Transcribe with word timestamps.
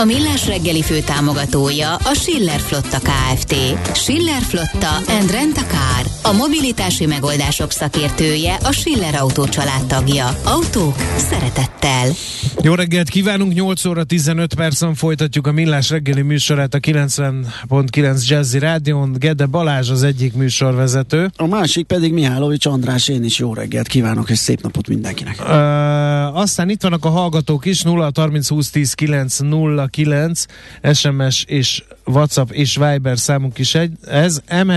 A 0.00 0.04
Millás 0.04 0.46
reggeli 0.46 0.82
fő 0.82 1.00
támogatója 1.00 1.94
a 1.94 2.14
Schiller 2.14 2.60
Flotta 2.60 2.98
KFT. 2.98 3.54
Schiller 3.94 4.42
Flotta 4.42 4.96
and 4.96 5.30
Rent 5.30 5.56
a 5.56 5.62
Car. 5.66 6.32
A 6.32 6.36
mobilitási 6.36 7.06
megoldások 7.06 7.70
szakértője 7.70 8.54
a 8.54 8.72
Schiller 8.72 9.14
Autó 9.14 9.44
tagja. 9.86 10.26
Autók 10.44 10.96
szeretettel. 11.16 12.08
Jó 12.62 12.74
reggelt 12.74 13.08
kívánunk, 13.08 13.52
8 13.52 13.84
óra 13.84 14.04
15 14.04 14.54
percen 14.54 14.94
folytatjuk 14.94 15.46
a 15.46 15.52
Millás 15.52 15.90
reggeli 15.90 16.22
műsorát 16.22 16.74
a 16.74 16.78
90.9 16.78 18.26
Jazzy 18.28 18.58
Rádion. 18.58 19.12
Gede 19.18 19.46
Balázs 19.46 19.90
az 19.90 20.02
egyik 20.02 20.34
műsorvezető. 20.34 21.30
A 21.36 21.46
másik 21.46 21.86
pedig 21.86 22.12
Mihálovics 22.12 22.66
András, 22.66 23.08
én 23.08 23.24
is 23.24 23.38
jó 23.38 23.54
reggelt 23.54 23.86
kívánok, 23.86 24.30
és 24.30 24.38
szép 24.38 24.62
napot 24.62 24.88
mindenkinek. 24.88 25.40
Uh, 25.40 26.38
aztán 26.38 26.68
itt 26.68 26.82
vannak 26.82 27.04
a 27.04 27.08
hallgatók 27.08 27.64
is, 27.64 27.82
0 27.82 28.10
30 28.14 28.48
20 28.48 28.70
10 28.70 28.92
9 28.92 29.38
0 29.38 29.85
09 29.90 30.44
SMS 30.92 31.44
és 31.48 31.82
WhatsApp 32.04 32.50
és 32.50 32.76
Viber 32.76 33.18
számunk 33.18 33.58
is 33.58 33.74
egy. 33.74 33.92
Ez 34.06 34.40
m 34.64 34.70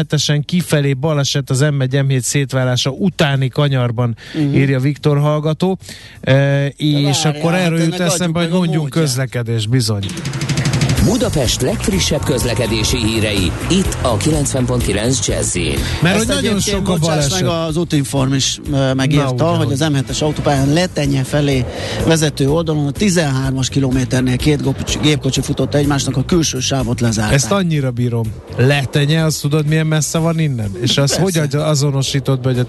kifelé 0.45 0.93
baleset 0.93 1.49
az 1.49 1.59
M1 1.63 1.87
M7 1.91 2.19
szétválása 2.19 2.89
utáni 2.89 3.47
kanyarban 3.47 4.15
uh-huh. 4.35 4.55
írja 4.55 4.79
Viktor 4.79 5.19
hallgató. 5.19 5.77
E, 6.21 6.65
és 6.67 7.21
várjál, 7.23 7.41
akkor 7.41 7.53
erről 7.53 7.79
jut 7.79 7.99
eszembe, 7.99 8.39
hogy 8.39 8.49
mondjunk 8.49 8.89
közlekedés, 8.89 9.67
bizony. 9.67 10.05
Budapest 11.03 11.61
legfrissebb 11.61 12.23
közlekedési 12.23 12.97
hírei, 12.97 13.51
itt 13.69 13.97
a 14.01 14.17
90.9 14.17 15.27
jazz 15.27 15.57
Mert 16.01 16.17
hogy 16.17 16.27
nagyon 16.27 16.59
sok 16.59 16.89
a 16.89 16.95
baleset. 16.95 17.41
meg 17.41 17.49
az 17.49 17.77
Utinform 17.77 18.33
is 18.33 18.59
megírta, 18.95 19.33
Na, 19.33 19.47
hogy 19.47 19.71
az 19.71 19.85
M7-es 19.93 20.21
autópályán 20.21 20.73
letenye 20.73 21.23
felé 21.23 21.65
vezető 22.05 22.49
oldalon 22.49 22.87
a 22.87 22.91
13-as 22.91 23.67
kilométernél 23.69 24.37
két 24.37 24.61
gépkocsi, 25.01 25.41
futott 25.41 25.75
egymásnak, 25.75 26.17
a 26.17 26.23
külső 26.25 26.59
sávot 26.59 27.01
lezárták. 27.01 27.33
Ezt 27.33 27.51
annyira 27.51 27.91
bírom. 27.91 28.23
Letenye, 28.57 29.23
azt 29.23 29.41
tudod 29.41 29.65
milyen 29.65 29.87
messze 29.87 30.17
van 30.17 30.39
innen? 30.39 30.71
És 30.81 30.97
az 30.97 31.15
hogy 31.17 31.39
azonosított 31.53 32.41
be, 32.41 32.49
hogy 32.49 32.59
a 32.59 32.65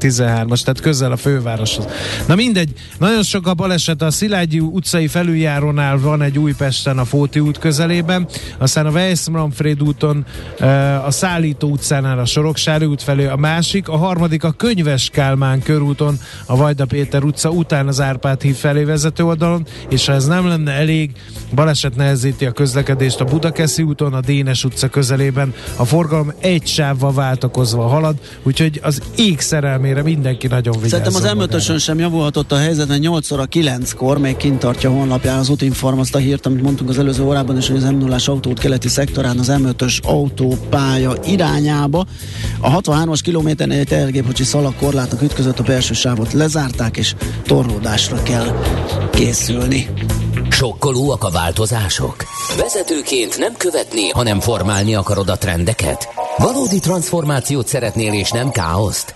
13-as, 0.00 0.60
tehát 0.60 0.80
közel 0.80 1.12
a 1.12 1.16
fővároshoz. 1.16 1.84
Na 2.26 2.34
mindegy, 2.34 2.72
nagyon 2.98 3.22
sok 3.22 3.46
a 3.46 3.54
baleset. 3.54 4.02
A 4.02 4.10
Szilágyi 4.10 4.58
utcai 4.58 5.06
felüljárónál 5.06 5.98
van 5.98 6.22
egy 6.22 6.38
Újpesten 6.38 6.98
a 6.98 7.04
Fóti 7.04 7.40
út 7.40 7.58
közelében, 7.66 8.26
aztán 8.58 8.86
a 8.86 8.90
Weiss-Manfred 8.90 9.82
úton, 9.82 10.24
a 11.04 11.10
Szállító 11.10 11.68
utcánál 11.68 12.18
a 12.18 12.24
Soroksári 12.24 12.84
út 12.84 13.02
felé 13.02 13.26
a 13.26 13.36
másik, 13.36 13.88
a 13.88 13.96
harmadik 13.96 14.44
a 14.44 14.50
Könyves 14.50 15.08
Kálmán 15.12 15.62
körúton, 15.62 16.18
a 16.46 16.56
Vajda 16.56 16.84
Péter 16.84 17.22
utca 17.22 17.50
után 17.50 17.86
az 17.88 18.00
Árpád 18.00 18.42
hív 18.42 18.56
felé 18.56 18.84
vezető 18.84 19.24
oldalon, 19.24 19.66
és 19.88 20.06
ha 20.06 20.12
ez 20.12 20.26
nem 20.26 20.48
lenne 20.48 20.72
elég, 20.72 21.10
baleset 21.54 21.96
nehezíti 21.96 22.46
a 22.46 22.50
közlekedést 22.50 23.20
a 23.20 23.24
Budakeszi 23.24 23.82
úton, 23.82 24.14
a 24.14 24.20
Dénes 24.20 24.64
utca 24.64 24.88
közelében, 24.88 25.54
a 25.76 25.84
forgalom 25.84 26.32
egy 26.40 26.66
sávval 26.66 27.12
váltakozva 27.12 27.86
halad, 27.86 28.16
úgyhogy 28.42 28.80
az 28.82 29.02
ég 29.16 29.40
szerelmére 29.40 30.02
mindenki 30.02 30.46
nagyon 30.46 30.74
vigyázzon. 30.80 31.12
Szerintem 31.12 31.58
az 31.60 31.68
m 31.68 31.76
sem 31.76 31.98
javulhatott 31.98 32.52
a 32.52 32.56
helyzet, 32.56 32.88
mert 32.88 33.00
8 33.00 33.30
óra 33.30 33.44
9-kor 33.50 34.18
még 34.18 34.36
kint 34.36 34.58
tartja 34.58 34.90
honlapján 34.90 35.38
az 35.38 35.48
útinform 35.48 35.98
azt 35.98 36.14
a 36.14 36.18
hírt, 36.18 36.46
amit 36.46 36.62
mondtunk 36.62 36.90
az 36.90 36.98
előző 36.98 37.22
órában, 37.22 37.55
Budapesten 37.56 37.74
hogy 37.74 37.76
az 37.76 37.90
m 37.90 37.98
0 37.98 38.16
autót 38.26 38.58
keleti 38.58 38.88
szektorán 38.88 39.38
az 39.38 39.50
M5-ös 39.50 40.02
autópálya 40.02 41.14
irányába. 41.24 42.06
A 42.60 42.80
63-as 42.80 43.18
kilométernél 43.22 43.78
egy 43.78 43.86
tehergépkocsi 43.86 44.44
szalag 44.44 44.76
korlátnak 44.76 45.22
ütközött, 45.22 45.58
a 45.58 45.62
belső 45.62 45.94
sávot 45.94 46.32
lezárták, 46.32 46.96
és 46.96 47.14
torlódásra 47.46 48.22
kell 48.22 48.60
készülni. 49.10 49.88
Sokkolóak 50.50 51.24
a 51.24 51.30
változások? 51.30 52.16
Vezetőként 52.58 53.38
nem 53.38 53.52
követni, 53.56 54.08
hanem 54.08 54.40
formálni 54.40 54.94
akarod 54.94 55.28
a 55.28 55.36
trendeket? 55.36 56.08
Valódi 56.36 56.78
transformációt 56.78 57.66
szeretnél 57.66 58.12
és 58.12 58.30
nem 58.30 58.50
káoszt? 58.50 59.14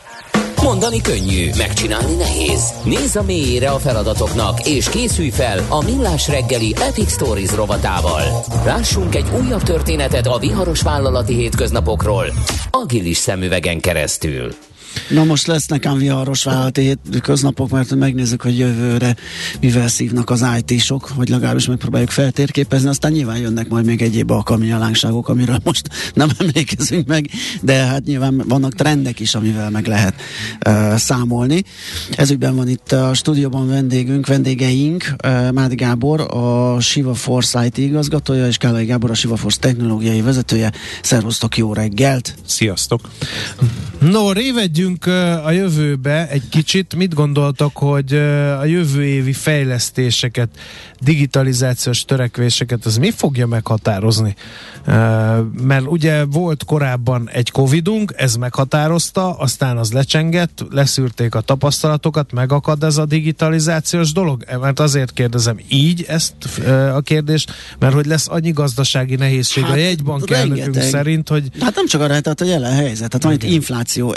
Mondani 0.62 1.00
könnyű, 1.00 1.50
megcsinálni 1.56 2.14
nehéz. 2.14 2.72
Nézz 2.84 3.16
a 3.16 3.22
mélyére 3.22 3.70
a 3.70 3.78
feladatoknak, 3.78 4.66
és 4.66 4.88
készülj 4.88 5.28
fel 5.28 5.66
a 5.68 5.84
Millás 5.84 6.28
reggeli 6.28 6.74
Epic 6.80 7.12
Stories 7.12 7.54
rovatával. 7.54 8.22
Lássunk 8.64 9.14
egy 9.14 9.26
újabb 9.44 9.62
történetet 9.62 10.26
a 10.26 10.38
viharos 10.38 10.82
vállalati 10.82 11.34
hétköznapokról, 11.34 12.26
agilis 12.70 13.16
szemüvegen 13.16 13.80
keresztül. 13.80 14.54
Na 15.08 15.24
most 15.24 15.46
lesz 15.46 15.66
nekem 15.66 15.98
viharos 15.98 16.44
vállalati 16.44 16.96
köznapok, 17.22 17.70
mert 17.70 17.94
megnézzük, 17.94 18.42
hogy 18.42 18.58
jövőre 18.58 19.16
mivel 19.60 19.88
szívnak 19.88 20.30
az 20.30 20.46
IT-sok, 20.58 21.10
hogy 21.16 21.28
legalábbis 21.28 21.66
megpróbáljuk 21.66 22.10
feltérképezni, 22.10 22.88
aztán 22.88 23.12
nyilván 23.12 23.38
jönnek 23.38 23.68
majd 23.68 23.84
még 23.84 24.02
egyéb 24.02 24.30
alkalmi 24.30 24.72
alánkságok, 24.72 25.28
amiről 25.28 25.58
most 25.64 25.88
nem 26.14 26.28
emlékezünk 26.38 27.06
meg, 27.06 27.30
de 27.62 27.74
hát 27.74 28.04
nyilván 28.04 28.42
vannak 28.48 28.74
trendek 28.74 29.20
is, 29.20 29.34
amivel 29.34 29.70
meg 29.70 29.86
lehet 29.86 30.14
uh, 30.66 30.96
számolni. 30.96 31.62
Ezügyben 32.16 32.56
van 32.56 32.68
itt 32.68 32.92
a 32.92 33.14
stúdióban 33.14 33.68
vendégünk, 33.68 34.26
vendégeink, 34.26 35.14
uh, 35.24 35.52
Mádi 35.52 35.74
Gábor, 35.74 36.20
a 36.20 36.80
Siva 36.80 37.14
Force 37.14 37.64
IT 37.64 37.78
igazgatója, 37.78 38.46
és 38.46 38.56
Kálai 38.56 38.84
Gábor, 38.84 39.10
a 39.10 39.14
Siva 39.14 39.36
Force 39.36 39.58
technológiai 39.60 40.20
vezetője. 40.20 40.72
Szervusztok, 41.02 41.56
jó 41.56 41.72
reggelt! 41.72 42.34
Sziasztok! 42.46 43.00
No, 44.00 44.32
révedjünk 44.80 45.06
a 45.44 45.50
jövőbe 45.50 46.28
egy 46.28 46.48
kicsit. 46.48 46.94
Mit 46.94 47.14
gondoltak, 47.14 47.76
hogy 47.76 48.14
a 48.60 48.64
jövő 48.64 49.04
évi 49.04 49.32
fejlesztéseket, 49.32 50.48
digitalizációs 51.00 52.04
törekvéseket, 52.04 52.84
az 52.84 52.96
mi 52.96 53.10
fogja 53.10 53.46
meghatározni? 53.46 54.34
Mert 55.62 55.86
ugye 55.86 56.24
volt 56.24 56.64
korábban 56.64 57.28
egy 57.32 57.50
Covidunk, 57.50 58.12
ez 58.16 58.36
meghatározta, 58.36 59.38
aztán 59.38 59.76
az 59.76 59.92
lecsengett, 59.92 60.64
leszűrték 60.70 61.34
a 61.34 61.40
tapasztalatokat, 61.40 62.32
megakad 62.32 62.82
ez 62.82 62.96
a 62.96 63.04
digitalizációs 63.04 64.12
dolog? 64.12 64.44
Mert 64.60 64.80
azért 64.80 65.12
kérdezem 65.12 65.60
így 65.68 66.04
ezt 66.08 66.34
a 66.94 67.00
kérdést, 67.00 67.52
mert 67.78 67.94
hogy 67.94 68.06
lesz 68.06 68.28
annyi 68.28 68.50
gazdasági 68.50 69.14
nehézség 69.14 69.64
hát, 69.64 69.72
a 69.72 69.76
jegybank 69.76 70.30
elnökünk 70.30 70.80
szerint, 70.80 71.28
hogy... 71.28 71.48
Hát 71.60 71.74
nem 71.74 71.86
csak 71.86 72.00
arra, 72.00 72.20
tehát 72.20 72.40
a 72.40 72.44
jelen 72.44 72.72
helyzet, 72.72 73.08
tehát 73.08 73.22
van 73.22 73.32
itt 73.32 73.42
infláció 73.42 73.90
infláció, 73.90 74.12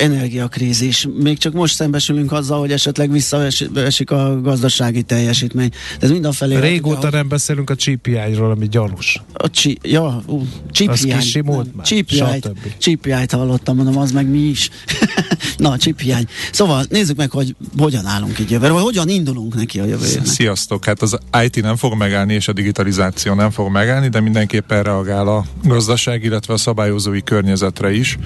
energiakrízis, 0.54 1.08
még 1.24 1.38
csak 1.38 1.54
most 1.54 1.76
szembesülünk 1.76 2.32
azzal, 2.32 2.60
hogy 2.60 2.72
esetleg 2.72 3.12
visszaesik 3.12 4.12
a 4.12 4.42
gazdasági 4.42 5.02
teljesítmény. 5.02 5.70
De 5.70 6.06
ez 6.06 6.12
mindenfelé... 6.12 6.60
Régóta 6.60 7.10
nem 7.10 7.28
beszélünk 7.28 7.70
a 7.70 7.76
CPI-ról, 7.76 8.52
ami 8.52 8.68
gyanús. 8.68 9.22
A 9.34 9.50
csi, 9.50 9.78
ja, 9.82 10.24
ú, 10.28 10.48
CPI. 10.72 11.12
Az 11.12 12.52
CPI-t, 12.80 13.32
hallottam, 13.32 13.76
mondom, 13.76 13.98
az 13.98 14.12
meg 14.12 14.30
mi 14.30 14.40
is. 14.40 14.70
Na, 15.58 15.78
CPI. 15.78 16.14
Szóval 16.52 16.86
nézzük 16.90 17.18
meg, 17.18 17.32
hogy 17.32 17.56
hogyan 17.78 18.06
állunk 18.06 18.40
így 18.40 18.52
jövőre, 18.52 18.72
vagy 18.72 18.84
hogyan 18.84 19.10
indulunk 19.10 19.56
neki 19.56 19.80
a 19.80 19.86
jövő 19.86 20.06
évnek. 20.06 20.26
Sziasztok! 20.26 20.86
Hát 20.86 21.02
az 21.02 21.18
IT 21.44 21.62
nem 21.62 21.76
fog 21.76 21.94
megállni, 21.98 22.34
és 22.34 22.48
a 22.48 22.54
digitalizáció 22.54 23.34
nem 23.34 23.52
fog 23.52 23.72
megállni, 23.72 24.08
de 24.08 24.20
mindenképpen 24.20 24.84
reagál 24.84 25.28
a 25.28 25.46
gazdaság, 25.64 26.24
illetve 26.24 26.54
a 26.54 26.58
szabályozói 26.58 27.24
környezetre 27.24 27.94
is. 27.94 28.18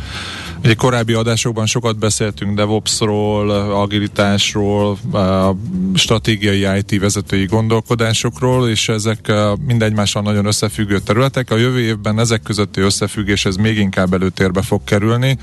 Ugye 0.63 0.73
korábbi 0.73 1.13
adásokban 1.13 1.65
sokat 1.65 1.97
beszéltünk 1.97 2.16
DevOps-ról, 2.53 3.49
agilitásról, 3.51 4.97
stratégiai 5.93 6.77
IT 6.77 6.99
vezetői 6.99 7.45
gondolkodásokról, 7.45 8.69
és 8.69 8.89
ezek 8.89 9.31
mind 9.65 9.81
egymással 9.81 10.21
nagyon 10.21 10.45
összefüggő 10.45 10.99
területek. 10.99 11.51
A 11.51 11.57
jövő 11.57 11.79
évben 11.79 12.19
ezek 12.19 12.41
közötti 12.41 12.81
összefüggés 12.81 13.45
ez 13.45 13.55
még 13.55 13.77
inkább 13.77 14.13
előtérbe 14.13 14.61
fog 14.61 14.83
kerülni. 14.83 15.37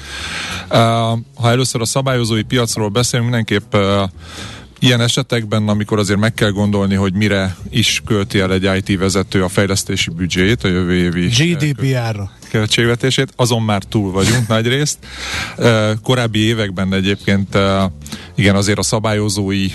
Ha 1.34 1.50
először 1.50 1.80
a 1.80 1.86
szabályozói 1.86 2.42
piacról 2.42 2.88
beszélünk, 2.88 3.30
mindenképp 3.30 3.74
Ilyen 4.78 5.00
esetekben, 5.00 5.68
amikor 5.68 5.98
azért 5.98 6.18
meg 6.18 6.34
kell 6.34 6.50
gondolni, 6.50 6.94
hogy 6.94 7.12
mire 7.12 7.56
is 7.70 8.02
költi 8.06 8.38
el 8.38 8.52
egy 8.52 8.88
IT 8.88 8.98
vezető 8.98 9.42
a 9.42 9.48
fejlesztési 9.48 10.10
büdzséjét, 10.10 10.64
a 10.64 10.68
jövő 10.68 10.94
évi 10.94 11.26
GDPR-ra 11.26 12.30
költségvetését, 12.54 13.32
azon 13.36 13.62
már 13.62 13.82
túl 13.82 14.12
vagyunk 14.12 14.48
nagy 14.48 14.66
részt. 14.66 14.98
Korábbi 16.02 16.38
években 16.38 16.94
egyébként 16.94 17.58
igen, 18.34 18.56
azért 18.56 18.78
a 18.78 18.82
szabályozói 18.82 19.66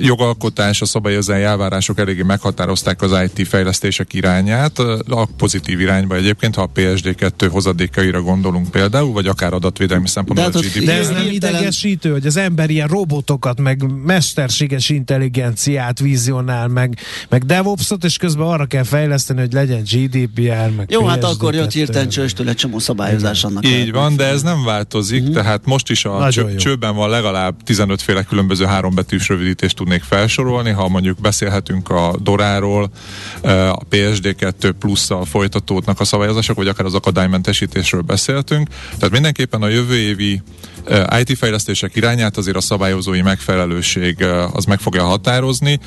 jogalkotás, 0.00 0.80
a 0.80 0.84
szabályozói 0.84 1.42
elvárások 1.42 1.98
eléggé 1.98 2.22
meghatározták 2.22 3.02
az 3.02 3.10
IT 3.26 3.48
fejlesztések 3.48 4.12
irányát, 4.12 4.78
a 5.08 5.28
pozitív 5.36 5.80
irányba 5.80 6.16
egyébként, 6.16 6.54
ha 6.54 6.62
a 6.62 6.70
PSD2 6.74 7.48
hozadékaira 7.50 8.22
gondolunk 8.22 8.70
például, 8.70 9.12
vagy 9.12 9.26
akár 9.26 9.52
adatvédelmi 9.52 10.08
szempontból 10.08 10.50
de, 10.50 10.58
a 10.58 10.60
GDPR. 10.60 10.84
De 10.84 10.92
ez 10.92 11.08
nem 11.08 11.26
idegesítő, 11.30 12.12
hogy 12.12 12.26
az 12.26 12.36
ember 12.36 12.70
ilyen 12.70 12.88
robotokat, 12.88 13.60
meg 13.60 13.84
mesterséges 14.04 14.88
intelligenciát 14.88 15.98
vizionál, 15.98 16.68
meg, 16.68 16.98
meg 17.28 17.44
DevOps-ot, 17.44 18.04
és 18.04 18.16
közben 18.16 18.46
arra 18.46 18.66
kell 18.66 18.84
fejleszteni, 18.84 19.40
hogy 19.40 19.52
legyen 19.52 19.82
GDPR, 19.82 20.70
meg 20.76 20.86
Jó, 20.90 21.02
PSD2. 21.02 21.06
hát 21.08 21.24
akkor 21.24 21.53
jött 21.54 21.72
hirtelen 21.72 22.08
csőstől 22.08 22.48
egy 22.48 22.56
csomó 22.56 22.78
szabályozás 22.78 23.44
annak. 23.44 23.66
Így 23.66 23.92
van, 23.92 24.16
de 24.16 24.24
ez 24.24 24.42
nem 24.42 24.64
változik, 24.64 25.22
mm-hmm. 25.22 25.32
tehát 25.32 25.64
most 25.64 25.90
is 25.90 26.04
a 26.04 26.30
cső, 26.30 26.54
csőben 26.54 26.94
van 26.94 27.10
legalább 27.10 27.62
15 27.64 28.02
féle 28.02 28.22
különböző 28.22 28.64
hárombetűs 28.64 29.28
rövidítést 29.28 29.76
tudnék 29.76 30.02
felsorolni, 30.02 30.70
ha 30.70 30.88
mondjuk 30.88 31.20
beszélhetünk 31.20 31.88
a 31.88 32.16
Doráról, 32.22 32.90
a 33.42 33.86
PSD2 33.90 34.72
plusszal 34.78 35.24
folytatódnak 35.24 36.00
a 36.00 36.04
szabályozások, 36.04 36.56
vagy 36.56 36.68
akár 36.68 36.86
az 36.86 36.94
akadálymentesítésről 36.94 38.00
beszéltünk. 38.00 38.68
Tehát 38.96 39.10
mindenképpen 39.10 39.62
a 39.62 39.68
jövő 39.68 39.96
évi 39.96 40.42
IT 41.20 41.38
fejlesztések 41.38 41.96
irányát 41.96 42.36
azért 42.36 42.56
a 42.56 42.60
szabályozói 42.60 43.22
megfelelőség 43.22 44.22
az 44.52 44.64
meg 44.64 44.78
fogja 44.78 45.04
határozni, 45.04 45.78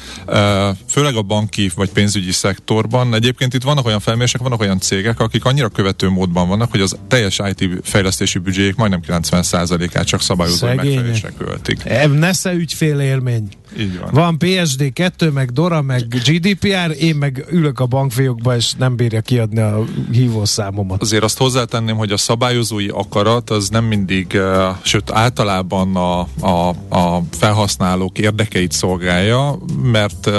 főleg 0.90 1.16
a 1.16 1.22
banki 1.22 1.72
vagy 1.76 1.90
pénzügyi 1.90 2.32
szektorban. 2.32 3.14
Egyébként 3.14 3.54
itt 3.54 3.64
vannak 3.64 3.86
olyan 3.86 4.00
felmérések, 4.00 4.42
vannak 4.42 4.62
olyan 4.62 4.80
cégek, 4.80 5.20
akik 5.20 5.46
annyira 5.46 5.70
követő 5.70 6.10
módban 6.10 6.48
vannak, 6.48 6.72
hogy 6.72 6.82
az 6.82 6.98
teljes 7.08 7.40
IT 7.56 7.70
fejlesztési 7.84 8.40
büdzséjék 8.40 8.76
majdnem 8.76 9.02
90%-át 9.08 10.06
csak 10.06 10.22
szabályozói 10.22 10.76
megfelelésre 10.76 11.32
költik. 11.38 11.84
Nesze 12.14 12.54
ügyfél 12.54 13.00
élmény. 13.00 13.48
Így 13.80 14.00
van. 14.00 14.10
Van 14.12 14.38
PSD 14.38 14.94
2, 14.94 15.30
meg 15.30 15.52
DORA, 15.52 15.82
meg 15.82 16.08
GDPR, 16.08 16.96
én 17.00 17.16
meg 17.16 17.46
ülök 17.50 17.80
a 17.80 17.86
bankfiókba, 17.86 18.56
és 18.56 18.74
nem 18.74 18.96
bírja 18.96 19.22
kiadni 19.22 19.60
a 19.60 19.84
hívószámomat. 20.12 21.02
Azért 21.02 21.24
azt 21.24 21.38
hozzátenném, 21.38 21.96
hogy 21.96 22.12
a 22.12 22.18
szabályozói 22.18 22.88
akarat 22.88 23.50
az 23.50 23.70
nem 23.70 23.86
mindig, 23.86 24.28
uh, 24.34 24.76
sőt 24.82 25.12
általában 25.12 25.96
a, 25.96 26.20
a, 26.40 26.70
a 26.90 27.24
felhasználók 27.32 28.18
érdekeit 28.18 28.72
szolgálja, 28.72 29.58
mert 29.82 30.26
uh, 30.26 30.34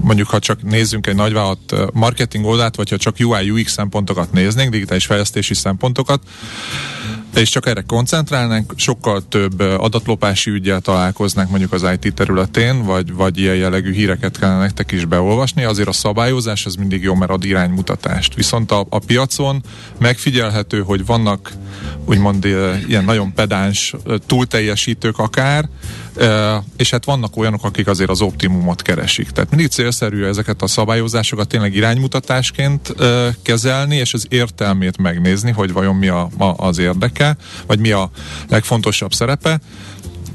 mondjuk 0.00 0.28
ha 0.28 0.38
csak 0.38 0.62
nézzünk 0.62 1.06
egy 1.06 1.14
nagyvállalat 1.14 1.92
marketing 1.92 2.44
oldalt, 2.44 2.76
vagy 2.76 2.90
ha 2.90 2.96
csak 2.96 3.16
UI 3.18 3.50
UX 3.50 3.72
szempontokat 3.72 4.32
néznénk, 4.32 4.70
digitális 4.70 5.06
fejlesztési 5.06 5.54
szempontokat, 5.54 6.22
és 7.34 7.48
csak 7.48 7.66
erre 7.66 7.84
koncentrálnánk, 7.86 8.72
sokkal 8.76 9.22
több 9.28 9.60
adatlopási 9.60 10.50
ügyel 10.50 10.80
találkoznánk 10.80 11.50
mondjuk 11.50 11.72
az 11.72 11.86
IT 12.00 12.14
területén, 12.14 12.84
vagy, 12.84 13.12
vagy 13.12 13.38
ilyen 13.38 13.56
jellegű 13.56 13.92
híreket 13.92 14.38
kellene 14.38 14.58
nektek 14.58 14.92
is 14.92 15.04
beolvasni, 15.04 15.64
azért 15.64 15.88
a 15.88 15.92
szabályozás 15.92 16.66
az 16.66 16.74
mindig 16.74 17.02
jó, 17.02 17.14
mert 17.14 17.30
ad 17.30 17.44
iránymutatást. 17.44 18.34
Viszont 18.34 18.70
a, 18.70 18.86
a 18.88 18.98
piacon 18.98 19.62
megfigyelhető, 19.98 20.82
hogy 20.82 21.06
vannak 21.06 21.52
úgymond 22.04 22.44
ilyen 22.88 23.04
nagyon 23.04 23.34
pedáns 23.34 23.94
túlteljesítők 24.26 25.18
akár, 25.18 25.68
és 26.76 26.90
hát 26.90 27.04
vannak 27.04 27.36
olyanok, 27.36 27.64
akik 27.64 27.86
azért 27.86 28.10
az 28.10 28.20
optimumot 28.20 28.82
keresik. 28.82 29.30
Tehát 29.30 29.50
mindig 29.50 29.68
célszerű 29.68 30.24
ezeket 30.24 30.62
a 30.62 30.66
szabályozásokat 30.66 31.48
tényleg 31.48 31.74
iránymutatásként 31.74 32.94
kezelni, 33.42 33.96
és 33.96 34.14
az 34.14 34.26
értelmét 34.28 34.98
megnézni, 34.98 35.50
hogy 35.50 35.72
vajon 35.72 35.96
mi 35.96 36.08
a, 36.08 36.28
a, 36.38 36.54
az 36.56 36.78
érdeke, 36.78 37.21
vagy 37.66 37.78
mi 37.78 37.90
a 37.90 38.10
legfontosabb 38.48 39.12
szerepe, 39.12 39.60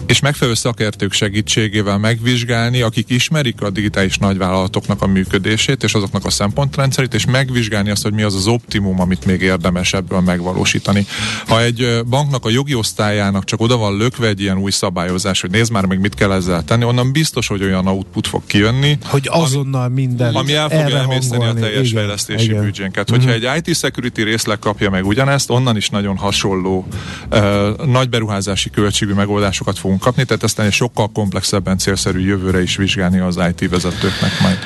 és 0.08 0.20
megfelelő 0.20 0.56
szakértők 0.56 1.12
segítségével 1.12 1.98
megvizsgálni, 1.98 2.82
akik 2.82 3.10
ismerik 3.10 3.62
a 3.62 3.70
digitális 3.70 4.18
nagyvállalatoknak 4.18 5.02
a 5.02 5.08
működését, 5.08 5.84
és 5.84 5.94
azoknak 5.94 6.26
a 6.26 6.30
szempontrendszerét, 6.30 7.14
és 7.14 7.26
megvizsgálni 7.26 7.90
azt, 7.90 8.04
hogy 8.04 8.14
mi 8.14 8.22
az 8.22 8.36
az 8.36 8.48
optimum, 8.48 9.00
amit 9.00 9.26
még 9.26 9.42
érdemes 9.42 9.94
ebből 9.94 10.20
megvalósítani. 10.20 11.06
Ha 11.48 11.62
egy 11.62 12.02
banknak 12.10 12.46
a 12.46 12.50
jogi 12.50 12.74
osztályának 12.74 13.44
csak 13.44 13.62
oda 13.62 13.78
van 13.78 13.98
lökve 13.98 14.28
egy 14.28 14.42
ilyen 14.42 14.58
új 14.58 14.72
szabályozás, 14.72 15.42
hogy 15.42 15.50
nézd 15.50 15.72
már 15.72 15.86
meg, 15.86 16.00
mit 16.00 16.16
kell 16.16 16.32
ezzel 16.32 16.64
tenni, 16.64 16.84
onnan 16.84 17.12
biztos, 17.12 17.48
hogy 17.48 17.64
olyan 17.64 17.88
output 17.88 18.28
fog 18.28 18.42
kijönni. 18.46 18.98
Hogy 19.04 19.28
azonnal 19.32 19.90
minden. 19.90 20.36
Ami 20.36 20.54
el 20.54 20.70
fogja 20.70 20.98
emészteni 20.98 21.46
a 21.46 21.54
teljes 21.54 21.90
igen, 21.90 22.02
fejlesztési 22.02 22.46
igen. 22.46 22.64
büdzsénket. 22.64 23.10
Hogyha 23.10 23.30
mm-hmm. 23.30 23.52
egy 23.54 23.68
IT 23.68 23.76
security 23.76 24.22
részleg 24.22 24.60
kapja 24.60 24.90
meg 24.90 25.06
ugyanezt, 25.06 25.50
onnan 25.50 25.76
is 25.76 25.90
nagyon 25.90 26.18
hasonló 26.18 26.88
uh, 27.32 27.86
nagy 27.86 28.10
beruházási 28.10 28.70
költségű 28.70 29.14
megoldásokat 29.14 29.78
fogunk 29.78 29.97
kapni, 30.00 30.24
tehát 30.24 30.44
aztán 30.44 30.66
egy 30.66 30.72
sokkal 30.72 31.08
komplexebben 31.08 31.78
célszerű 31.78 32.20
jövőre 32.20 32.62
is 32.62 32.76
vizsgálni 32.76 33.20
az 33.20 33.40
IT 33.50 33.70
vezetőknek 33.70 34.32
majd. 34.42 34.58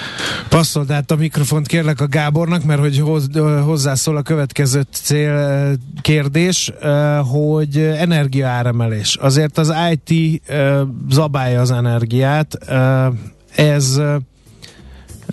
Passzold 0.50 0.92
át 0.92 1.12
a 1.12 1.16
mikrofont 1.16 1.68
kérlek 1.68 2.02
a 2.02 2.08
Gábornak, 2.08 2.64
mert 2.64 2.80
hogy 2.80 3.04
hozzászól 3.66 4.18
a 4.18 4.22
következő 4.22 4.86
cél 4.92 5.76
kérdés, 6.02 6.72
hogy 7.32 7.78
energiaáremelés. 7.78 9.16
Azért 9.16 9.58
az 9.58 9.74
IT 9.92 10.42
zabálja 11.10 11.62
az 11.62 11.72
energiát, 11.72 12.58
ez 13.56 14.02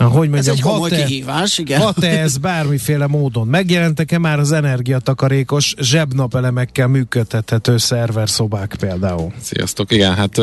hogy 0.04 0.28
mondjam, 0.28 0.34
ez 0.34 0.48
egy 0.48 0.60
komoly 0.60 0.90
kihívás, 0.90 1.58
igen. 1.58 1.80
Hat-e 1.80 2.20
ez 2.20 2.38
bármiféle 2.38 3.06
módon? 3.06 3.46
Megjelentek-e 3.46 4.18
már 4.18 4.38
az 4.38 4.52
energiatakarékos 4.52 5.74
zsebnapelemekkel 5.80 6.86
működtethető 6.86 7.76
szerverszobák 7.76 8.76
például? 8.80 9.32
Sziasztok, 9.40 9.92
igen, 9.92 10.14
hát 10.14 10.40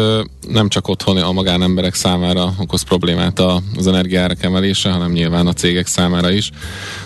nem 0.47 0.69
csak 0.69 0.87
otthon 0.87 1.17
a 1.17 1.31
magánemberek 1.31 1.93
számára 1.93 2.53
okoz 2.59 2.81
problémát 2.81 3.39
az 3.75 3.87
energiárak 3.87 4.43
emelése, 4.43 4.89
hanem 4.89 5.11
nyilván 5.11 5.47
a 5.47 5.53
cégek 5.53 5.87
számára 5.87 6.31
is. 6.31 6.51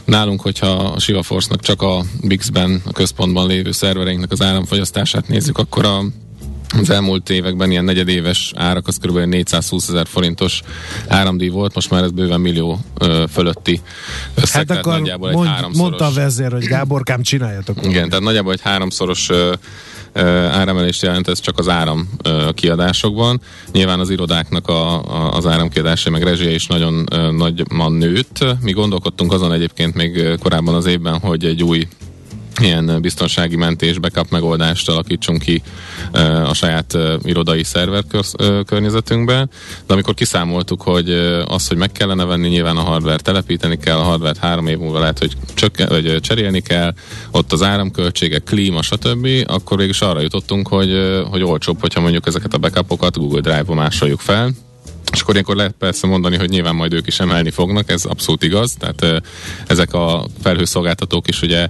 Nálunk, 0.05 0.41
hogyha 0.41 0.67
a 0.67 0.99
Siva 0.99 1.23
Force-nak 1.23 1.61
csak 1.61 1.81
a 1.81 2.03
Bix-ben, 2.21 2.81
a 2.85 2.91
központban 2.91 3.47
lévő 3.47 3.71
szervereinknek 3.71 4.31
az 4.31 4.41
áramfogyasztását 4.41 5.27
nézzük, 5.27 5.57
akkor 5.57 5.85
a 5.85 6.03
az 6.77 6.89
elmúlt 6.89 7.29
években 7.29 7.71
ilyen 7.71 7.83
negyedéves 7.83 8.53
árak 8.55 8.87
az 8.87 8.97
kb. 8.97 9.17
420 9.17 9.87
ezer 9.87 10.07
forintos 10.07 10.61
áramdíj 11.07 11.47
volt, 11.47 11.73
most 11.73 11.89
már 11.89 12.03
ez 12.03 12.11
bőven 12.11 12.39
millió 12.39 12.79
ö, 12.99 13.23
fölötti 13.31 13.81
összeg, 14.35 14.67
hát 14.67 14.77
akkor 14.77 14.93
nagyjából 14.93 15.31
mond, 15.31 15.45
egy 15.45 15.51
háromszoros... 15.53 15.89
Mondta 15.89 16.05
a 16.05 16.11
vezér, 16.11 16.51
hogy 16.51 16.65
Gáborkám 16.65 17.21
csináljatok. 17.21 17.85
Igen, 17.85 18.09
tehát 18.09 18.23
nagyjából 18.23 18.53
egy 18.53 18.61
háromszoros 18.61 19.29
ö, 19.29 19.53
ö, 20.13 20.21
áremelést 20.45 21.01
jelent 21.01 21.27
ez 21.27 21.39
csak 21.39 21.59
az 21.59 21.69
áram 21.69 22.09
ö, 22.23 22.49
kiadásokban. 22.53 23.41
Nyilván 23.71 23.99
az 23.99 24.09
irodáknak 24.09 24.67
a, 24.67 25.03
a, 25.03 25.33
az 25.33 25.45
áramkiadása 25.45 26.09
meg 26.09 26.23
rezsie 26.23 26.51
is 26.51 26.67
nagyon 26.67 27.05
ö, 27.11 27.31
nagyban 27.31 27.93
nőtt. 27.93 28.45
Mi 28.61 28.71
gondolkodtunk 28.71 29.33
azon 29.33 29.51
egyébként 29.51 29.93
még 29.93 30.37
korábban 30.39 30.75
az 30.75 30.85
évben, 30.85 31.19
hogy 31.19 31.45
egy 31.45 31.63
új 31.63 31.87
ilyen 32.61 33.01
biztonsági 33.01 33.55
mentés, 33.55 33.99
backup 33.99 34.29
megoldást 34.29 34.89
alakítsunk 34.89 35.41
ki 35.41 35.61
a 36.43 36.53
saját 36.53 36.97
irodai 37.23 37.63
szerver 37.63 38.03
környezetünkbe, 38.65 39.47
de 39.87 39.93
amikor 39.93 40.13
kiszámoltuk, 40.13 40.81
hogy 40.81 41.09
az, 41.45 41.67
hogy 41.67 41.77
meg 41.77 41.91
kellene 41.91 42.25
venni, 42.25 42.47
nyilván 42.47 42.77
a 42.77 42.81
hardware 42.81 43.17
telepíteni 43.17 43.77
kell, 43.77 43.97
a 43.97 44.03
hardware 44.03 44.39
három 44.39 44.67
év 44.67 44.77
múlva 44.77 44.99
lehet, 44.99 45.19
hogy, 45.19 45.33
csökken, 45.53 45.87
vagy 45.87 46.19
cserélni 46.21 46.59
kell, 46.59 46.93
ott 47.31 47.51
az 47.51 47.63
áramköltségek, 47.63 48.43
klíma, 48.43 48.81
stb., 48.81 49.27
akkor 49.45 49.77
végül 49.77 49.93
arra 49.99 50.21
jutottunk, 50.21 50.67
hogy, 50.67 51.23
hogy 51.29 51.43
olcsóbb, 51.43 51.79
hogyha 51.81 52.01
mondjuk 52.01 52.27
ezeket 52.27 52.53
a 52.53 52.57
backupokat 52.57 53.17
Google 53.17 53.41
Drive-ba 53.41 53.73
másoljuk 53.73 54.19
fel, 54.19 54.51
és 55.11 55.21
akkor 55.21 55.33
ilyenkor 55.33 55.55
lehet 55.55 55.75
persze 55.79 56.07
mondani, 56.07 56.37
hogy 56.37 56.49
nyilván 56.49 56.75
majd 56.75 56.93
ők 56.93 57.07
is 57.07 57.19
emelni 57.19 57.49
fognak, 57.49 57.91
ez 57.91 58.05
abszolút 58.05 58.43
igaz, 58.43 58.75
tehát 58.79 59.23
ezek 59.67 59.93
a 59.93 60.25
felhőszolgáltatók 60.41 61.27
is 61.27 61.41
ugye 61.41 61.67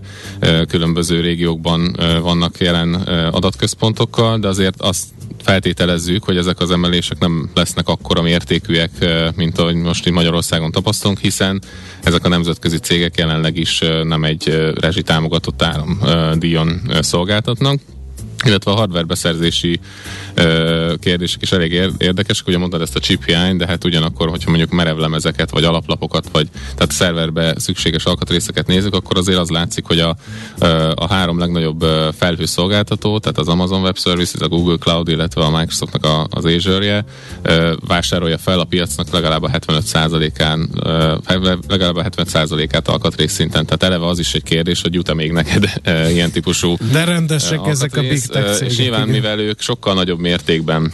különböző 0.67 1.21
régiókban 1.21 1.95
vannak 2.21 2.57
jelen 2.57 2.93
adatközpontokkal, 3.31 4.39
de 4.39 4.47
azért 4.47 4.81
azt 4.81 5.05
feltételezzük, 5.43 6.23
hogy 6.23 6.37
ezek 6.37 6.59
az 6.59 6.71
emelések 6.71 7.19
nem 7.19 7.49
lesznek 7.53 7.87
akkora 7.87 8.21
mértékűek, 8.21 8.91
mint 9.35 9.57
ahogy 9.57 9.75
most 9.75 10.05
itt 10.07 10.13
Magyarországon 10.13 10.71
tapasztalunk, 10.71 11.19
hiszen 11.19 11.61
ezek 12.03 12.25
a 12.25 12.29
nemzetközi 12.29 12.77
cégek 12.77 13.17
jelenleg 13.17 13.57
is 13.57 13.79
nem 14.03 14.23
egy 14.23 14.73
rezsitámogatott 14.79 15.61
áramdíjon 15.61 16.81
szolgáltatnak 17.01 17.79
illetve 18.45 18.71
a 18.71 18.75
hardware 18.75 19.03
beszerzési 19.03 19.79
ö, 20.33 20.93
kérdések 20.99 21.41
is 21.41 21.51
elég 21.51 21.71
érdekesek, 21.97 22.47
ugye 22.47 22.57
mondtad 22.57 22.81
ezt 22.81 22.95
a 22.95 22.99
chip 22.99 23.25
hiány, 23.25 23.57
de 23.57 23.67
hát 23.67 23.85
ugyanakkor, 23.85 24.29
hogyha 24.29 24.49
mondjuk 24.49 24.71
merevlemezeket, 24.71 25.49
vagy 25.49 25.63
alaplapokat, 25.63 26.29
vagy 26.31 26.47
tehát 26.75 26.91
szerverbe 26.91 27.53
szükséges 27.57 28.03
alkatrészeket 28.03 28.67
nézzük, 28.67 28.93
akkor 28.93 29.17
azért 29.17 29.37
az 29.37 29.49
látszik, 29.49 29.85
hogy 29.85 29.99
a, 29.99 30.15
a 30.93 31.07
három 31.07 31.39
legnagyobb 31.39 31.85
felhőszolgáltató, 32.17 33.19
tehát 33.19 33.37
az 33.37 33.47
Amazon 33.47 33.81
Web 33.81 33.97
Services, 33.97 34.41
a 34.41 34.47
Google 34.47 34.77
Cloud, 34.77 35.07
illetve 35.07 35.41
a 35.41 35.49
Microsoftnak 35.49 36.05
a, 36.05 36.27
az 36.29 36.45
Azure-je 36.45 37.05
vásárolja 37.87 38.37
fel 38.37 38.59
a 38.59 38.63
piacnak 38.63 39.09
legalább 39.09 39.43
a 39.43 39.49
75%-án, 39.49 40.69
legalább 41.67 41.95
a 41.95 42.03
75%-át 42.03 42.87
alkatrész 42.87 43.33
szinten, 43.33 43.65
tehát 43.65 43.83
eleve 43.83 44.05
az 44.05 44.19
is 44.19 44.33
egy 44.33 44.43
kérdés, 44.43 44.81
hogy 44.81 44.93
jut-e 44.93 45.13
még 45.13 45.31
neked 45.31 45.71
ilyen 45.85 46.31
típusú 46.31 46.77
De 46.91 47.03
rendesek 47.03 47.59
ezek 47.67 47.97
a 47.97 48.01
big 48.01 48.21
és 48.59 48.77
nyilván 48.77 49.01
igen. 49.01 49.13
mivel 49.13 49.39
ők 49.39 49.61
sokkal 49.61 49.93
nagyobb 49.93 50.19
mértékben 50.19 50.93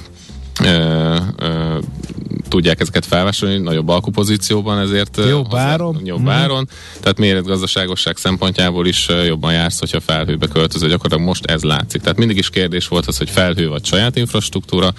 tudják 2.47 2.79
ezeket 2.79 3.05
felvásárolni 3.05 3.61
nagyobb 3.63 3.87
alkupozícióban, 3.87 4.79
ezért 4.79 5.19
Jobb 5.27 5.55
áron. 5.55 6.01
Jobb 6.03 6.19
Mhm. 6.19 6.29
áron, 6.29 6.69
tehát 6.99 7.17
méretgazdaságosság 7.17 8.17
szempontjából 8.17 8.87
is 8.87 9.07
jobban 9.25 9.53
jársz, 9.53 9.79
hogyha 9.79 9.99
felhőbe 9.99 10.47
költöző, 10.47 10.87
gyakorlatilag 10.87 11.27
most 11.27 11.45
ez 11.45 11.63
látszik. 11.63 12.01
Tehát 12.01 12.17
mindig 12.17 12.37
is 12.37 12.49
kérdés 12.49 12.87
volt 12.87 13.05
az, 13.05 13.17
hogy 13.17 13.29
felhő 13.29 13.67
vagy 13.67 13.85
saját 13.85 14.15
infrastruktúra, 14.15 14.93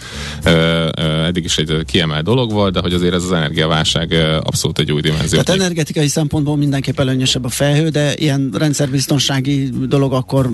eddig 1.26 1.44
is 1.44 1.58
egy 1.58 1.84
kiemelt 1.86 2.24
dolog 2.24 2.52
volt, 2.52 2.72
de 2.72 2.80
hogy 2.80 2.92
azért 2.92 3.14
ez 3.14 3.24
az 3.24 3.32
energiaválság 3.32 4.12
abszolút 4.42 4.78
egy 4.78 4.92
új 4.92 5.00
dimenzió. 5.00 5.40
Tehát 5.42 5.60
energetikai 5.60 6.08
szempontból 6.08 6.56
mindenképp 6.56 6.98
előnyösebb 7.00 7.44
a 7.44 7.48
felhő, 7.48 7.88
de 7.88 8.14
ilyen 8.14 8.50
rendszerbiztonsági 8.58 9.70
dolog 9.88 10.12
akkor 10.12 10.50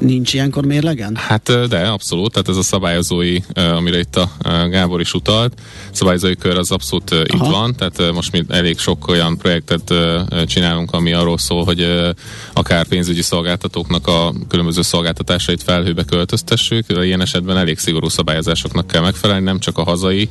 nincs 0.00 0.34
ilyenkor 0.34 0.64
mérlegen? 0.64 1.16
Hát 1.16 1.68
de, 1.68 1.78
abszolút, 1.78 2.32
tehát 2.32 2.48
ez 2.48 2.56
a 2.56 2.62
szabályozói, 2.62 3.38
amire 3.54 3.98
itt 3.98 4.16
a 4.16 4.30
Gábor 4.70 5.00
is 5.00 5.14
utalt, 5.14 5.60
szabályozói 5.92 6.34
kör 6.42 6.58
az 6.58 6.70
abszolút 6.70 7.10
ö, 7.10 7.20
itt 7.20 7.40
Aha. 7.40 7.50
van, 7.50 7.74
tehát 7.74 8.12
most 8.12 8.32
mi 8.32 8.44
elég 8.48 8.78
sok 8.78 9.08
olyan 9.08 9.38
projektet 9.38 9.94
csinálunk, 10.46 10.92
ami 10.92 11.12
arról 11.12 11.38
szól, 11.38 11.64
hogy 11.64 12.12
akár 12.52 12.86
pénzügyi 12.86 13.22
szolgáltatóknak 13.22 14.06
a 14.06 14.32
különböző 14.48 14.82
szolgáltatásait 14.82 15.62
felhőbe 15.62 16.04
költöztessük, 16.04 16.84
ilyen 16.88 17.20
esetben 17.20 17.56
elég 17.56 17.78
szigorú 17.78 18.08
szabályozásoknak 18.08 18.86
kell 18.86 19.02
megfelelni, 19.02 19.44
nem 19.44 19.58
csak 19.58 19.78
a 19.78 19.82
hazai, 19.82 20.28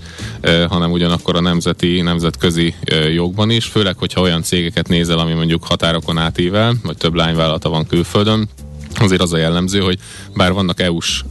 hanem 0.70 0.92
ugyanakkor 0.92 1.36
a 1.36 1.42
nemzeti, 1.42 2.02
nemzetközi 2.02 2.76
jogban 3.14 3.50
is, 3.50 3.66
főleg, 3.66 3.98
hogyha 3.98 4.22
olyan 4.22 4.42
cégeket 4.42 4.88
nézel, 4.88 5.20
ami 5.20 5.34
mondjuk 5.34 5.64
határokon 5.64 6.18
átível, 6.18 6.76
vagy 6.84 6.98
több 6.98 7.14
lányvállalata 7.14 7.70
van 7.70 7.88
külföldön, 7.88 8.50
azért 9.00 9.22
az 9.22 9.34
a 9.34 9.38
jellemző, 9.38 9.80
hogy 9.80 9.98
bár 10.36 10.54
vannak 10.54 10.80
EU-s 10.80 11.24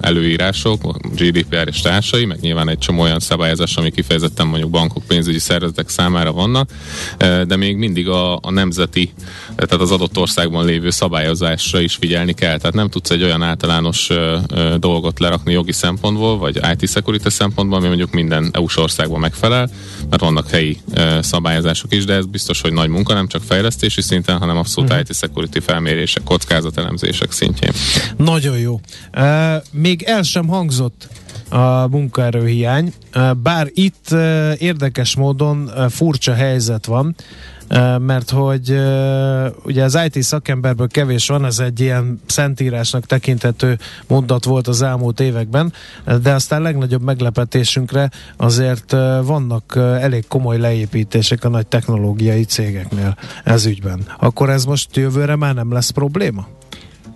előírások, 0.00 0.96
GDPR 1.14 1.68
és 1.68 1.80
társai, 1.80 2.24
meg 2.24 2.40
nyilván 2.40 2.68
egy 2.68 2.78
csomó 2.78 3.02
olyan 3.02 3.18
szabályozás, 3.20 3.76
ami 3.76 3.90
kifejezetten 3.90 4.46
mondjuk 4.46 4.70
bankok, 4.70 5.02
pénzügyi 5.06 5.38
szervezetek 5.38 5.88
számára 5.88 6.32
vannak, 6.32 6.70
de 7.46 7.56
még 7.56 7.76
mindig 7.76 8.08
a, 8.08 8.36
a 8.36 8.50
nemzeti, 8.50 9.12
tehát 9.56 9.72
az 9.72 9.90
adott 9.90 10.18
országban 10.18 10.64
lévő 10.64 10.90
szabályozásra 10.90 11.80
is 11.80 11.94
figyelni 11.94 12.32
kell. 12.32 12.58
Tehát 12.58 12.74
nem 12.74 12.88
tudsz 12.88 13.10
egy 13.10 13.22
olyan 13.22 13.42
általános 13.42 14.10
dolgot 14.78 15.18
lerakni 15.18 15.52
jogi 15.52 15.72
szempontból, 15.72 16.38
vagy 16.38 16.60
IT 16.72 16.88
security 16.90 17.28
szempontból, 17.28 17.78
ami 17.78 17.86
mondjuk 17.86 18.10
minden 18.12 18.50
EU-s 18.52 18.76
országban 18.76 19.20
megfelel, 19.20 19.70
mert 20.10 20.22
vannak 20.22 20.50
helyi 20.50 20.80
szabályozások 21.20 21.94
is, 21.94 22.04
de 22.04 22.14
ez 22.14 22.26
biztos, 22.26 22.60
hogy 22.60 22.72
nagy 22.72 22.88
munka, 22.88 23.14
nem 23.14 23.26
csak 23.26 23.42
fejlesztési 23.42 24.02
szinten, 24.02 24.38
hanem 24.38 24.56
abszolút 24.56 24.90
Mhm. 24.92 25.00
IT 25.00 25.14
security 25.16 25.58
felmérések, 25.60 26.22
kockázatelemzések 27.02 27.32
szintjén. 27.32 27.72
Nagyon 28.16 28.58
jó. 28.58 28.80
Még 29.70 30.02
el 30.02 30.22
sem 30.22 30.48
hangzott 30.48 31.08
a 31.48 31.88
munkaerőhiány, 31.88 32.92
bár 33.42 33.68
itt 33.74 34.10
érdekes 34.58 35.16
módon 35.16 35.70
furcsa 35.90 36.34
helyzet 36.34 36.86
van, 36.86 37.14
mert 37.98 38.30
hogy 38.30 38.70
ugye 39.64 39.84
az 39.84 39.98
IT 40.04 40.22
szakemberből 40.22 40.88
kevés 40.88 41.26
van, 41.26 41.44
ez 41.44 41.58
egy 41.58 41.80
ilyen 41.80 42.20
szentírásnak 42.26 43.06
tekinthető 43.06 43.78
mondat 44.06 44.44
volt 44.44 44.68
az 44.68 44.82
elmúlt 44.82 45.20
években, 45.20 45.72
de 46.22 46.32
aztán 46.32 46.62
legnagyobb 46.62 47.02
meglepetésünkre 47.02 48.10
azért 48.36 48.92
vannak 49.22 49.76
elég 49.76 50.26
komoly 50.28 50.58
leépítések 50.58 51.44
a 51.44 51.48
nagy 51.48 51.66
technológiai 51.66 52.44
cégeknél 52.44 53.16
ez 53.44 53.66
ügyben. 53.66 54.00
Akkor 54.18 54.50
ez 54.50 54.64
most 54.64 54.96
jövőre 54.96 55.36
már 55.36 55.54
nem 55.54 55.72
lesz 55.72 55.90
probléma? 55.90 56.46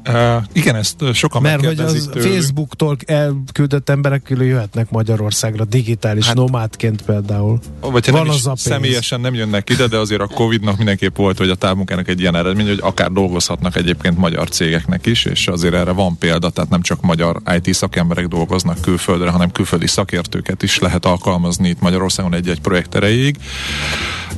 Uh, 0.08 0.42
igen, 0.52 0.76
ezt 0.76 1.04
sokan 1.12 1.42
Mert 1.42 1.64
hogy 1.64 1.80
az 1.80 2.08
tőlünk. 2.12 2.32
Facebooktól 2.32 2.96
elküldött 3.06 3.88
emberek 3.88 4.22
külön 4.22 4.46
jöhetnek 4.46 4.90
Magyarországra 4.90 5.64
digitális 5.64 6.26
hát, 6.26 6.34
nomádként 6.34 7.02
például. 7.02 7.58
Vagy 7.80 8.10
Van 8.10 8.22
nem 8.22 8.34
az 8.34 8.46
a 8.46 8.48
pénz. 8.48 8.60
személyesen 8.60 9.20
nem 9.20 9.34
jönnek 9.34 9.70
ide, 9.70 9.86
de 9.86 9.96
azért 9.96 10.20
a 10.20 10.26
Covid-nak 10.26 10.76
mindenképp 10.76 11.16
volt, 11.16 11.38
hogy 11.38 11.50
a 11.50 11.54
távmunkának 11.54 12.08
egy 12.08 12.20
ilyen 12.20 12.36
eredmény, 12.36 12.66
hogy 12.66 12.80
akár 12.82 13.10
dolgozhatnak 13.10 13.76
egyébként 13.76 14.18
magyar 14.18 14.48
cégeknek 14.48 15.06
is, 15.06 15.24
és 15.24 15.48
azért 15.48 15.74
erre 15.74 15.92
van 15.92 16.18
példa, 16.18 16.50
tehát 16.50 16.70
nem 16.70 16.82
csak 16.82 17.00
magyar 17.00 17.40
IT 17.56 17.74
szakemberek 17.74 18.26
dolgoznak 18.26 18.80
külföldre, 18.80 19.30
hanem 19.30 19.50
külföldi 19.50 19.86
szakértőket 19.86 20.62
is 20.62 20.78
lehet 20.78 21.04
alkalmazni 21.04 21.68
itt 21.68 21.80
Magyarországon 21.80 22.34
egy-egy 22.34 22.60
projekt 22.60 22.94
erejéig. 22.94 23.36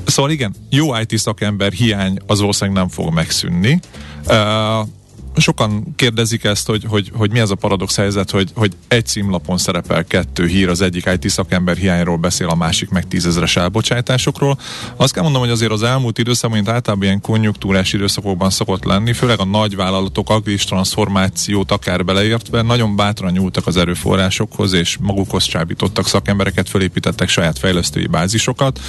Szóval 0.05 0.31
igen, 0.31 0.55
jó 0.71 0.97
IT 0.97 1.19
szakember 1.19 1.73
hiány 1.73 2.19
az 2.27 2.41
valószínűleg 2.41 2.79
nem 2.79 2.89
fog 2.89 3.13
megszűnni. 3.13 3.81
Uh, 4.27 4.89
sokan 5.37 5.95
kérdezik 5.97 6.45
ezt, 6.45 6.67
hogy, 6.67 6.85
hogy, 6.89 7.11
hogy 7.15 7.31
mi 7.31 7.39
ez 7.39 7.51
a 7.51 7.55
paradox 7.55 7.97
helyzet, 7.97 8.31
hogy, 8.31 8.51
hogy 8.55 8.73
egy 8.89 9.07
címlapon 9.07 9.59
szerepel 9.59 10.05
kettő 10.05 10.47
hír, 10.47 10.69
az 10.69 10.81
egyik 10.81 11.11
IT 11.21 11.31
szakember 11.31 11.77
hiányról 11.77 12.17
beszél, 12.17 12.49
a 12.49 12.55
másik 12.55 12.89
meg 12.89 13.09
tízezres 13.09 13.57
elbocsátásokról. 13.57 14.59
Azt 14.97 15.13
kell 15.13 15.23
mondanom, 15.23 15.47
hogy 15.47 15.57
azért 15.57 15.73
az 15.73 15.83
elmúlt 15.83 16.19
időszakban, 16.19 16.59
mint 16.59 16.71
általában 16.71 17.05
ilyen 17.05 17.21
konjunktúrás 17.21 17.93
időszakokban 17.93 18.51
szokott 18.51 18.85
lenni, 18.85 19.13
főleg 19.13 19.41
a 19.41 19.45
nagy 19.45 19.77
vállalatok 19.77 20.31
agilis 20.31 20.65
transformációt 20.65 21.71
akár 21.71 22.05
beleértve, 22.05 22.63
nagyon 22.63 22.97
bátran 22.97 23.33
nyúltak 23.33 23.67
az 23.67 23.77
erőforrásokhoz, 23.77 24.73
és 24.73 24.97
magukhoz 25.01 25.45
csábítottak 25.45 26.07
szakembereket, 26.07 26.69
fölépítettek 26.69 27.29
saját 27.29 27.59
fejlesztői 27.59 28.07
bázisokat, 28.07 28.81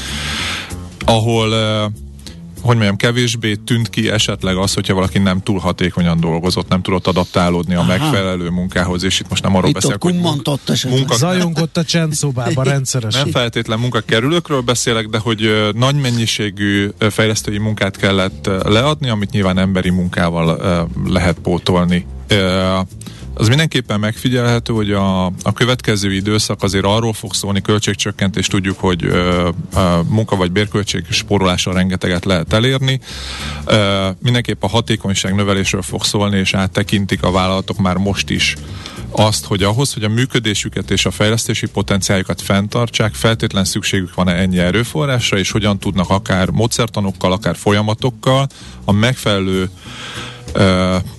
ahol 1.05 1.49
uh, 1.49 1.91
hogy 2.61 2.75
mondjam, 2.75 2.95
kevésbé 2.95 3.55
tűnt 3.55 3.89
ki 3.89 4.09
esetleg 4.09 4.57
az, 4.57 4.73
hogyha 4.73 4.93
valaki 4.93 5.17
nem 5.17 5.41
túl 5.41 5.59
hatékonyan 5.59 6.19
dolgozott, 6.19 6.69
nem 6.69 6.81
tudott 6.81 7.07
adaptálódni 7.07 7.75
a 7.75 7.79
Aha. 7.79 7.87
megfelelő 7.87 8.49
munkához, 8.49 9.03
és 9.03 9.19
itt 9.19 9.29
most 9.29 9.43
nem 9.43 9.55
arról 9.55 9.69
Itt 9.69 9.75
ott 9.75 9.81
beszélek, 9.81 10.03
hogy 10.03 10.13
esetleg. 10.67 10.97
munka, 10.97 11.15
Zajongott 11.15 11.77
a 11.77 11.83
csendszobában 11.83 12.63
rendszeresen. 12.73 13.21
nem 13.21 13.31
feltétlen 13.31 13.79
munkakerülőkről 13.79 14.61
beszélek, 14.61 15.07
de 15.07 15.17
hogy 15.17 15.69
nagy 15.75 15.95
mennyiségű 15.95 16.89
fejlesztői 17.09 17.57
munkát 17.57 17.97
kellett 17.97 18.49
leadni, 18.63 19.09
amit 19.09 19.31
nyilván 19.31 19.57
emberi 19.57 19.89
munkával 19.89 20.87
lehet 21.05 21.37
pótolni. 21.39 22.05
Az 23.39 23.47
mindenképpen 23.47 23.99
megfigyelhető, 23.99 24.73
hogy 24.73 24.91
a, 24.91 25.25
a 25.25 25.53
következő 25.53 26.13
időszak 26.13 26.63
azért 26.63 26.85
arról 26.85 27.13
fog 27.13 27.33
szólni, 27.33 27.61
költségcsökkentés, 27.61 28.47
tudjuk, 28.47 28.79
hogy 28.79 29.03
ö, 29.03 29.49
ö, 29.75 29.99
munka 30.09 30.35
vagy 30.35 30.51
bérköltség 30.51 31.05
spórolással 31.09 31.73
rengeteget 31.73 32.25
lehet 32.25 32.53
elérni. 32.53 32.99
Ö, 33.65 34.07
mindenképp 34.23 34.63
a 34.63 34.67
hatékonyság 34.67 35.35
növelésről 35.35 35.81
fog 35.81 36.03
szólni, 36.03 36.37
és 36.37 36.53
áttekintik 36.53 37.23
a 37.23 37.31
vállalatok 37.31 37.77
már 37.77 37.95
most 37.95 38.29
is 38.29 38.55
azt, 39.11 39.45
hogy 39.45 39.63
ahhoz, 39.63 39.93
hogy 39.93 40.03
a 40.03 40.09
működésüket 40.09 40.91
és 40.91 41.05
a 41.05 41.11
fejlesztési 41.11 41.67
potenciáljukat 41.67 42.41
fenntartsák, 42.41 43.13
feltétlen 43.13 43.65
szükségük 43.65 44.13
van-e 44.13 44.33
ennyi 44.33 44.57
erőforrásra, 44.57 45.37
és 45.37 45.51
hogyan 45.51 45.79
tudnak 45.79 46.09
akár 46.09 46.49
módszertanokkal, 46.49 47.31
akár 47.31 47.55
folyamatokkal 47.55 48.47
a 48.85 48.91
megfelelő 48.91 49.69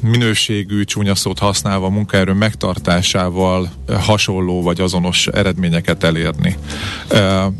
minőségű, 0.00 0.84
csúnya 0.84 1.14
szót 1.14 1.38
használva 1.38 1.86
a 1.86 1.90
munkaerő 1.90 2.32
megtartásával 2.32 3.70
hasonló 4.00 4.62
vagy 4.62 4.80
azonos 4.80 5.26
eredményeket 5.26 6.04
elérni. 6.04 6.56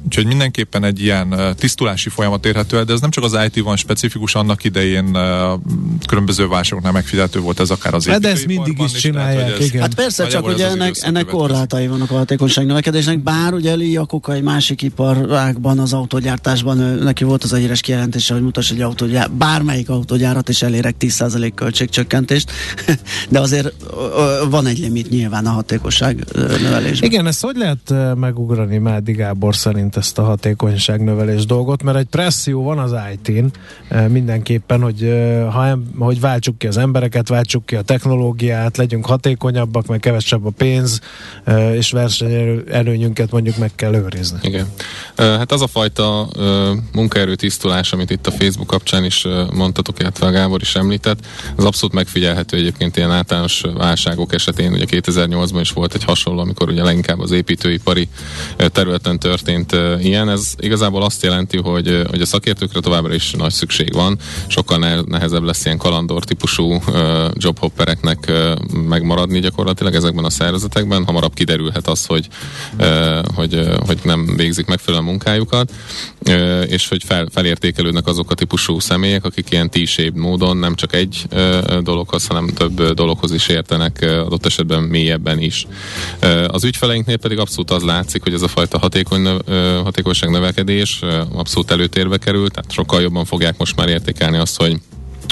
Úgyhogy 0.05 0.27
mindenképpen 0.27 0.85
egy 0.85 1.03
ilyen 1.03 1.55
tisztulási 1.59 2.09
folyamat 2.09 2.47
érhető 2.47 2.77
el, 2.77 2.85
de 2.85 2.93
ez 2.93 3.01
nem 3.01 3.11
csak 3.11 3.25
az 3.25 3.39
IT-van 3.47 3.77
specifikus, 3.77 4.35
annak 4.35 4.65
idején 4.65 5.19
különböző 6.07 6.49
válságoknál 6.49 6.93
megfigyelhető 6.93 7.41
volt 7.41 7.61
ez 7.61 7.71
akár 7.71 7.95
az 7.95 8.07
Hát 8.07 8.21
de 8.21 8.29
ezt 8.29 8.47
mindig 8.47 8.79
is 8.79 8.93
csinálják, 8.93 9.51
hogy 9.51 9.61
ez- 9.61 9.67
igen. 9.67 9.81
Hát 9.81 9.95
persze, 9.95 10.27
csak 10.27 10.47
ugye 10.47 10.69
ennek, 10.69 10.95
ennek 11.01 11.25
korlátai 11.25 11.87
vannak 11.87 12.11
a 12.11 12.15
hatékonyság 12.17 12.67
növekedésnek, 12.67 13.23
bár 13.23 13.55
ugye 13.55 13.77
Lee 13.77 13.87
Iacocca 13.87 14.33
egy 14.33 14.43
másik 14.43 14.83
iparágban, 14.83 15.79
az 15.79 15.93
autógyártásban 15.93 16.79
ő, 16.79 17.03
neki 17.03 17.25
volt 17.25 17.45
az 17.45 17.53
a 17.53 17.57
híres 17.57 17.81
kijelentése, 17.81 18.35
hogy 18.35 18.43
mutass 18.43 18.71
egy 18.71 18.81
autógyár, 18.81 19.31
bármelyik 19.31 19.89
autógyárat, 19.89 20.49
és 20.49 20.63
elérek 20.63 20.95
10% 20.99 21.60
költségcsökkentést, 21.61 22.51
de 23.29 23.41
azért 23.41 23.73
van 24.51 24.67
egy 24.67 24.79
limit 24.79 25.11
nyilván 25.11 25.47
a 25.47 25.51
hatékonyság 25.51 26.25
növelésben. 26.35 27.11
Igen, 27.11 27.27
ezt 27.27 27.43
hogy 27.43 27.57
lehet 27.57 27.91
eh, 27.91 28.15
megugrani 28.15 28.79
Mádi 28.79 29.13
Gábor 29.13 29.57
szerint 29.57 29.97
ezt 29.97 30.19
a 30.19 30.23
hatékonyságnövelés 30.23 31.47
dolgot, 31.47 31.83
mert 31.83 31.99
egy 31.99 32.07
presszió 32.07 32.63
van 32.63 32.79
az 32.79 32.95
IT-n 33.13 33.47
mindenképpen, 34.09 34.83
hogy, 34.83 35.01
ha 35.53 35.67
em, 35.67 35.91
hogy 35.99 36.21
váltsuk 36.21 36.59
ki 36.59 36.67
az 36.67 36.77
embereket, 36.77 37.29
váltsuk 37.29 37.67
ki 37.67 37.77
a 37.77 37.83
technológiát, 37.83 38.77
legyünk 38.77 39.07
hatékonyabbak, 39.07 39.87
meg 39.87 40.01
kevesebb 40.01 40.47
a 40.47 40.51
pénz, 40.51 41.01
és 41.73 41.91
versenyelőnyünket 41.91 43.31
mondjuk 43.31 43.57
meg 43.57 43.75
kell 43.75 43.95
őrizni. 43.95 44.39
Igen. 44.43 44.67
Hát 45.17 45.53
az 45.53 45.63
a 45.63 45.67
fajta 45.67 46.29
munkaerő 46.93 47.35
tisztulás, 47.35 47.93
amit 47.93 48.11
itt 48.11 48.27
a 48.27 48.31
Facebook 48.31 48.67
kapcsán 48.67 49.05
is 49.05 49.27
mondtatok, 49.55 50.01
illetve 50.01 50.27
a 50.27 50.31
Gábor 50.31 50.61
is 50.61 50.75
említett, 50.75 51.27
Az 51.57 51.65
abszolút 51.65 51.95
megfigyelhető 51.95 52.57
egyébként 52.57 52.97
ilyen 52.97 53.11
általános 53.11 53.63
válságok 53.75 54.35
esetén, 54.35 54.73
ugye 54.73 54.85
2008-ban 54.89 55.59
is 55.61 55.71
volt 55.71 55.95
egy 55.95 56.05
hasonló, 56.05 56.41
amikor 56.41 56.69
ugye 56.69 56.83
leginkább 56.83 57.21
az 57.21 57.31
építőipari 57.31 58.09
területen 58.57 59.19
történt 59.19 59.77
ilyen. 60.01 60.29
Ez 60.29 60.55
igazából 60.59 61.03
azt 61.03 61.23
jelenti, 61.23 61.57
hogy, 61.57 62.03
hogy 62.11 62.21
a 62.21 62.27
szakértőkre 62.27 62.81
továbbra 62.81 63.15
is 63.15 63.31
nagy 63.31 63.53
szükség 63.53 63.93
van, 63.93 64.19
sokkal 64.47 65.03
nehezebb 65.07 65.43
lesz 65.43 65.65
ilyen 65.65 65.79
kalandor 65.79 66.25
típusú 66.25 66.83
jobhoppereknek 67.35 68.33
megmaradni 68.89 69.41
gyakorlatilag 69.41 69.95
ezekben 69.95 70.25
a 70.25 70.31
szervezetekben, 70.31 71.05
hamarabb 71.05 71.35
kiderülhet 71.35 71.87
az, 71.87 72.07
hogy, 72.07 72.29
hogy, 73.35 73.69
hogy 73.87 73.99
nem 74.03 74.37
végzik 74.37 74.67
megfelelően 74.67 75.09
munkájukat, 75.09 75.73
és 76.67 76.89
hogy 76.89 77.05
fel, 77.05 77.29
felértékelődnek 77.33 78.07
azok 78.07 78.31
a 78.31 78.35
típusú 78.35 78.79
személyek, 78.79 79.25
akik 79.25 79.51
ilyen 79.51 79.71
t 79.71 79.79
módon 80.15 80.57
nem 80.57 80.75
csak 80.75 80.95
egy 80.95 81.27
dologhoz, 81.83 82.27
hanem 82.27 82.47
több 82.47 82.83
dologhoz 82.93 83.33
is 83.33 83.49
értenek, 83.49 83.99
adott 84.03 84.47
esetben 84.47 84.83
mélyebben 84.83 85.39
is. 85.39 85.67
Az 86.47 86.65
ügyfeleinknél 86.65 87.17
pedig 87.17 87.39
abszolút 87.39 87.71
az 87.71 87.83
látszik, 87.83 88.23
hogy 88.23 88.33
ez 88.35 88.43
a 88.43 88.49
fajta 88.49 88.79
hatékony, 88.79 89.27
hatékonyság 89.83 90.31
növekedés 90.31 91.01
abszolút 91.33 91.71
előtérbe 91.71 92.19
került, 92.19 92.53
tehát 92.53 92.73
sokkal 92.73 93.01
jobban 93.01 93.25
fogják 93.25 93.59
most 93.59 93.77
már 93.77 93.89
értékelni 93.89 94.37
azt, 94.37 94.57
hogy 94.57 94.77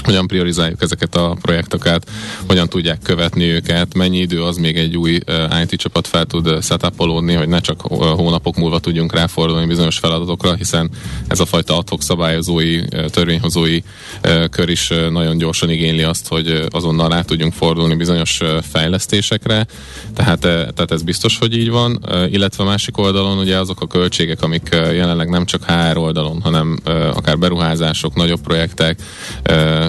hogyan 0.05 0.27
priorizáljuk 0.27 0.81
ezeket 0.81 1.15
a 1.15 1.37
projektokat, 1.41 2.09
hogyan 2.47 2.69
tudják 2.69 2.99
követni 3.03 3.43
őket, 3.43 3.93
mennyi 3.93 4.17
idő 4.17 4.43
az 4.43 4.57
még 4.57 4.77
egy 4.77 4.97
új 4.97 5.19
uh, 5.27 5.61
IT 5.61 5.79
csapat 5.79 6.07
fel 6.07 6.25
tud 6.25 6.47
uh, 6.47 6.61
setupolódni, 6.61 7.33
hogy 7.33 7.47
ne 7.47 7.59
csak 7.59 7.91
uh, 7.91 8.07
hónapok 8.07 8.55
múlva 8.55 8.79
tudjunk 8.79 9.13
ráfordulni 9.13 9.65
bizonyos 9.65 9.97
feladatokra, 9.97 10.53
hiszen 10.53 10.89
ez 11.27 11.39
a 11.39 11.45
fajta 11.45 11.77
adhok 11.77 12.01
szabályozói, 12.01 12.81
törvényhozói 13.09 13.81
kör 14.49 14.69
is 14.69 14.87
nagyon 15.09 15.37
gyorsan 15.37 15.69
igényli 15.69 16.03
azt, 16.03 16.27
hogy 16.27 16.63
azonnal 16.69 17.09
rá 17.09 17.21
tudjunk 17.21 17.53
fordulni 17.53 17.95
bizonyos 17.95 18.39
fejlesztésekre, 18.71 19.65
tehát, 20.15 20.39
tehát 20.39 20.91
ez 20.91 21.01
biztos, 21.01 21.37
hogy 21.37 21.57
így 21.57 21.69
van, 21.69 22.05
illetve 22.31 22.63
másik 22.63 22.97
oldalon 22.97 23.37
ugye 23.37 23.57
azok 23.57 23.81
a 23.81 23.87
költségek, 23.87 24.41
amik 24.41 24.69
jelenleg 24.71 25.29
nem 25.29 25.45
csak 25.45 25.63
HR 25.63 25.97
oldalon, 25.97 26.41
hanem 26.41 26.79
akár 27.13 27.37
beruházások, 27.37 28.15
nagyobb 28.15 28.41
projektek, 28.41 28.99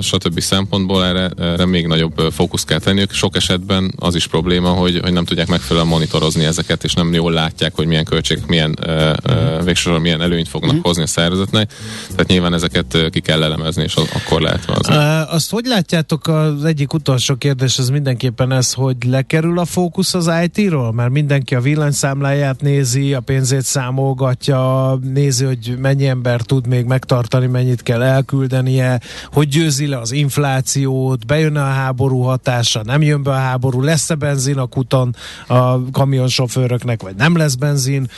stb. 0.01 0.41
szempontból 0.41 1.05
erre, 1.05 1.31
erre 1.39 1.67
még 1.67 1.87
nagyobb 1.87 2.21
fókusz 2.33 2.65
kell 2.65 2.79
tenniük. 2.79 3.13
Sok 3.13 3.37
esetben 3.37 3.93
az 3.99 4.15
is 4.15 4.27
probléma, 4.27 4.69
hogy, 4.69 5.01
hogy 5.03 5.13
nem 5.13 5.25
tudják 5.25 5.49
megfelelően 5.49 5.91
monitorozni 5.91 6.45
ezeket, 6.45 6.85
és 6.85 6.95
nem 6.95 7.13
jól 7.13 7.33
látják, 7.33 7.75
hogy 7.75 7.87
milyen 7.87 8.05
költségek, 8.05 8.47
milyen 8.47 8.79
uh, 8.87 9.65
végsősorban 9.65 10.03
milyen 10.03 10.21
előnyt 10.21 10.49
fognak 10.49 10.71
uh-huh. 10.71 10.87
hozni 10.87 11.03
a 11.03 11.07
szervezetnek. 11.07 11.73
Tehát 12.11 12.27
nyilván 12.27 12.55
ezeket 12.55 13.11
ki 13.11 13.21
kell 13.21 13.43
elemezni, 13.43 13.83
és 13.83 13.95
akkor 13.95 14.41
lehet 14.41 14.65
az. 14.71 14.89
Azt 15.31 15.51
hogy 15.51 15.65
látjátok, 15.65 16.29
az 16.29 16.65
egyik 16.65 16.93
utolsó 16.93 17.35
kérdés 17.35 17.79
az 17.79 17.89
mindenképpen 17.89 18.53
ez, 18.53 18.73
hogy 18.73 18.97
lekerül 19.07 19.59
a 19.59 19.65
fókusz 19.65 20.15
az 20.15 20.31
IT-ról? 20.43 20.93
Mert 20.93 21.11
mindenki 21.11 21.55
a 21.55 21.61
villanyszámláját 21.61 22.61
nézi, 22.61 23.15
a 23.15 23.21
pénzét 23.21 23.63
számolgatja, 23.63 24.99
nézi, 25.15 25.45
hogy 25.45 25.75
mennyi 25.79 26.07
ember 26.07 26.41
tud 26.41 26.67
még 26.67 26.85
megtartani, 26.85 27.47
mennyit 27.47 27.83
kell 27.83 28.03
elküldenie, 28.03 29.01
hogy 29.33 29.49
győzi 29.49 29.87
le 29.91 29.99
az 29.99 30.13
inflációt, 30.13 31.27
bejön 31.27 31.57
a 31.57 31.65
háború 31.65 32.21
hatása, 32.21 32.83
nem 32.85 33.03
jön 33.03 33.23
be 33.23 33.31
a 33.31 33.35
háború, 33.35 33.83
lesz-e 33.83 34.15
benzin 34.15 34.59
a 34.59 34.67
kuton 34.67 35.17
a 35.47 35.91
kamionsofőröknek, 35.91 37.03
vagy 37.03 37.15
nem 37.15 37.37
lesz 37.37 37.55
benzin. 37.55 38.11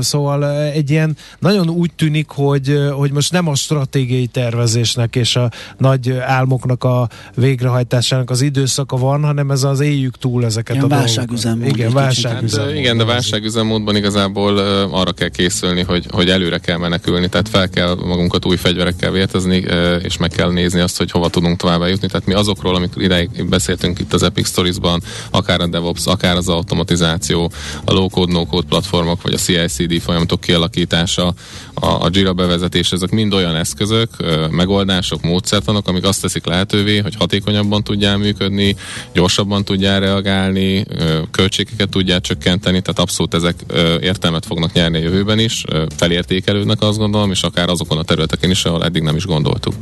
Szóval 0.00 0.50
egy 0.52 0.90
ilyen 0.90 1.16
nagyon 1.38 1.68
úgy 1.68 1.92
tűnik, 1.96 2.28
hogy, 2.28 2.78
hogy 2.92 3.12
most 3.12 3.32
nem 3.32 3.48
a 3.48 3.54
stratégiai 3.54 4.26
tervezésnek 4.26 5.16
és 5.16 5.36
a 5.36 5.50
nagy 5.76 6.10
álmoknak 6.10 6.84
a 6.84 7.08
végrehajtásának 7.34 8.30
az 8.30 8.40
időszaka 8.40 8.96
van, 8.96 9.24
hanem 9.24 9.50
ez 9.50 9.62
az 9.62 9.80
éljük 9.80 10.18
túl 10.18 10.44
ezeket 10.44 10.76
ilyen 10.76 10.90
a 10.90 10.96
válságüzemmód. 10.96 11.66
Igen, 11.66 11.92
válságüzemmód. 11.92 12.70
Hát, 12.70 12.78
igen, 12.78 12.96
de 12.96 13.04
válságüzemmódban 13.04 13.96
igazából 13.96 14.58
arra 14.90 15.12
kell 15.12 15.28
készülni, 15.28 15.82
hogy, 15.82 16.06
hogy 16.10 16.30
előre 16.30 16.58
kell 16.58 16.78
menekülni, 16.78 17.28
tehát 17.28 17.48
fel 17.48 17.68
kell 17.68 17.94
magunkat 17.94 18.44
új 18.44 18.56
fegyverekkel 18.56 19.10
vértezni, 19.10 19.56
és 20.02 20.16
meg 20.16 20.30
kell 20.30 20.50
nézni 20.50 20.80
azt, 20.88 20.98
hogy 20.98 21.10
hova 21.10 21.28
tudunk 21.28 21.56
tovább 21.58 21.82
eljutni. 21.82 22.08
Tehát 22.08 22.26
mi 22.26 22.32
azokról, 22.34 22.74
amikor 22.74 23.02
ideig 23.02 23.48
beszéltünk 23.48 23.98
itt 23.98 24.12
az 24.12 24.22
Epic 24.22 24.48
Stories-ban, 24.48 25.02
akár 25.30 25.60
a 25.60 25.66
DevOps, 25.66 26.06
akár 26.06 26.36
az 26.36 26.48
automatizáció, 26.48 27.50
a 27.84 27.92
low-code, 27.92 28.32
no-code 28.32 28.66
platformok, 28.68 29.22
vagy 29.22 29.32
a 29.32 29.36
CI/CD 29.36 30.00
folyamatok 30.00 30.40
kialakítása, 30.40 31.34
a, 31.74 31.86
a 31.86 32.08
Jira 32.12 32.32
bevezetés, 32.32 32.92
ezek 32.92 33.10
mind 33.10 33.32
olyan 33.32 33.56
eszközök, 33.56 34.10
megoldások, 34.50 35.22
módszertanok, 35.22 35.88
amik 35.88 36.04
azt 36.04 36.20
teszik 36.22 36.46
lehetővé, 36.46 36.98
hogy 36.98 37.14
hatékonyabban 37.18 37.82
tudjál 37.82 38.16
működni, 38.16 38.76
gyorsabban 39.12 39.64
tudjál 39.64 40.00
reagálni, 40.00 40.84
költségeket 41.30 41.88
tudjál 41.88 42.20
csökkenteni, 42.20 42.80
tehát 42.80 42.98
abszolút 42.98 43.34
ezek 43.34 43.54
értelmet 44.00 44.46
fognak 44.46 44.72
nyerni 44.72 44.96
a 44.96 45.00
jövőben 45.00 45.38
is, 45.38 45.64
felértékelődnek 45.96 46.82
azt 46.82 46.98
gondolom, 46.98 47.30
és 47.30 47.42
akár 47.42 47.68
azokon 47.68 47.98
a 47.98 48.02
területeken 48.02 48.50
is, 48.50 48.64
ahol 48.64 48.84
eddig 48.84 49.02
nem 49.02 49.16
is 49.16 49.26
gondoltuk. 49.26 49.74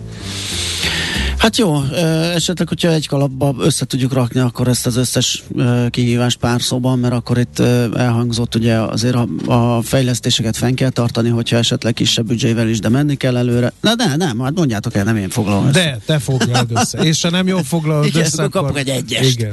Hát 1.38 1.56
jó, 1.56 1.82
esetleg, 2.34 2.68
hogyha 2.68 2.92
egy 2.92 3.08
kalapba 3.08 3.54
össze 3.58 3.84
tudjuk 3.84 4.12
rakni, 4.12 4.40
akkor 4.40 4.68
ezt 4.68 4.86
az 4.86 4.96
összes 4.96 5.42
kihívást 5.90 6.36
pár 6.36 6.62
szóban, 6.62 6.98
mert 6.98 7.14
akkor 7.14 7.38
itt 7.38 7.58
elhangzott 7.96 8.54
ugye 8.54 8.74
azért 8.74 9.14
a, 9.14 9.28
a 9.76 9.82
fejlesztéseket 9.82 10.56
fenn 10.56 10.74
kell 10.74 10.90
tartani, 10.90 11.28
hogyha 11.28 11.56
esetleg 11.56 11.94
kisebb 11.94 12.26
büdzsével 12.26 12.68
is, 12.68 12.78
de 12.78 12.88
menni 12.88 13.14
kell 13.14 13.36
előre. 13.36 13.72
Na 13.80 13.94
de 13.94 14.16
nem, 14.16 14.40
hát 14.40 14.54
mondjátok 14.54 14.94
el, 14.94 15.04
nem 15.04 15.16
én 15.16 15.28
foglalom 15.28 15.66
össze. 15.66 15.80
De, 15.80 15.98
te 16.06 16.18
foglalod 16.18 16.70
össze. 16.74 16.98
És 16.98 17.22
ha 17.22 17.30
nem 17.30 17.46
jól 17.46 17.62
foglalod 17.62 18.06
Igen, 18.06 18.24
össze, 18.24 18.42
akkor 18.42 18.60
kapok 18.62 18.78
egy 18.78 18.88
egyest. 18.88 19.38
Igen. 19.38 19.52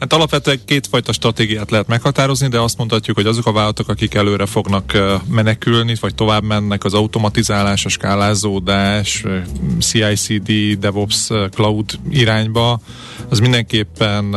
Hát 0.00 0.12
alapvetően 0.12 0.60
kétfajta 0.64 1.12
stratégiát 1.12 1.70
lehet 1.70 1.86
meghatározni, 1.86 2.48
de 2.48 2.60
azt 2.60 2.78
mondhatjuk, 2.78 3.16
hogy 3.16 3.26
azok 3.26 3.46
a 3.46 3.52
vállalatok, 3.52 3.88
akik 3.88 4.14
előre 4.14 4.46
fognak 4.46 4.98
menekülni, 5.28 5.94
vagy 6.00 6.14
tovább 6.14 6.42
mennek 6.42 6.84
az 6.84 6.94
automatizálás, 6.94 7.84
a 7.84 7.88
skálázódás, 7.88 9.24
CI/CD, 9.80 10.78
DevOps, 10.78 11.28
Cloud 11.50 11.98
irányba, 12.10 12.80
az 13.28 13.38
mindenképpen 13.38 14.32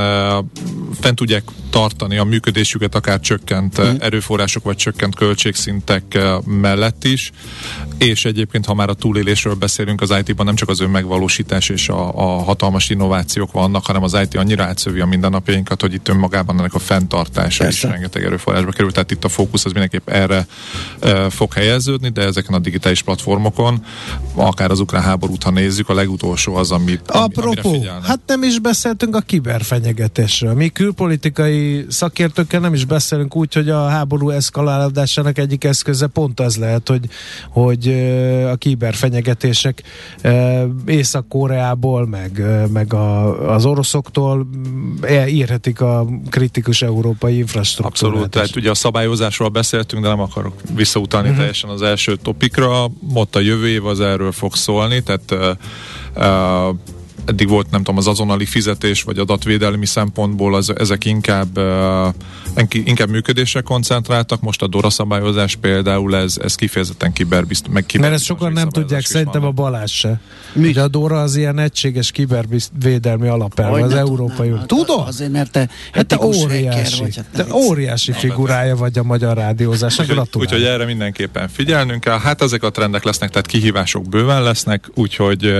fent 0.99 1.15
tudják 1.15 1.43
tartani 1.73 2.17
a 2.17 2.23
működésüket 2.23 2.95
akár 2.95 3.19
csökkent 3.19 3.81
mm. 3.81 3.95
erőforrások 3.99 4.63
vagy 4.63 4.75
csökkent 4.75 5.15
költségszintek 5.15 6.19
mellett 6.45 7.03
is, 7.03 7.31
és 7.97 8.25
egyébként, 8.25 8.65
ha 8.65 8.73
már 8.73 8.89
a 8.89 8.93
túlélésről 8.93 9.53
beszélünk 9.53 10.01
az 10.01 10.13
IT-ban, 10.25 10.45
nem 10.45 10.55
csak 10.55 10.69
az 10.69 10.79
önmegvalósítás 10.79 11.69
és 11.69 11.89
a, 11.89 12.13
a 12.15 12.43
hatalmas 12.43 12.89
innovációk 12.89 13.51
vannak, 13.51 13.85
hanem 13.85 14.03
az 14.03 14.17
IT 14.21 14.35
annyira 14.35 14.63
átszövi 14.63 14.99
a 14.99 15.05
mindennapjainkat, 15.05 15.81
hogy 15.81 15.93
itt 15.93 16.07
önmagában 16.07 16.59
ennek 16.59 16.73
a 16.73 16.79
fenntartása 16.79 17.63
Persze. 17.63 17.87
is 17.87 17.93
rengeteg 17.93 18.23
erőforrásba 18.23 18.71
kerül, 18.71 18.91
tehát 18.91 19.11
itt 19.11 19.23
a 19.23 19.29
fókusz 19.29 19.65
az 19.65 19.71
mindenképp 19.71 20.09
erre 20.09 20.47
e, 20.99 21.29
fog 21.29 21.53
helyeződni, 21.53 22.09
de 22.09 22.21
ezeken 22.21 22.53
a 22.53 22.59
digitális 22.59 23.01
platformokon, 23.01 23.85
akár 24.35 24.71
az 24.71 24.79
ukrán 24.79 25.03
háborút, 25.03 25.43
ha 25.43 25.51
nézzük, 25.51 25.89
a 25.89 25.93
legutolsó 25.93 26.55
az, 26.55 26.71
amit 26.71 27.11
Apropó, 27.11 27.85
hát 28.03 28.19
nem 28.25 28.43
is 28.43 28.59
beszéltünk 28.73 29.15
a 29.15 29.19
kiberfenyegetésről. 29.19 30.53
Mi 30.53 30.69
külpolitikai 30.69 31.85
szakértőkkel 31.89 32.59
nem 32.59 32.73
is 32.73 32.85
beszélünk 32.85 33.35
úgy, 33.35 33.53
hogy 33.53 33.69
a 33.69 33.87
háború 33.87 34.29
eszkalálódásának 34.29 35.37
egyik 35.37 35.63
eszköze 35.63 36.07
pont 36.07 36.39
az 36.39 36.57
lehet, 36.57 36.87
hogy, 36.87 37.09
hogy 37.49 37.87
a 38.51 38.55
kiberfenyegetések 38.55 39.83
Észak-Koreából, 40.85 42.07
meg, 42.07 42.43
meg 42.71 42.93
a, 42.93 43.53
az 43.53 43.65
oroszoktól 43.65 44.47
írhetik 45.27 45.81
a 45.81 46.05
kritikus 46.29 46.81
európai 46.81 47.37
infrastruktúrát. 47.37 48.11
Abszolút, 48.11 48.29
tehát 48.29 48.55
ugye 48.55 48.69
a 48.69 48.75
szabályozásról 48.75 49.49
beszéltünk, 49.49 50.03
de 50.03 50.07
nem 50.07 50.19
akarok 50.19 50.53
visszautalni 50.75 51.27
uh-huh. 51.27 51.39
teljesen 51.39 51.69
az 51.69 51.81
első 51.81 52.15
topikra. 52.15 52.87
Ott 53.13 53.35
a 53.35 53.39
jövő 53.39 53.67
év 53.67 53.85
az 53.85 53.99
erről 53.99 54.31
fog 54.31 54.55
szólni, 54.55 55.03
tehát 55.03 55.31
uh, 55.31 56.69
uh, 56.69 56.75
eddig 57.25 57.49
volt, 57.49 57.71
nem 57.71 57.83
tudom, 57.83 57.97
az 57.97 58.07
azonnali 58.07 58.45
fizetés, 58.45 59.03
vagy 59.03 59.17
adatvédelmi 59.17 59.85
szempontból 59.85 60.55
az, 60.55 60.73
ezek 60.77 61.05
inkább 61.05 61.57
uh, 61.57 62.13
inkább 62.69 63.09
működésre 63.09 63.61
koncentráltak, 63.61 64.41
most 64.41 64.61
a 64.61 64.67
DORA 64.67 64.89
szabályozás 64.89 65.55
például 65.55 66.15
ez, 66.15 66.37
ez 66.43 66.55
kifejezetten 66.55 67.13
kiberbizt, 67.13 67.67
meg 67.67 67.85
kiber 67.85 68.09
Mert 68.09 68.19
ezt 68.19 68.27
sokan 68.27 68.51
nem 68.51 68.69
tudják, 68.69 69.05
szerintem 69.05 69.45
a 69.45 69.51
Balázs 69.51 69.91
se. 69.91 70.19
Mi? 70.53 70.67
Ugye 70.67 70.81
a 70.81 70.87
DORA 70.87 71.21
az 71.21 71.35
ilyen 71.35 71.59
egységes 71.59 72.11
kibervédelmi 72.11 73.27
alapelv 73.27 73.73
az 73.73 73.93
Európai 73.93 74.51
Unió. 74.51 74.63
Tudod? 74.65 75.07
Azért, 75.07 75.31
mert 75.31 75.51
te, 75.51 75.69
hát 75.91 76.05
te 76.05 76.19
óriási, 76.21 77.01
vagy, 77.01 77.15
hát 77.15 77.47
te 77.47 77.53
óriási 77.53 78.11
figurája 78.11 78.75
vagy 78.75 78.97
a 78.97 79.03
magyar 79.03 79.37
rádiózásnak. 79.37 80.09
Úgyhogy, 80.09 80.41
úgyhogy 80.41 80.63
erre 80.63 80.85
mindenképpen 80.85 81.47
figyelnünk 81.47 82.01
kell. 82.01 82.19
Hát 82.19 82.41
ezek 82.41 82.63
a 82.63 82.71
trendek 82.71 83.03
lesznek, 83.03 83.29
tehát 83.29 83.47
kihívások 83.47 84.09
bőven 84.09 84.43
lesznek, 84.43 84.89
úgyhogy 84.93 85.53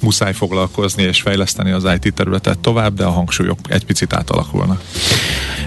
muszáj 0.00 0.32
foglalkozni 0.32 1.02
és 1.02 1.20
fejleszteni 1.20 1.70
az 1.70 1.88
IT 2.00 2.14
területet 2.14 2.58
tovább, 2.58 2.94
de 2.94 3.04
a 3.04 3.10
hangsúlyok 3.10 3.58
egy 3.68 3.84
picit 3.84 4.12
átalakulnak. 4.12 4.82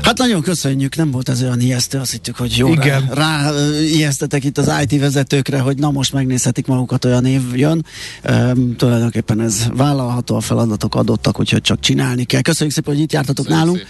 Hát 0.02 0.18
nagyon 0.18 0.42
köszönjük, 0.42 0.96
nem 0.96 1.12
volt 1.12 1.30
ez 1.30 1.42
olyan 1.42 1.60
ijesztő, 1.60 2.00
azt 2.00 2.12
hittük, 2.12 2.36
hogy 2.36 2.58
jó 2.58 2.72
Igen. 2.72 3.10
rá, 3.14 3.52
rá 3.52 3.52
ijesztetek 3.82 4.44
itt 4.44 4.58
az 4.58 4.72
IT 4.84 5.00
vezetőkre, 5.00 5.60
hogy 5.60 5.78
na 5.78 5.92
most 5.92 6.14
megnézhetik 6.14 6.68
magukat, 6.68 7.06
olyan 7.06 7.26
év 7.26 7.42
jön. 7.54 7.86
Üm, 8.30 8.76
tulajdonképpen 8.76 9.42
ez 9.42 9.68
vállalható, 9.74 10.36
a 10.36 10.40
feladatok 10.40 10.96
adottak, 10.96 11.40
úgyhogy 11.40 11.62
csak 11.62 11.80
csinálni 11.80 12.24
kell. 12.24 12.42
Köszönjük 12.42 12.76
szépen, 12.76 12.94
hogy 12.94 13.04
itt 13.04 13.12
jártatok 13.12 13.46
Köszönjük 13.46 13.66
nálunk. 13.66 13.88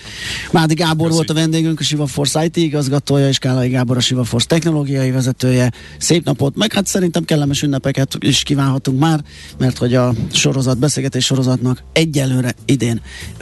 Mádi 0.51 0.73
Gábor 0.73 1.05
Köszi. 1.07 1.15
volt 1.15 1.29
a 1.29 1.33
vendégünk, 1.33 1.79
a 1.79 1.83
Siva 1.83 2.05
Force 2.05 2.45
IT 2.45 2.57
igazgatója, 2.57 3.27
és 3.27 3.37
Kálai 3.37 3.69
Gábor 3.69 3.97
a 3.97 3.99
Siva 3.99 4.23
Force 4.23 4.47
technológiai 4.47 5.11
vezetője. 5.11 5.71
Szép 5.97 6.25
napot, 6.25 6.55
meg 6.55 6.73
hát 6.73 6.87
szerintem 6.87 7.23
kellemes 7.25 7.61
ünnepeket 7.61 8.15
is 8.19 8.43
kívánhatunk 8.43 8.99
már, 8.99 9.23
mert 9.57 9.77
hogy 9.77 9.95
a 9.95 10.13
sorozat, 10.31 10.77
beszélgetés 10.77 11.25
sorozatnak 11.25 11.83
egyelőre 11.93 12.53
idén 12.65 13.01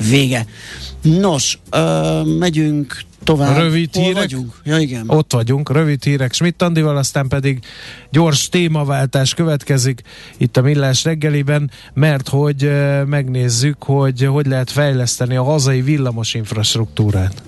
vége. 0.09 0.45
Nos, 1.01 1.59
ö, 1.71 2.21
megyünk 2.23 3.01
tovább. 3.23 3.57
Rövid 3.57 3.93
Hol 3.93 4.03
hírek? 4.03 4.17
vagyunk? 4.17 4.53
Ja, 4.63 4.77
igen. 4.77 5.03
Ott 5.07 5.33
vagyunk, 5.33 5.71
rövid 5.71 6.03
hírek 6.03 6.33
Schmidt 6.33 6.61
Andival, 6.61 6.97
aztán 6.97 7.27
pedig 7.27 7.59
gyors 8.11 8.49
témaváltás 8.49 9.33
következik 9.33 10.01
itt 10.37 10.57
a 10.57 10.61
Millás 10.61 11.03
reggeliben, 11.03 11.71
mert 11.93 12.29
hogy 12.29 12.71
megnézzük, 13.05 13.83
hogy 13.83 14.25
hogy 14.25 14.45
lehet 14.45 14.71
fejleszteni 14.71 15.35
a 15.35 15.43
hazai 15.43 15.81
villamos 15.81 16.33
infrastruktúrát. 16.33 17.41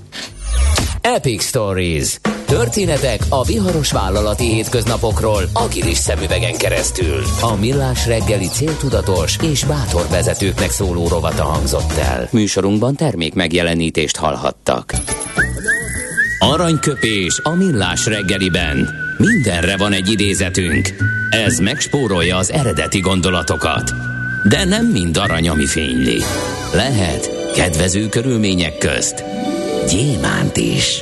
Epic 1.02 1.44
Stories. 1.44 2.20
Történetek 2.46 3.20
a 3.30 3.44
viharos 3.44 3.92
vállalati 3.92 4.44
hétköznapokról 4.44 5.44
agilis 5.54 5.98
szemüvegen 5.98 6.58
keresztül. 6.58 7.24
A 7.42 7.56
Millás 7.56 8.08
reggeli 8.08 8.48
céltudatos 8.48 9.38
és 9.42 9.64
bátor 9.64 10.08
vezetőknek 10.10 10.70
szóló 10.70 11.08
rovata 11.08 11.44
hangzott 11.44 11.98
el. 11.98 12.28
Műsorunkban 12.32 12.96
termék 12.96 13.34
megjelenítést 13.34 14.16
hallhattak. 14.16 14.94
Aranyköpés 16.40 17.40
a 17.44 17.50
Millás 17.50 18.06
reggeliben. 18.06 18.90
Mindenre 19.18 19.78
van 19.78 19.94
egy 19.94 20.10
idézetünk. 20.10 20.90
Ez 21.30 21.60
megspórolja 21.60 22.38
az 22.38 22.52
eredeti 22.52 23.00
gondolatokat. 23.00 23.92
De 24.50 24.66
nem 24.66 24.86
mind 24.86 25.18
arany, 25.18 25.50
ami 25.50 25.66
fényli. 25.66 26.22
Lehet 26.74 27.52
kedvező 27.56 28.10
körülmények 28.10 28.78
közt 28.78 29.24
gyémánt 29.90 30.58
is. 30.58 31.02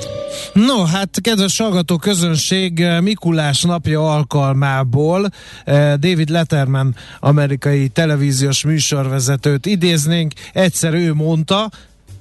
No, 0.53 0.83
hát 0.83 1.21
kedves 1.21 1.57
hallgató 1.57 1.97
közönség, 1.97 2.81
eh, 2.81 3.01
Mikulás 3.01 3.61
napja 3.61 4.13
alkalmából 4.13 5.29
eh, 5.65 5.93
David 5.93 6.29
Letterman, 6.29 6.95
amerikai 7.19 7.87
televíziós 7.87 8.63
műsorvezetőt 8.63 9.65
idéznénk. 9.65 10.33
Egyszer 10.53 10.93
ő 10.93 11.13
mondta, 11.13 11.69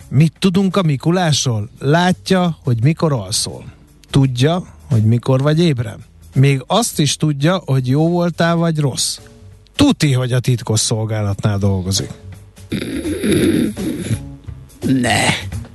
mit 0.09 0.33
tudunk 0.39 0.77
a 0.77 0.83
Mikulásról? 0.83 1.69
Látja, 1.79 2.59
hogy 2.65 2.83
mikor 2.83 3.13
alszol. 3.13 3.65
Tudja, 4.11 4.67
hogy 4.91 5.03
mikor 5.03 5.41
vagy 5.41 5.61
ébren. 5.61 6.05
Még 6.35 6.63
azt 6.67 6.99
is 6.99 7.17
tudja, 7.17 7.63
hogy 7.67 7.89
jó 7.89 8.09
voltál 8.09 8.57
vagy 8.57 8.79
rossz. 8.79 9.19
Tuti, 9.77 10.13
hogy 10.13 10.33
a 10.33 10.41
titkos 10.41 10.81
szolgálatnál 10.81 11.59
dolgozik. 11.59 12.11
Ne, 14.81 15.25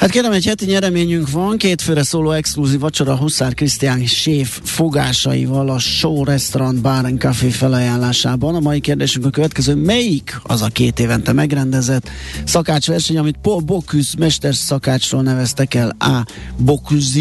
Hát 0.00 0.10
kérem, 0.10 0.32
egy 0.32 0.44
heti 0.46 0.64
nyereményünk 0.64 1.30
van, 1.30 1.56
két 1.56 1.82
főre 1.82 2.02
szóló 2.02 2.30
exkluzív 2.30 2.80
vacsora 2.80 3.16
Huszár 3.16 3.54
Krisztián 3.54 4.06
séf 4.06 4.60
fogásaival 4.64 5.68
a 5.68 5.78
Show 5.78 6.24
Restaurant 6.24 6.80
Bar 6.80 7.04
and 7.04 7.20
Café 7.20 7.48
felajánlásában. 7.48 8.54
A 8.54 8.60
mai 8.60 8.80
kérdésünk 8.80 9.24
a 9.24 9.30
következő, 9.30 9.74
melyik 9.74 10.40
az 10.42 10.62
a 10.62 10.66
két 10.66 10.98
évente 10.98 11.32
megrendezett 11.32 12.08
szakácsverseny, 12.44 13.18
amit 13.18 13.36
Paul 13.42 13.60
Bocuse 13.60 14.14
mester 14.18 14.54
szakácsról 14.54 15.22
neveztek 15.22 15.74
el 15.74 15.96
A. 15.98 16.24
Bocuse 16.56 17.20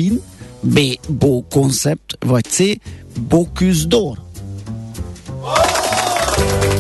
B. 0.60 0.80
Bo 1.08 1.44
Concept, 1.50 2.18
vagy 2.20 2.44
C. 2.44 2.60
Bocuse 3.28 3.86
d'Or? 3.88 4.18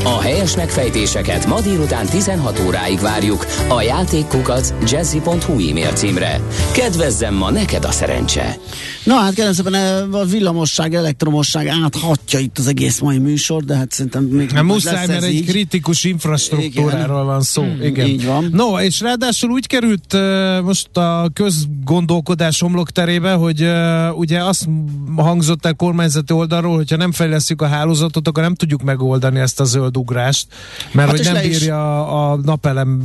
A 0.04 0.22
helyes 0.22 0.56
megfejtéseket 0.56 1.46
ma 1.46 1.62
délután 1.62 2.06
16 2.06 2.60
óráig 2.66 3.00
várjuk 3.00 3.46
a 3.68 3.82
játékkukac 3.82 4.74
jazzy.hu 4.92 5.70
e-mail 5.70 5.92
címre. 5.94 6.42
Kedvezzem 6.74 7.34
ma 7.34 7.52
neked 7.52 7.86
a 7.86 7.92
szerencse! 7.92 8.58
Na 9.04 9.16
hát 9.16 9.34
kérem 9.34 9.54
szépen, 9.54 9.74
eh, 9.74 10.14
a 10.14 10.26
villamosság, 10.26 10.94
elektromosság 10.94 11.68
áthatja 11.68 12.40
itt 12.40 12.58
az 12.58 12.68
egész 12.68 13.00
mai 13.00 13.18
műsor, 13.18 13.64
de 13.64 13.76
hát 13.76 13.92
szerintem 13.92 14.24
még 14.24 14.52
Nem 14.52 14.66
muszáj, 14.66 14.94
lesz 14.94 15.08
mert 15.08 15.18
ez 15.20 15.24
egy 15.24 15.34
így. 15.34 15.46
kritikus 15.46 16.04
infrastruktúráról 16.04 17.24
van 17.24 17.42
szó. 17.42 17.62
Hmm, 17.62 17.82
igen. 17.82 18.08
így 18.08 18.26
van. 18.26 18.50
No, 18.52 18.80
és 18.80 19.02
ráadásul 19.02 19.50
úgy 19.50 19.68
került 19.68 20.14
uh, 20.14 20.62
most 20.62 20.98
a 20.98 21.30
közgondolkodás 21.34 22.60
homlokterébe, 22.60 23.32
hogy 23.34 23.62
uh, 23.62 24.18
ugye 24.18 24.44
azt 24.44 24.68
hangzott 25.16 25.66
el 25.66 25.74
kormányzati 25.74 26.34
oldalról, 26.34 26.76
hogyha 26.76 26.98
nem 26.98 27.12
fejlesztjük 27.12 27.62
a 27.62 27.68
hálózatot, 27.68 28.28
akkor 28.28 28.44
nem 28.44 28.56
tudjuk 28.56 28.82
megoldani 28.84 29.40
ezt 29.40 29.55
a 29.60 29.64
zöld 29.64 29.98
ugrást, 29.98 30.48
mert 30.92 31.10
Hát 31.10 31.18
hogy 31.18 31.34
nem 31.34 31.44
is- 31.50 31.58
bírja 31.60 32.08
a, 32.32 32.36
napelem 32.44 33.00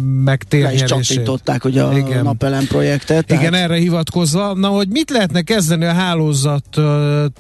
Le 0.51 0.73
is 0.73 0.83
csatították, 0.83 1.63
hogy 1.63 1.79
a 1.79 1.97
Igen. 1.97 2.23
napelem 2.23 2.65
projektet. 2.67 3.31
Igen, 3.31 3.51
tehát- 3.51 3.71
erre 3.71 3.77
hivatkozva. 3.81 4.55
Na, 4.55 4.69
hogy 4.69 4.89
mit 4.89 5.11
lehetne 5.11 5.43
kezdeni 5.43 5.85
a 5.85 5.93
hálózat 5.93 6.65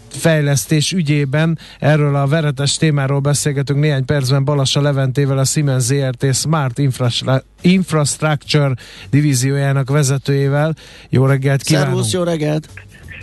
fejlesztés 0.09 0.93
ügyében? 0.93 1.59
Erről 1.79 2.17
a 2.17 2.27
veretes 2.27 2.77
témáról 2.77 3.21
beszélgetünk 3.21 3.81
néhány 3.81 4.05
percben 4.05 4.45
Balassa 4.45 4.81
Leventével, 4.81 5.39
a 5.39 5.45
Siemens 5.45 5.83
ZRT 5.83 6.35
Smart 6.35 6.79
Infrastra- 6.79 7.45
Infrastructure 7.61 8.75
divíziójának 9.11 9.91
vezetőjével. 9.91 10.75
Jó 11.09 11.27
reggelt 11.27 11.63
kívánunk! 11.63 11.91
Szervusz, 11.93 12.13
jó 12.13 12.23
reggelt! 12.23 12.69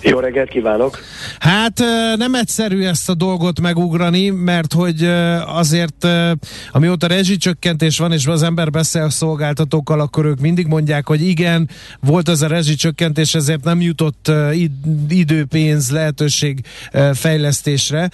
Jó 0.10 0.20
reggelt 0.20 0.50
kívánok! 0.50 1.00
Hát 1.40 1.82
nem 2.16 2.36
egyszerű 2.36 2.84
ezt 2.84 3.10
a 3.10 3.14
dolgot 3.14 3.62
megugrani, 3.62 4.30
mert 4.30 4.74
hogy 4.74 5.04
azért 5.46 6.08
amióta 6.72 7.08
rezsicsökkentés 7.08 7.98
van, 7.98 8.12
és 8.12 8.26
az 8.26 8.44
ember 8.44 8.70
beszél 8.70 9.02
a 9.02 9.10
szolgáltatókkal, 9.10 10.00
akkor 10.00 10.26
ők 10.26 10.40
mindig 10.40 10.68
mondják, 10.68 11.08
hogy 11.08 11.28
igen, 11.28 11.70
volt 12.00 12.30
ez 12.30 12.42
a 12.42 12.48
rezsicsökkentés, 12.48 13.36
ezért 13.36 13.64
nem 13.64 13.82
jutott 13.82 14.28
ö, 14.28 14.52
id- 14.52 14.86
idő, 15.10 15.46
pénz, 15.46 15.92
lehetőség 15.92 16.60
fejlesztésre. 17.14 18.10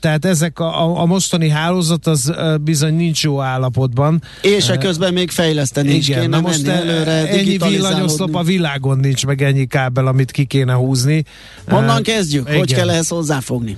Tehát 0.00 0.24
ezek 0.24 0.58
a, 0.58 1.00
a- 1.00 1.06
mostani 1.06 1.48
hálózat 1.48 2.06
az 2.06 2.32
bizony 2.60 2.94
nincs 2.94 3.22
jó 3.22 3.40
állapotban. 3.40 4.22
És 4.42 4.68
eközben 4.68 5.12
még 5.12 5.30
fejleszteni 5.30 5.94
is 5.94 6.08
Igen, 6.08 6.20
kéne 6.20 6.36
na 6.36 6.42
most 6.42 6.66
menni 6.66 6.78
e- 6.78 6.80
előre, 6.80 7.28
ennyi 7.28 7.58
villanyoszlop 7.58 8.34
a 8.34 8.42
világon 8.42 8.98
nincs, 8.98 9.26
meg 9.26 9.42
ennyi 9.42 9.66
kábel, 9.66 10.06
amit 10.06 10.30
ki 10.30 10.44
kéne 10.44 10.72
húzni. 10.72 11.03
Honnan 11.68 11.98
Ö, 11.98 12.02
kezdjük? 12.02 12.46
Hogy 12.46 12.54
igen. 12.54 12.78
kell 12.78 12.90
ehhez 12.90 13.08
hozzáfogni? 13.08 13.76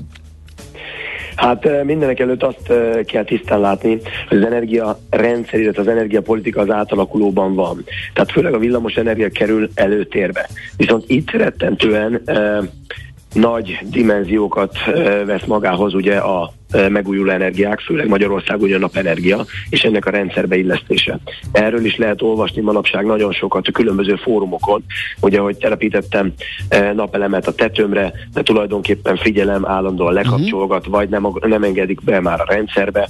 Hát 1.36 1.84
mindenek 1.84 2.20
előtt 2.20 2.42
azt 2.42 2.72
kell 3.06 3.24
tisztán 3.24 3.60
látni, 3.60 4.00
hogy 4.28 4.38
az 4.38 4.44
energia 4.44 4.98
rendszer, 5.10 5.60
illetve 5.60 5.82
az 5.82 5.88
energiapolitika 5.88 6.60
az 6.60 6.70
átalakulóban 6.70 7.54
van. 7.54 7.84
Tehát 8.14 8.32
főleg 8.32 8.54
a 8.54 8.58
villamos 8.58 8.94
energia 8.94 9.28
kerül 9.28 9.70
előtérbe. 9.74 10.48
Viszont 10.76 11.04
itt 11.06 11.30
rettentően 11.30 12.20
eh, 12.24 12.58
nagy 13.32 13.78
dimenziókat 13.82 14.76
eh, 14.86 15.24
vesz 15.26 15.44
magához 15.46 15.94
ugye 15.94 16.16
a 16.16 16.52
megújuló 16.88 17.30
energiák, 17.30 17.80
főleg 17.80 18.08
Magyarország 18.08 18.60
ugye 18.60 18.78
napenergia, 18.78 19.44
és 19.68 19.82
ennek 19.82 20.06
a 20.06 20.10
rendszerbe 20.10 20.56
illesztése. 20.56 21.18
Erről 21.52 21.84
is 21.84 21.96
lehet 21.96 22.22
olvasni 22.22 22.62
manapság 22.62 23.04
nagyon 23.04 23.32
sokat 23.32 23.66
a 23.66 23.72
különböző 23.72 24.16
fórumokon, 24.16 24.84
ugye, 25.20 25.38
hogy 25.38 25.56
telepítettem 25.56 26.32
napelemet 26.94 27.46
a 27.46 27.54
tetőmre, 27.54 28.12
de 28.32 28.42
tulajdonképpen 28.42 29.16
figyelem 29.16 29.66
állandóan 29.66 30.12
lekapcsolgat, 30.12 30.86
vagy 30.86 31.08
nem, 31.08 31.28
nem 31.40 31.62
engedik 31.62 32.04
be 32.04 32.20
már 32.20 32.40
a 32.40 32.46
rendszerbe. 32.48 33.08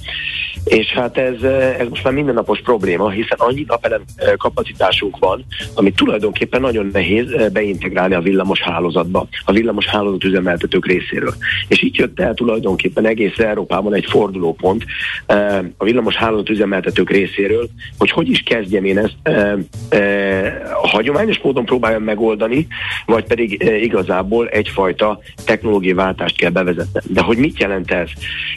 És 0.63 0.87
hát 0.87 1.17
ez, 1.17 1.43
ez 1.79 1.87
most 1.89 2.03
már 2.03 2.13
mindennapos 2.13 2.61
probléma, 2.61 3.09
hiszen 3.09 3.37
annyi 3.37 3.63
napelem 3.67 4.01
kapacitásunk 4.37 5.17
van, 5.17 5.45
amit 5.73 5.95
tulajdonképpen 5.95 6.61
nagyon 6.61 6.89
nehéz 6.91 7.31
eh, 7.31 7.49
beintegrálni 7.49 8.13
a 8.13 8.21
villamos 8.21 8.61
hálózatba, 8.61 9.27
a 9.45 9.51
villamos 9.51 9.85
hálózat 9.85 10.23
üzemeltetők 10.23 10.85
részéről. 10.85 11.33
És 11.67 11.83
így 11.83 11.95
jött 11.95 12.19
el 12.19 12.33
tulajdonképpen 12.33 13.05
egész 13.05 13.37
Európában 13.47 13.93
egy 13.93 14.05
fordulópont 14.05 14.85
a 15.77 15.83
villamos 15.83 16.15
hálózat 16.15 16.49
üzemeltetők 16.49 17.09
részéről, 17.09 17.69
hogy 17.97 18.11
hogy 18.11 18.29
is 18.29 18.39
kezdjem 18.39 18.85
én 18.85 18.97
ezt 18.97 19.15
a 20.81 20.87
hagyományos 20.87 21.39
módon 21.39 21.65
próbáljam 21.65 22.03
megoldani, 22.03 22.67
vagy 23.05 23.23
pedig 23.23 23.63
igazából 23.81 24.47
egyfajta 24.47 25.19
technológiai 25.45 25.93
váltást 25.93 26.37
kell 26.37 26.49
bevezetni. 26.49 26.99
De 27.13 27.21
hogy 27.21 27.37
mit 27.37 27.59
jelent 27.59 27.91
ez? 27.91 28.09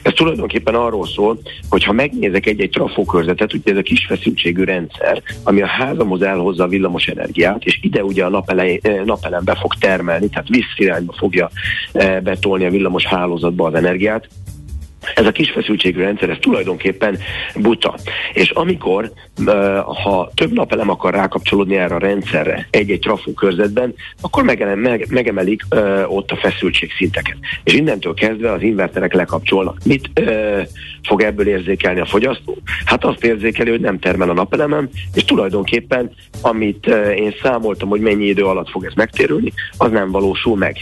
Ez 0.03 0.13
tulajdonképpen 0.13 0.75
arról 0.75 1.07
szól, 1.07 1.39
hogy 1.69 1.83
ha 1.83 1.91
megnézek 1.91 2.45
egy-egy 2.45 2.69
trafókörzetet, 2.69 3.53
ugye 3.53 3.71
ez 3.71 3.77
a 3.77 3.81
kis 3.81 4.05
feszültségű 4.05 4.63
rendszer, 4.63 5.21
ami 5.43 5.61
a 5.61 5.67
házamhoz 5.67 6.21
elhozza 6.21 6.63
a 6.63 6.67
villamos 6.67 7.05
energiát, 7.05 7.63
és 7.63 7.79
ide 7.81 8.03
ugye 8.03 8.25
a 8.25 8.29
napelej, 8.29 8.79
napelem 9.05 9.43
be 9.43 9.55
fog 9.55 9.73
termelni, 9.75 10.29
tehát 10.29 10.47
visszirányba 10.47 11.13
fogja 11.17 11.49
betolni 12.23 12.65
a 12.65 12.69
villamos 12.69 13.05
hálózatba 13.05 13.67
az 13.67 13.73
energiát, 13.73 14.27
ez 15.15 15.25
a 15.25 15.31
kis 15.31 15.51
feszültségű 15.51 15.99
rendszer, 15.99 16.29
ez 16.29 16.37
tulajdonképpen 16.39 17.17
buta. 17.55 17.95
És 18.33 18.49
amikor, 18.49 19.11
ha 20.03 20.31
több 20.35 20.51
napelem 20.53 20.89
akar 20.89 21.13
rákapcsolódni 21.13 21.75
erre 21.75 21.95
a 21.95 21.99
rendszerre 21.99 22.67
egy-egy 22.69 22.99
trafó 22.99 23.33
körzetben, 23.33 23.93
akkor 24.21 24.43
megemelik 25.09 25.65
ott 26.07 26.31
a 26.31 26.35
feszültségszinteket. 26.35 27.37
És 27.63 27.73
innentől 27.73 28.13
kezdve 28.13 28.51
az 28.51 28.61
inverterek 28.61 29.13
lekapcsolnak. 29.13 29.77
Mit 29.85 30.09
fog 31.03 31.21
ebből 31.21 31.47
érzékelni 31.47 31.99
a 31.99 32.05
fogyasztó? 32.05 32.57
Hát 32.85 33.05
azt 33.05 33.23
érzékeli, 33.23 33.69
hogy 33.69 33.79
nem 33.79 33.99
termel 33.99 34.29
a 34.29 34.33
napelemem, 34.33 34.89
és 35.13 35.23
tulajdonképpen, 35.25 36.11
amit 36.41 36.87
én 37.15 37.33
számoltam, 37.41 37.89
hogy 37.89 38.01
mennyi 38.01 38.25
idő 38.25 38.43
alatt 38.43 38.69
fog 38.69 38.85
ez 38.85 38.93
megtérülni, 38.93 39.53
az 39.77 39.91
nem 39.91 40.11
valósul 40.11 40.57
meg 40.57 40.77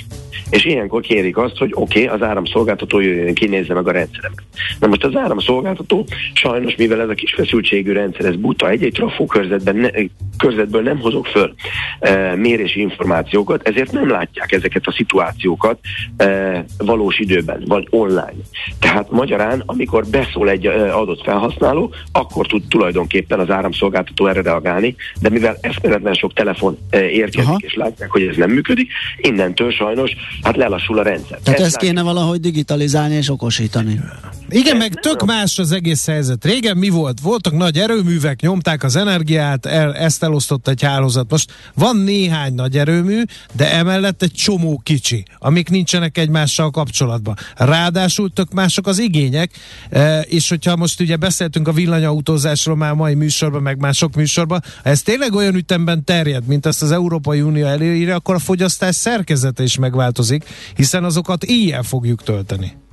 és 0.50 0.66
ilyenkor 0.66 1.02
kérik 1.02 1.38
azt, 1.38 1.58
hogy 1.58 1.72
oké, 1.74 2.04
okay, 2.04 2.18
az 2.18 2.28
áramszolgáltató 2.28 3.00
jöjjön 3.00 3.34
ki, 3.34 3.48
nézze 3.48 3.74
meg 3.74 3.88
a 3.88 3.92
rendszeremet. 4.22 4.44
Na 4.80 4.88
most 4.88 5.04
az 5.04 5.16
áramszolgáltató 5.16 6.06
sajnos, 6.34 6.76
mivel 6.76 7.02
ez 7.02 7.10
a 7.10 7.14
kis 7.14 7.34
feszültségű 7.34 7.92
rendszer, 7.92 8.26
ez 8.26 8.36
buta, 8.36 8.70
egy-egy 8.70 8.94
trafó 8.94 9.26
körzetben 9.26 9.76
ne, 9.76 9.90
körzetből 10.38 10.82
nem 10.82 11.00
hozok 11.00 11.26
föl 11.26 11.54
e, 12.00 12.36
mérési 12.36 12.80
információkat, 12.80 13.68
ezért 13.68 13.92
nem 13.92 14.10
látják 14.10 14.52
ezeket 14.52 14.88
a 14.88 14.92
szituációkat 14.92 15.80
e, 16.18 16.66
valós 16.78 17.20
időben, 17.20 17.64
vagy 17.66 17.88
online. 17.90 18.34
Tehát 18.80 19.12
magyarán, 19.12 19.64
amikor 19.66 20.06
beszól 20.06 20.50
egy 20.50 20.66
e, 20.66 20.96
adott 20.96 21.24
felhasználó, 21.24 21.94
akkor 22.12 22.48
tud 22.48 22.64
tulajdonképpen 22.68 23.40
az 23.40 23.50
áramszolgáltató 23.50 24.28
erre 24.28 24.42
reagálni, 24.42 24.96
de 25.22 25.30
mivel 25.30 25.58
eszméletlen 25.62 26.14
sok 26.14 26.34
telefon 26.34 26.78
e, 26.90 27.10
érkezik, 27.10 27.50
Aha. 27.50 27.58
és 27.62 27.76
látják, 27.76 28.12
hogy 28.12 28.22
ez 28.22 28.36
nem 28.36 28.50
működik, 28.50 28.92
innentől 29.18 29.72
sajnos 29.72 30.12
hát 30.42 30.56
lelassul 30.56 31.00
a 31.00 31.04
rendszer. 31.04 31.40
Tehát 31.44 31.60
ezt, 31.60 31.68
ezt 31.68 31.78
kéne 31.78 32.02
valahogy 32.02 32.40
digitalizálni 32.40 33.16
és 33.16 33.30
okosítani. 33.30 34.00
Igen, 34.52 34.78
meg 34.78 34.94
tök 34.94 35.26
más 35.26 35.60
az 35.60 35.72
egész 35.72 36.06
helyzet. 36.06 36.46
Régen 36.46 36.78
mi 36.78 36.90
volt? 36.90 37.20
Voltak 37.20 37.54
nagy 37.54 37.78
erőművek, 37.78 38.42
nyomták 38.42 38.84
az 38.84 38.96
energiát, 38.96 39.66
el, 39.66 39.96
ezt 39.96 40.24
elosztott 40.24 40.68
egy 40.68 40.82
hálózat. 40.82 41.32
Most 41.32 41.52
van 41.74 41.98
néhány 41.98 42.54
nagy 42.54 42.78
erőmű, 42.78 43.22
de 43.54 43.74
emellett 43.74 44.22
egy 44.22 44.32
csomó 44.32 44.82
kicsi, 44.84 45.26
amik 45.40 45.70
nincsenek 45.70 46.18
egymással 46.18 46.72
kapcsolatban. 46.72 47.36
Ráadásul 47.56 48.34
tök 48.34 48.54
mások 48.54 48.88
az 48.88 49.00
igények, 49.00 49.52
e, 49.90 50.22
és 50.22 50.50
hogyha 50.50 50.76
most 50.76 51.00
ugye 51.00 51.16
beszéltünk 51.16 51.68
a 51.68 51.72
villanyautózásról 51.72 52.76
már 52.76 52.94
mai 52.94 53.14
műsorban, 53.14 53.62
meg 53.62 53.80
már 53.80 53.94
sok 53.94 54.16
műsorban, 54.16 54.64
ha 54.84 54.90
ez 54.90 55.02
tényleg 55.02 55.34
olyan 55.34 55.56
ütemben 55.56 56.04
terjed, 56.04 56.46
mint 56.46 56.66
ezt 56.66 56.82
az 56.82 56.92
Európai 56.92 57.42
Unió 57.42 57.66
előírja, 57.66 58.16
akkor 58.16 58.36
a 58.36 58.40
fogyasztás 58.40 58.96
szerkezete 58.96 59.64
is 59.64 59.78
megváltozik, 59.78 60.44
hiszen 60.76 61.04
azokat 61.04 61.44
éjjel 61.44 61.84
fogjuk 61.84 62.24
tölteni. 62.24 62.88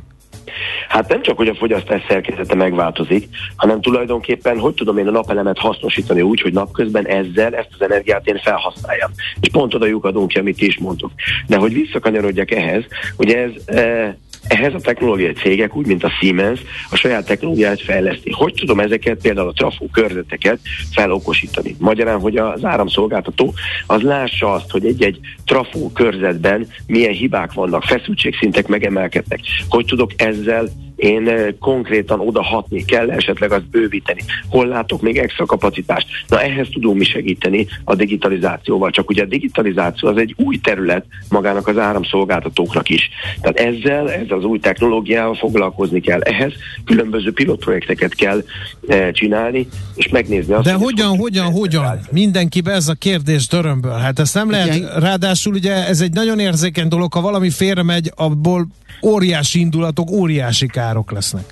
Hát 0.88 1.08
nem 1.08 1.22
csak, 1.22 1.36
hogy 1.36 1.48
a 1.48 1.54
fogyasztás 1.54 2.02
szerkezete 2.08 2.54
megváltozik, 2.54 3.28
hanem 3.56 3.80
tulajdonképpen, 3.80 4.58
hogy 4.58 4.74
tudom 4.74 4.98
én 4.98 5.08
a 5.08 5.10
napelemet 5.10 5.58
hasznosítani 5.58 6.22
úgy, 6.22 6.40
hogy 6.40 6.52
napközben 6.52 7.06
ezzel 7.06 7.54
ezt 7.54 7.70
az 7.78 7.82
energiát 7.82 8.26
én 8.26 8.38
felhasználjam. 8.38 9.10
És 9.40 9.48
pont 9.48 9.74
oda 9.74 9.86
lyukadunk 9.86 10.28
ki, 10.28 10.38
amit 10.38 10.60
is 10.60 10.78
mondtuk. 10.78 11.10
De 11.46 11.56
hogy 11.56 11.72
visszakanyarodjak 11.72 12.50
ehhez, 12.50 12.84
ugye 13.16 13.38
ez 13.38 13.76
e, 13.76 14.16
ehhez 14.48 14.74
a 14.74 14.78
technológiai 14.78 15.32
cégek, 15.32 15.76
úgy 15.76 15.86
mint 15.86 16.04
a 16.04 16.10
Siemens, 16.20 16.60
a 16.90 16.96
saját 16.96 17.26
technológiát 17.26 17.82
fejleszti. 17.82 18.30
Hogy 18.32 18.54
tudom 18.54 18.80
ezeket, 18.80 19.20
például 19.20 19.48
a 19.48 19.52
trafó 19.52 19.88
körzeteket 19.92 20.58
felokosítani? 20.92 21.76
Magyarán, 21.78 22.20
hogy 22.20 22.36
az 22.36 22.64
áramszolgáltató 22.64 23.54
az 23.86 24.02
lássa 24.02 24.52
azt, 24.52 24.70
hogy 24.70 24.86
egy-egy 24.86 25.18
trafó 25.44 25.90
körzetben 25.92 26.66
milyen 26.86 27.12
hibák 27.12 27.52
vannak, 27.52 27.82
feszültségszintek 27.82 28.66
megemelkednek. 28.66 29.40
Hogy 29.68 29.84
tudok 29.84 30.10
ezzel 30.16 30.68
én 30.96 31.28
eh, 31.28 31.46
konkrétan 31.60 32.20
oda 32.20 32.42
hatni 32.42 32.84
kell, 32.84 33.10
esetleg 33.10 33.52
azt 33.52 33.68
bővíteni. 33.70 34.20
Hol 34.48 34.66
látok 34.66 35.02
még 35.02 35.18
extra 35.18 35.46
kapacitást? 35.46 36.06
Na 36.28 36.42
ehhez 36.42 36.68
tudunk 36.72 36.98
mi 36.98 37.04
segíteni 37.04 37.66
a 37.84 37.94
digitalizációval, 37.94 38.90
csak 38.90 39.10
ugye 39.10 39.22
a 39.22 39.26
digitalizáció 39.26 40.08
az 40.08 40.16
egy 40.16 40.34
új 40.36 40.58
terület 40.60 41.04
magának 41.28 41.66
az 41.66 41.78
áramszolgáltatóknak 41.78 42.88
is. 42.88 43.10
Tehát 43.40 43.58
ezzel, 43.58 44.10
ezzel 44.10 44.36
az 44.38 44.44
új 44.44 44.58
technológiával 44.58 45.34
foglalkozni 45.34 46.00
kell. 46.00 46.20
Ehhez 46.20 46.52
különböző 46.84 47.32
pilotprojekteket 47.32 48.14
kell 48.14 48.44
e, 48.88 49.10
csinálni, 49.10 49.68
és 49.94 50.08
megnézni 50.08 50.52
azt. 50.52 50.64
De 50.64 50.72
hogyan, 50.72 51.08
hogy 51.08 51.36
hogyan, 51.42 51.52
hogyan? 51.52 51.98
Mindenki 52.10 52.60
be 52.60 52.72
ez 52.72 52.88
a 52.88 52.94
kérdés 52.94 53.48
dörömből. 53.48 53.92
Hát 53.92 54.18
ezt 54.18 54.34
nem 54.34 54.50
lehet, 54.50 54.74
Igen. 54.74 55.00
ráadásul 55.00 55.54
ugye 55.54 55.86
ez 55.86 56.00
egy 56.00 56.12
nagyon 56.12 56.38
érzékeny 56.38 56.88
dolog, 56.88 57.12
ha 57.12 57.20
valami 57.20 57.50
félre 57.50 57.82
megy, 57.82 58.12
abból 58.14 58.66
óriási 59.02 59.60
indulatok, 59.60 60.10
óriási 60.10 60.66
károk 60.66 61.12
lesznek. 61.12 61.44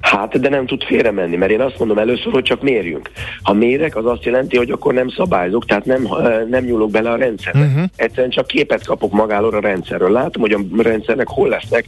Hát, 0.00 0.40
de 0.40 0.48
nem 0.48 0.66
tud 0.66 0.82
félre 0.82 1.10
menni, 1.10 1.36
mert 1.36 1.50
én 1.50 1.60
azt 1.60 1.78
mondom 1.78 1.98
először, 1.98 2.32
hogy 2.32 2.42
csak 2.42 2.62
mérjünk. 2.62 3.10
Ha 3.42 3.52
mérek, 3.52 3.96
az 3.96 4.06
azt 4.06 4.24
jelenti, 4.24 4.56
hogy 4.56 4.70
akkor 4.70 4.94
nem 4.94 5.08
szabályzok, 5.08 5.64
tehát 5.64 5.84
nem, 5.84 6.08
nem 6.48 6.64
nyúlok 6.64 6.90
bele 6.90 7.10
a 7.10 7.16
rendszerbe. 7.16 7.58
Uh-huh. 7.58 7.84
Egyszerűen 7.96 8.30
csak 8.30 8.46
képet 8.46 8.86
kapok 8.86 9.12
magáról 9.12 9.54
a 9.54 9.60
rendszerről. 9.60 10.10
Látom, 10.10 10.42
hogy 10.42 10.52
a 10.52 10.82
rendszernek 10.82 11.28
hol 11.28 11.48
lesznek 11.48 11.84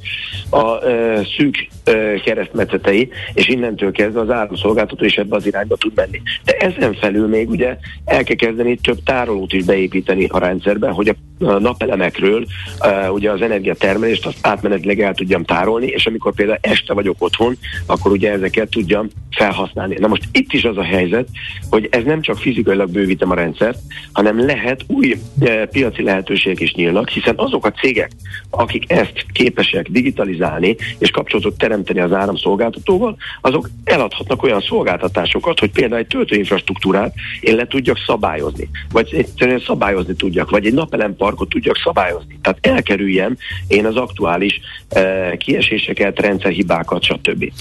a 0.50 0.64
uh, 0.64 1.26
szűk 1.36 1.68
uh, 1.86 2.22
keresztmetszetei, 2.22 3.08
és 3.34 3.48
innentől 3.48 3.92
kezdve 3.92 4.20
az 4.20 4.30
áramszolgáltató 4.30 5.04
is 5.04 5.16
ebbe 5.16 5.36
az 5.36 5.46
irányba 5.46 5.76
tud 5.76 5.92
menni. 5.94 6.22
De 6.44 6.52
ezen 6.52 6.94
felül 6.94 7.28
még 7.28 7.50
ugye 7.50 7.76
el 8.04 8.24
kell 8.24 8.36
kezdeni 8.36 8.76
több 8.76 9.02
tárolót 9.04 9.52
is 9.52 9.64
beépíteni 9.64 10.26
a 10.28 10.38
rendszerbe, 10.38 10.88
hogy 10.88 11.08
a 11.08 11.14
napelemekről 11.58 12.46
uh, 12.80 13.12
ugye 13.12 13.30
az 13.30 13.42
energiatermelést 13.42 14.26
azt 14.26 14.38
átmenetileg 14.42 15.00
el 15.00 15.14
tudjam 15.14 15.44
tárolni, 15.44 15.86
és 15.86 16.06
amikor 16.06 16.34
például 16.34 16.58
este 16.60 16.92
vagyok 16.92 17.16
otthon, 17.18 17.56
akkor 18.00 18.12
ugye 18.12 18.32
ezeket 18.32 18.70
tudjam 18.70 19.08
felhasználni. 19.30 19.96
Na 19.98 20.06
most 20.06 20.28
itt 20.32 20.52
is 20.52 20.64
az 20.64 20.76
a 20.76 20.82
helyzet, 20.82 21.28
hogy 21.70 21.88
ez 21.90 22.04
nem 22.04 22.20
csak 22.20 22.38
fizikailag 22.38 22.90
bővítem 22.90 23.30
a 23.30 23.34
rendszert, 23.34 23.78
hanem 24.12 24.46
lehet 24.46 24.84
új 24.86 25.16
uh, 25.40 25.62
piaci 25.62 26.02
lehetőségek 26.02 26.60
is 26.60 26.72
nyílnak, 26.72 27.08
hiszen 27.08 27.34
azok 27.36 27.66
a 27.66 27.70
cégek, 27.70 28.10
akik 28.50 28.92
ezt 28.92 29.26
képesek 29.32 29.88
digitalizálni 29.88 30.76
és 30.98 31.10
kapcsolatot 31.10 31.58
teremteni 31.58 32.00
az 32.00 32.12
áramszolgáltatóval, 32.12 33.16
azok 33.40 33.70
eladhatnak 33.84 34.42
olyan 34.42 34.60
szolgáltatásokat, 34.60 35.58
hogy 35.58 35.70
például 35.70 36.00
egy 36.00 36.06
töltőinfrastruktúrát 36.06 37.14
én 37.40 37.54
le 37.54 37.66
tudjak 37.66 37.98
szabályozni, 38.06 38.68
vagy 38.92 39.14
egyszerűen 39.14 39.62
szabályozni 39.66 40.14
tudjak, 40.14 40.50
vagy 40.50 40.66
egy 40.66 40.74
napelempark 40.74 41.18
parkot 41.18 41.48
tudjak 41.48 41.76
szabályozni. 41.84 42.38
Tehát 42.42 42.58
elkerüljem 42.60 43.36
én 43.66 43.86
az 43.86 43.96
aktuális 43.96 44.60
uh, 44.94 45.36
kieséseket, 45.36 46.20
rendszerhibákat, 46.20 47.02
stb. 47.02 47.52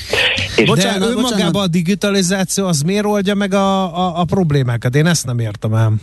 És 0.57 0.65
bocsánat, 0.65 0.99
de 0.99 1.05
önmagában 1.05 1.63
a 1.63 1.67
digitalizáció 1.67 2.65
az 2.65 2.81
miért 2.81 3.05
oldja 3.05 3.35
meg 3.35 3.53
a, 3.53 3.97
a, 3.97 4.19
a 4.19 4.23
problémákat? 4.23 4.95
Én 4.95 5.05
ezt 5.05 5.25
nem 5.25 5.39
értem 5.39 5.73
ám. 5.73 6.01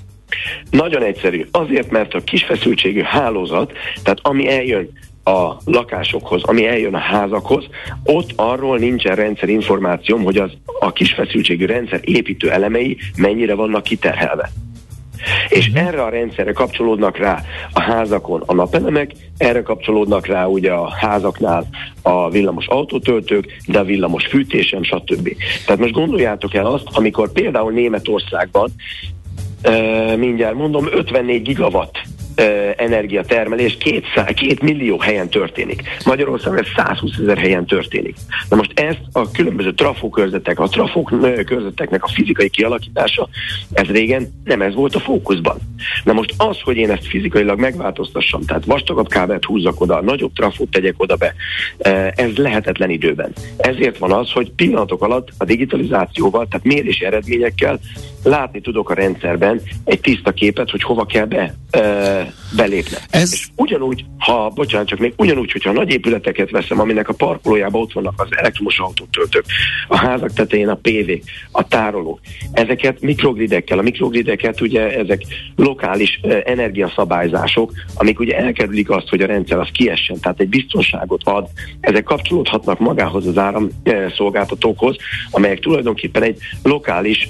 Nagyon 0.70 1.02
egyszerű. 1.02 1.46
Azért, 1.50 1.90
mert 1.90 2.14
a 2.14 2.20
kisfeszültségű 2.20 3.02
hálózat, 3.02 3.72
tehát 4.02 4.18
ami 4.22 4.48
eljön 4.48 4.88
a 5.24 5.56
lakásokhoz, 5.64 6.42
ami 6.42 6.66
eljön 6.66 6.94
a 6.94 6.98
házakhoz, 6.98 7.64
ott 8.04 8.32
arról 8.36 8.78
nincsen 8.78 9.14
rendszerinformációm, 9.14 10.22
hogy 10.22 10.36
az 10.36 10.50
a 10.80 10.92
kisfeszültségű 10.92 11.64
rendszer 11.64 12.00
építő 12.02 12.50
elemei 12.50 12.96
mennyire 13.16 13.54
vannak 13.54 13.82
kiterhelve. 13.82 14.50
És 15.48 15.68
uh-huh. 15.68 15.86
erre 15.86 16.02
a 16.02 16.08
rendszerre 16.08 16.52
kapcsolódnak 16.52 17.16
rá 17.16 17.42
a 17.72 17.80
házakon 17.80 18.42
a 18.46 18.54
napelemek, 18.54 19.10
erre 19.36 19.62
kapcsolódnak 19.62 20.26
rá 20.26 20.46
ugye 20.46 20.72
a 20.72 20.90
házaknál 20.90 21.66
a 22.02 22.30
villamos 22.30 22.66
autótöltők, 22.66 23.56
de 23.66 23.78
a 23.78 23.84
villamos 23.84 24.26
fűtésem, 24.26 24.82
stb. 24.82 25.36
Tehát 25.64 25.80
most 25.80 25.92
gondoljátok 25.92 26.54
el 26.54 26.66
azt, 26.66 26.86
amikor 26.92 27.32
például 27.32 27.72
Németországban, 27.72 28.70
uh, 29.64 30.16
mindjárt 30.16 30.54
mondom, 30.54 30.86
54 30.92 31.42
gigawatt 31.42 31.98
energiatermelés 32.76 33.76
két, 33.76 34.06
két 34.34 34.62
millió 34.62 34.98
helyen 34.98 35.28
történik. 35.28 35.82
Magyarországon 36.04 36.58
ez 36.58 36.66
120 36.76 37.16
ezer 37.18 37.38
helyen 37.38 37.66
történik. 37.66 38.16
Na 38.48 38.56
most 38.56 38.65
ezt 38.76 39.00
a 39.12 39.30
különböző 39.30 39.74
trafókörzetek, 39.74 40.60
a 40.60 40.68
trafók 40.68 41.12
körzeteknek 41.46 42.04
a 42.04 42.08
fizikai 42.08 42.48
kialakítása, 42.48 43.28
ez 43.72 43.86
régen 43.86 44.32
nem 44.44 44.62
ez 44.62 44.74
volt 44.74 44.94
a 44.94 45.00
fókuszban. 45.00 45.56
Na 46.04 46.12
most 46.12 46.34
az, 46.36 46.60
hogy 46.60 46.76
én 46.76 46.90
ezt 46.90 47.06
fizikailag 47.06 47.58
megváltoztassam, 47.58 48.42
tehát 48.42 48.64
vastagabb 48.64 49.08
kábelt 49.08 49.44
húzzak 49.44 49.80
oda, 49.80 50.02
nagyobb 50.02 50.32
trafót 50.32 50.70
tegyek 50.70 50.94
oda 50.96 51.16
be, 51.16 51.34
ez 52.16 52.36
lehetetlen 52.36 52.90
időben. 52.90 53.32
Ezért 53.56 53.98
van 53.98 54.12
az, 54.12 54.30
hogy 54.30 54.50
pillanatok 54.50 55.02
alatt 55.02 55.28
a 55.38 55.44
digitalizációval, 55.44 56.46
tehát 56.48 56.66
mérési 56.66 57.04
eredményekkel 57.04 57.78
látni 58.22 58.60
tudok 58.60 58.90
a 58.90 58.94
rendszerben 58.94 59.60
egy 59.84 60.00
tiszta 60.00 60.32
képet, 60.32 60.70
hogy 60.70 60.82
hova 60.82 61.06
kell 61.06 61.24
be, 61.24 61.54
e, 61.70 62.32
belépni. 62.56 62.96
Ez... 63.10 63.32
És 63.32 63.48
ugyanúgy, 63.56 64.04
ha, 64.18 64.48
bocsánat, 64.48 64.86
csak 64.86 64.98
még 64.98 65.12
ugyanúgy, 65.16 65.52
hogyha 65.52 65.72
nagy 65.72 65.90
épületeket 65.90 66.50
veszem, 66.50 66.80
aminek 66.80 67.08
a 67.08 67.12
parkolójában 67.12 67.80
ott 67.80 67.92
vannak 67.92 68.14
az 68.16 68.28
elektromos 68.66 68.78
autótöltők, 68.78 69.44
a 69.88 69.96
házak 69.96 70.32
tetején 70.32 70.68
a 70.68 70.78
PV, 70.82 71.10
a 71.50 71.68
tárolók, 71.68 72.20
ezeket 72.52 73.00
mikrogridekkel, 73.00 73.78
a 73.78 73.82
mikrogrideket 73.82 74.60
ugye 74.60 74.98
ezek 74.98 75.22
lokális 75.56 76.20
energiaszabályzások, 76.44 77.72
amik 77.94 78.20
ugye 78.20 78.38
elkerülik 78.38 78.90
azt, 78.90 79.08
hogy 79.08 79.20
a 79.20 79.26
rendszer 79.26 79.58
az 79.58 79.68
kiessen, 79.72 80.20
tehát 80.20 80.40
egy 80.40 80.48
biztonságot 80.48 81.20
ad, 81.24 81.48
ezek 81.80 82.04
kapcsolódhatnak 82.04 82.78
magához 82.78 83.26
az 83.26 83.38
áramszolgáltatókhoz, 83.38 84.96
amelyek 85.30 85.58
tulajdonképpen 85.58 86.22
egy 86.22 86.38
lokális 86.62 87.28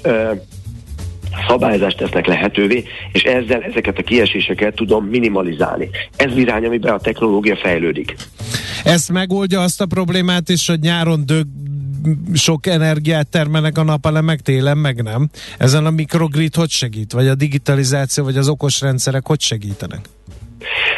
szabályzást 1.47 1.97
tesznek 1.97 2.25
lehetővé, 2.25 2.83
és 3.11 3.23
ezzel 3.23 3.61
ezeket 3.61 3.97
a 3.97 4.03
kieséseket 4.03 4.75
tudom 4.75 5.05
minimalizálni. 5.05 5.89
Ez 6.15 6.37
irány, 6.37 6.65
amiben 6.65 6.93
a 6.93 6.99
technológia 6.99 7.55
fejlődik. 7.55 8.15
Ez 8.83 9.07
megoldja 9.07 9.61
azt 9.61 9.81
a 9.81 9.85
problémát 9.85 10.49
is, 10.49 10.67
hogy 10.67 10.79
nyáron 10.79 11.25
dög, 11.25 11.47
sok 12.33 12.67
energiát 12.67 13.27
termelnek 13.27 13.77
a 13.77 13.83
napelemek, 13.83 14.41
télen 14.41 14.77
meg 14.77 15.03
nem. 15.03 15.29
Ezen 15.57 15.85
a 15.85 15.89
mikrogrid 15.89 16.55
hogy 16.55 16.69
segít? 16.69 17.11
Vagy 17.11 17.27
a 17.27 17.35
digitalizáció, 17.35 18.23
vagy 18.23 18.37
az 18.37 18.47
okos 18.47 18.81
rendszerek 18.81 19.27
hogy 19.27 19.41
segítenek? 19.41 20.09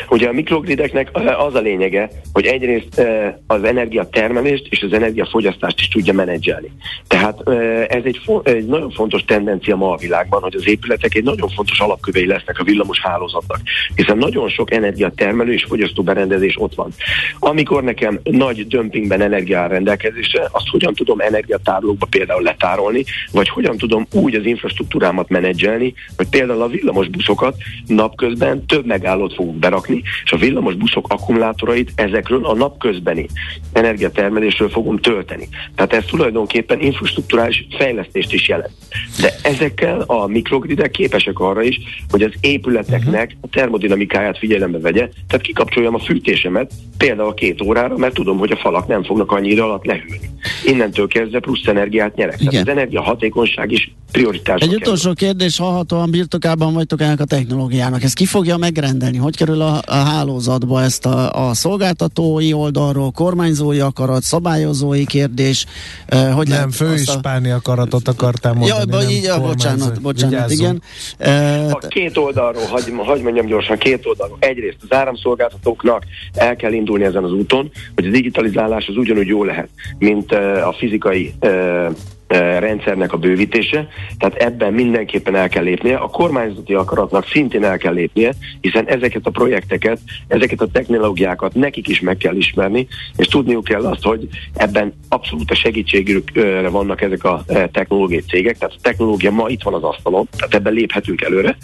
Ugye 0.09 0.27
a 0.27 0.31
mikrogrideknek 0.31 1.09
az 1.37 1.55
a 1.55 1.59
lényege, 1.59 2.09
hogy 2.33 2.45
egyrészt 2.45 3.01
az 3.47 3.63
energiatermelést 3.63 4.67
és 4.69 4.81
az 4.81 4.93
energiafogyasztást 4.93 5.79
is 5.79 5.87
tudja 5.87 6.13
menedzselni. 6.13 6.71
Tehát 7.07 7.49
ez 7.89 8.03
egy, 8.03 8.19
fo- 8.23 8.47
egy 8.47 8.65
nagyon 8.65 8.91
fontos 8.91 9.23
tendencia 9.23 9.75
ma 9.75 9.91
a 9.91 9.97
világban, 9.97 10.41
hogy 10.41 10.55
az 10.55 10.67
épületek 10.67 11.15
egy 11.15 11.23
nagyon 11.23 11.49
fontos 11.49 11.79
alapkövei 11.79 12.25
lesznek 12.25 12.59
a 12.59 12.63
villamos 12.63 12.99
hálózatnak, 12.99 13.59
hiszen 13.95 14.17
nagyon 14.17 14.49
sok 14.49 14.73
energiatermelő 14.73 15.53
és 15.53 15.63
fogyasztó 15.63 16.03
berendezés 16.03 16.55
ott 16.57 16.75
van. 16.75 16.93
Amikor 17.39 17.83
nekem 17.83 18.19
nagy 18.23 18.67
dömpingben 18.67 19.21
energia 19.21 19.67
rendelkezésre, 19.67 20.47
azt 20.51 20.67
hogyan 20.71 20.93
tudom 20.93 21.19
energiatárolókba 21.19 22.07
például 22.09 22.41
letárolni, 22.41 23.03
vagy 23.31 23.49
hogyan 23.49 23.77
tudom 23.77 24.07
úgy 24.11 24.35
az 24.35 24.45
infrastruktúrámat 24.45 25.29
menedzselni, 25.29 25.93
hogy 26.17 26.29
például 26.29 26.61
a 26.61 26.67
villamos 26.67 27.07
buszokat 27.07 27.55
napközben 27.87 28.65
több 28.65 28.85
megállót 28.85 29.33
fogunk 29.33 29.57
berakni, 29.57 29.88
és 30.23 30.31
a 30.31 30.37
villamos 30.37 30.75
buszok 30.75 31.05
akkumulátorait 31.09 31.91
ezekről 31.95 32.45
a 32.45 32.55
napközbeni 32.55 33.27
energiatermelésről 33.73 34.69
fogom 34.69 34.97
tölteni. 34.97 35.47
Tehát 35.75 35.93
ez 35.93 36.03
tulajdonképpen 36.05 36.79
infrastruktúrális 36.79 37.67
fejlesztést 37.77 38.33
is 38.33 38.47
jelent. 38.47 38.73
De 39.21 39.33
ezekkel 39.43 40.01
a 40.01 40.27
mikrogridek 40.27 40.91
képesek 40.91 41.39
arra 41.39 41.61
is, 41.61 41.79
hogy 42.09 42.21
az 42.21 42.31
épületeknek 42.41 43.37
a 43.41 43.47
termodinamikáját 43.47 44.37
figyelembe 44.37 44.79
vegye, 44.79 45.09
tehát 45.27 45.45
kikapcsoljam 45.45 45.95
a 45.95 45.99
fűtésemet 45.99 46.71
például 46.97 47.33
két 47.33 47.61
órára, 47.61 47.97
mert 47.97 48.13
tudom, 48.13 48.37
hogy 48.37 48.51
a 48.51 48.57
falak 48.57 48.87
nem 48.87 49.03
fognak 49.03 49.31
annyira 49.31 49.63
alatt 49.63 49.85
lehűlni. 49.85 50.29
Innentől 50.65 51.07
kezdve 51.07 51.39
plusz 51.39 51.67
energiát 51.67 52.15
nyerek. 52.15 52.41
Igen. 52.41 52.51
Tehát 52.51 52.67
az 52.67 52.73
energia 52.73 53.01
hatékonyság 53.01 53.71
is 53.71 53.91
prioritás. 54.11 54.61
Egy 54.61 54.75
utolsó 54.75 55.13
kérdés, 55.13 55.57
hallhatóan 55.57 56.11
birtokában 56.11 56.73
vagytok 56.73 57.01
ennek 57.01 57.19
a 57.19 57.25
technológiának. 57.25 58.03
Ez 58.03 58.13
ki 58.13 58.25
fogja 58.25 58.57
megrendelni? 58.57 59.17
Hogy 59.17 59.35
kerül 59.35 59.61
a, 59.61 59.78
a 59.85 59.95
hálózatba 59.95 60.81
ezt 60.81 61.05
a, 61.05 61.47
a 61.47 61.53
szolgáltatói 61.53 62.53
oldalról, 62.53 63.11
kormányzói 63.11 63.79
akarat, 63.79 64.21
szabályozói 64.21 65.05
kérdés? 65.05 65.65
Eh, 66.05 66.33
hogy 66.33 66.47
nem, 66.47 66.71
főispáni 66.71 67.49
a... 67.49 67.55
akaratot 67.55 68.07
akartál 68.07 68.53
mondani. 68.53 68.91
Ja, 68.91 68.99
nem 68.99 69.09
így, 69.09 69.23
ja, 69.23 69.41
bocsánat, 69.41 70.01
bocsánat, 70.01 70.51
igen. 70.51 70.81
Eh, 71.17 71.71
a 71.71 71.77
két 71.77 72.17
oldalról, 72.17 72.65
hagy, 72.65 72.93
hagy 72.97 73.21
mondjam 73.21 73.45
gyorsan, 73.45 73.77
két 73.77 74.05
oldalról. 74.05 74.37
Egyrészt 74.39 74.77
az 74.81 74.97
áramszolgáltatóknak 74.97 76.03
el 76.33 76.55
kell 76.55 76.71
indulni 76.73 77.03
ezen 77.03 77.23
az 77.23 77.31
úton, 77.31 77.71
hogy 77.95 78.05
a 78.05 78.09
digitalizálás 78.09 78.87
az 78.87 78.97
ugyanúgy 78.97 79.27
jó 79.27 79.43
lehet, 79.43 79.69
mint 79.97 80.33
uh, 80.33 80.67
a 80.67 80.73
fizikai 80.73 81.33
uh, 81.39 81.95
rendszernek 82.37 83.13
a 83.13 83.17
bővítése, 83.17 83.87
tehát 84.17 84.35
ebben 84.35 84.73
mindenképpen 84.73 85.35
el 85.35 85.49
kell 85.49 85.63
lépnie. 85.63 85.95
A 85.95 86.07
kormányzati 86.07 86.73
akaratnak 86.73 87.27
szintén 87.27 87.63
el 87.63 87.77
kell 87.77 87.93
lépnie, 87.93 88.33
hiszen 88.61 88.87
ezeket 88.87 89.25
a 89.25 89.29
projekteket, 89.29 89.99
ezeket 90.27 90.61
a 90.61 90.67
technológiákat 90.71 91.53
nekik 91.53 91.87
is 91.87 91.99
meg 91.99 92.17
kell 92.17 92.35
ismerni, 92.35 92.87
és 93.15 93.27
tudniuk 93.27 93.63
kell 93.63 93.85
azt, 93.85 94.03
hogy 94.03 94.27
ebben 94.53 94.93
abszolút 95.09 95.51
a 95.51 95.55
segítségükre 95.55 96.69
vannak 96.69 97.01
ezek 97.01 97.23
a 97.23 97.43
technológiai 97.71 98.23
cégek, 98.27 98.57
tehát 98.57 98.75
a 98.75 98.81
technológia 98.81 99.31
ma 99.31 99.49
itt 99.49 99.63
van 99.63 99.73
az 99.73 99.83
asztalon, 99.83 100.27
tehát 100.37 100.53
ebben 100.53 100.73
léphetünk 100.73 101.21
előre, 101.21 101.57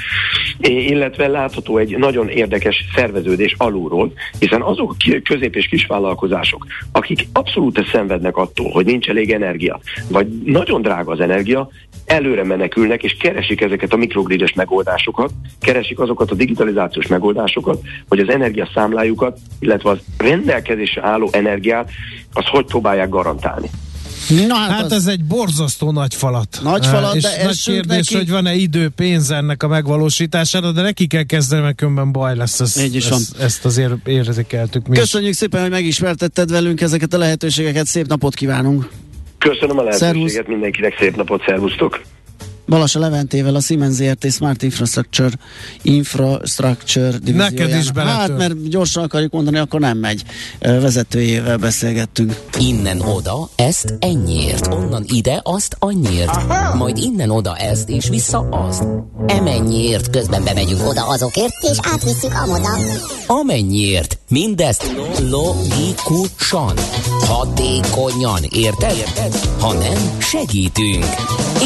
illetve 0.60 1.28
látható 1.28 1.78
egy 1.78 1.98
nagyon 1.98 2.30
érdekes 2.30 2.86
szerveződés 2.96 3.56
alulról, 3.58 4.14
hiszen 4.40 4.62
azok 4.62 4.96
a 5.00 5.22
közép- 5.24 5.56
és 5.56 5.68
kisvállalkozások, 5.68 6.66
akik 6.92 7.28
abszolút 7.34 7.86
szenvednek 7.92 8.38
attól, 8.38 8.72
hogy 8.72 8.86
nincs 8.86 9.10
elég 9.10 9.32
energia, 9.32 9.80
vagy 10.10 10.28
nagyon 10.58 10.82
drága 10.82 11.12
az 11.12 11.20
energia, 11.20 11.70
előre 12.06 12.44
menekülnek, 12.44 13.04
és 13.04 13.18
keresik 13.20 13.62
ezeket 13.62 13.94
a 13.94 13.96
mikrogrides 13.96 14.54
megoldásokat, 14.54 15.32
keresik 15.60 16.00
azokat 16.00 16.32
a 16.32 16.36
digitalizációs 16.36 17.08
megoldásokat, 17.08 17.82
hogy 18.08 18.20
az 18.20 18.30
energiaszámlájukat, 18.30 19.38
illetve 19.60 19.90
az 19.90 19.98
rendelkezésre 20.18 21.02
álló 21.06 21.30
energiát, 21.32 21.90
azt 22.34 22.48
hogy 22.48 22.66
próbálják 22.66 23.10
garantálni. 23.10 23.70
Na, 24.48 24.56
hát, 24.56 24.70
hát 24.70 24.84
az... 24.84 24.92
ez 24.92 25.08
egy 25.08 25.24
borzasztó 25.24 25.92
nagy 25.92 26.14
falat. 26.14 26.60
Nagy 26.64 26.86
falat, 26.86 27.16
és 27.16 27.22
de 27.22 27.44
nagy 27.44 27.62
kérdés, 27.64 28.10
neki... 28.10 28.16
hogy 28.16 28.30
van-e 28.30 28.54
idő, 28.54 28.90
pénz 28.90 29.32
ennek 29.32 29.64
a 29.64 29.68
megvalósítására, 29.68 30.72
de 30.72 30.82
neki 30.82 31.08
kell 31.08 31.24
kezdeni, 31.24 31.62
mert 31.62 31.76
különben 31.76 32.12
baj 32.12 32.36
lesz. 32.36 32.60
Ez, 32.60 32.78
Így 32.82 32.96
is 32.96 33.10
ezt, 33.10 33.40
ezt 33.40 33.66
azért 33.66 34.08
érzékeltük 34.08 34.88
mi 34.88 34.98
Köszönjük 34.98 35.32
is. 35.32 35.36
szépen, 35.38 35.62
hogy 35.62 35.70
megismertetted 35.70 36.52
velünk 36.52 36.82
ezeket 36.82 37.14
a 37.14 37.18
lehetőségeket. 37.18 37.86
Szép 37.86 38.08
napot 38.08 38.34
kívánunk! 38.34 38.90
Köszönöm 39.50 39.78
a 39.78 39.84
lehetőséget, 39.84 40.32
Szervusz. 40.32 40.48
mindenkinek 40.48 40.98
szép 40.98 41.16
napot, 41.16 41.44
szervusztok! 41.46 42.02
Balasa 42.68 43.00
Leventével, 43.00 43.56
a 43.56 43.60
Siemens 43.60 43.96
ZRT 43.96 44.32
Smart 44.32 44.64
Infrastructure 44.64 45.30
Infrastructure 45.82 47.18
Neked 47.34 47.70
is 47.70 47.90
Hát, 47.96 48.38
mert 48.38 48.70
gyorsan 48.70 49.04
akarjuk 49.04 49.32
mondani, 49.32 49.58
akkor 49.58 49.80
nem 49.80 49.98
megy. 49.98 50.24
Vezetőjével 50.60 51.58
beszélgettünk. 51.58 52.42
Innen 52.60 53.02
oda, 53.02 53.50
ezt 53.56 53.94
ennyiért. 54.00 54.68
Onnan 54.68 55.06
ide, 55.08 55.40
azt 55.44 55.76
annyiért. 55.80 56.30
Aha. 56.30 56.76
Majd 56.76 56.98
innen 56.98 57.30
oda 57.30 57.56
ezt, 57.56 57.90
és 57.90 58.10
vissza 58.10 58.40
azt. 58.40 58.84
Emennyiért 59.28 60.10
közben 60.10 60.44
bemegyünk 60.44 60.88
oda 60.88 61.08
azokért, 61.08 61.54
és 61.62 61.78
átvisszük 61.94 62.34
amoda. 62.34 62.70
Amennyiért. 63.28 64.18
Mindezt 64.30 64.92
logikusan, 65.30 66.74
hatékonyan, 67.20 68.44
érted? 68.50 68.96
érted? 68.98 69.36
Ha 69.60 69.74
nem, 69.74 70.20
segítünk. 70.20 71.06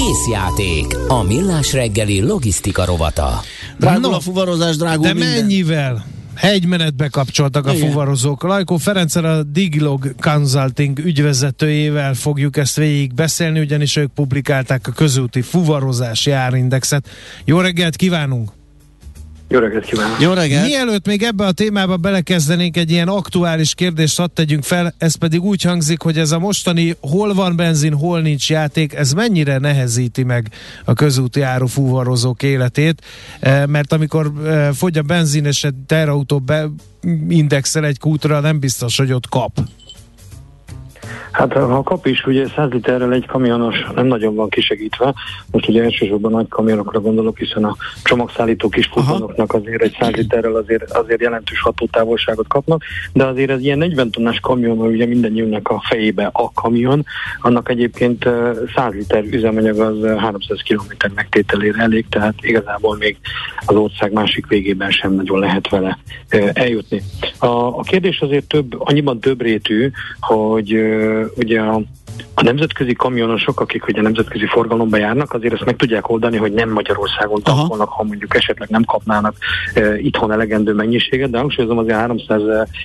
Észjáték. 0.09 0.88
A 1.07 1.23
Millás 1.23 1.73
reggeli 1.73 2.21
logisztika 2.21 2.85
rovata. 2.85 3.41
Drágul 3.79 4.09
no, 4.09 4.15
a 4.15 4.19
fuvarozás, 4.19 4.77
drágul 4.77 5.03
De 5.05 5.13
minden. 5.13 5.31
mennyivel? 5.31 6.05
Hegymenetbe 6.35 7.07
kapcsoltak 7.07 7.67
a 7.67 7.73
Igen. 7.73 7.89
fuvarozók. 7.89 8.43
Lajkó 8.43 8.77
Ferencer 8.77 9.25
a 9.25 9.43
Digilog 9.43 10.15
Consulting 10.21 10.99
ügyvezetőjével 10.99 12.13
fogjuk 12.13 12.57
ezt 12.57 12.75
végig 12.75 13.13
beszélni, 13.13 13.59
ugyanis 13.59 13.95
ők 13.95 14.11
publikálták 14.11 14.87
a 14.87 14.91
közúti 14.91 15.41
fuvarozási 15.41 16.31
árindexet. 16.31 17.09
Jó 17.45 17.59
reggelt 17.59 17.95
kívánunk! 17.95 18.58
Jó 19.51 19.59
reggelt 19.59 19.85
kívánok! 19.85 20.21
Jó 20.21 20.33
reggelt! 20.33 20.67
Mielőtt 20.67 21.05
még 21.05 21.23
ebbe 21.23 21.45
a 21.45 21.51
témába 21.51 21.97
belekezdenénk, 21.97 22.77
egy 22.77 22.91
ilyen 22.91 23.07
aktuális 23.07 23.73
kérdést 23.73 24.17
hadd 24.17 24.29
tegyünk 24.33 24.63
fel, 24.63 24.93
ez 24.97 25.15
pedig 25.15 25.41
úgy 25.41 25.61
hangzik, 25.61 26.01
hogy 26.01 26.17
ez 26.17 26.31
a 26.31 26.39
mostani 26.39 26.95
hol 27.01 27.33
van 27.33 27.55
benzin, 27.55 27.93
hol 27.93 28.21
nincs 28.21 28.49
játék, 28.49 28.93
ez 28.93 29.13
mennyire 29.13 29.57
nehezíti 29.57 30.23
meg 30.23 30.51
a 30.85 30.93
közúti 30.93 31.41
árufúvarozók 31.41 32.43
életét, 32.43 33.01
e, 33.39 33.65
mert 33.65 33.93
amikor 33.93 34.31
e, 34.45 34.73
fogy 34.73 34.97
a 34.97 35.01
benzin 35.01 35.45
és 35.45 35.63
egy 35.63 35.75
terautó 35.85 36.43
beindexel 37.07 37.85
egy 37.85 37.99
kútra, 37.99 38.39
nem 38.39 38.59
biztos, 38.59 38.97
hogy 38.97 39.11
ott 39.11 39.29
kap. 39.29 39.51
Hát 41.39 41.53
ha 41.53 41.83
kap 41.83 42.05
is, 42.05 42.25
ugye 42.25 42.47
100 42.55 42.69
literrel 42.71 43.13
egy 43.13 43.25
kamionos 43.25 43.85
nem 43.95 44.05
nagyon 44.05 44.35
van 44.35 44.49
kisegítve. 44.49 45.13
Most 45.51 45.67
ugye 45.67 45.83
elsősorban 45.83 46.31
nagy 46.31 46.47
kamionokra 46.47 46.99
gondolok, 46.99 47.37
hiszen 47.37 47.63
a 47.63 47.75
csomagszállító 48.03 48.69
kis 48.69 48.89
azért 49.47 49.81
egy 49.81 49.97
100 49.99 50.11
literrel 50.11 50.55
azért, 50.55 50.91
azért 50.91 51.21
jelentős 51.21 51.61
hatótávolságot 51.61 52.47
kapnak, 52.47 52.83
de 53.13 53.25
azért 53.25 53.49
ez 53.49 53.59
ilyen 53.59 53.77
40 53.77 54.11
tonnás 54.11 54.39
kamion, 54.39 54.77
ugye 54.77 55.05
mindannyiunknak 55.05 55.67
a 55.67 55.83
fejébe 55.89 56.29
a 56.33 56.51
kamion, 56.53 57.05
annak 57.41 57.69
egyébként 57.69 58.29
100 58.75 58.93
liter 58.93 59.23
üzemanyag 59.23 59.79
az 59.79 60.17
300 60.17 60.61
km 60.67 61.13
megtételére 61.15 61.81
elég, 61.81 62.05
tehát 62.09 62.33
igazából 62.41 62.97
még 62.97 63.17
az 63.65 63.75
ország 63.75 64.11
másik 64.11 64.47
végében 64.47 64.91
sem 64.91 65.13
nagyon 65.13 65.39
lehet 65.39 65.69
vele 65.69 65.97
eljutni. 66.53 67.01
A, 67.37 67.47
a 67.47 67.81
kérdés 67.81 68.19
azért 68.19 68.47
több, 68.47 68.75
annyiban 68.77 69.19
több 69.19 69.41
rétű, 69.41 69.91
hogy 70.19 70.79
ugye 71.35 71.61
a 71.61 71.81
a 72.33 72.43
nemzetközi 72.43 72.93
kamionosok, 72.93 73.59
akik 73.59 73.87
ugye 73.87 74.01
nemzetközi 74.01 74.45
forgalomba 74.45 74.97
járnak, 74.97 75.33
azért 75.33 75.53
ezt 75.53 75.65
meg 75.65 75.75
tudják 75.75 76.09
oldani, 76.09 76.37
hogy 76.37 76.53
nem 76.53 76.69
Magyarországon 76.69 77.41
tankolnak, 77.41 77.89
ha 77.89 78.03
mondjuk 78.03 78.35
esetleg 78.35 78.69
nem 78.69 78.83
kapnának 78.83 79.35
e, 79.73 79.97
itthon 79.99 80.31
elegendő 80.31 80.73
mennyiséget, 80.73 81.29
de 81.29 81.37
hangsúlyozom 81.37 81.77
azért 81.77 81.97
300 81.97 82.41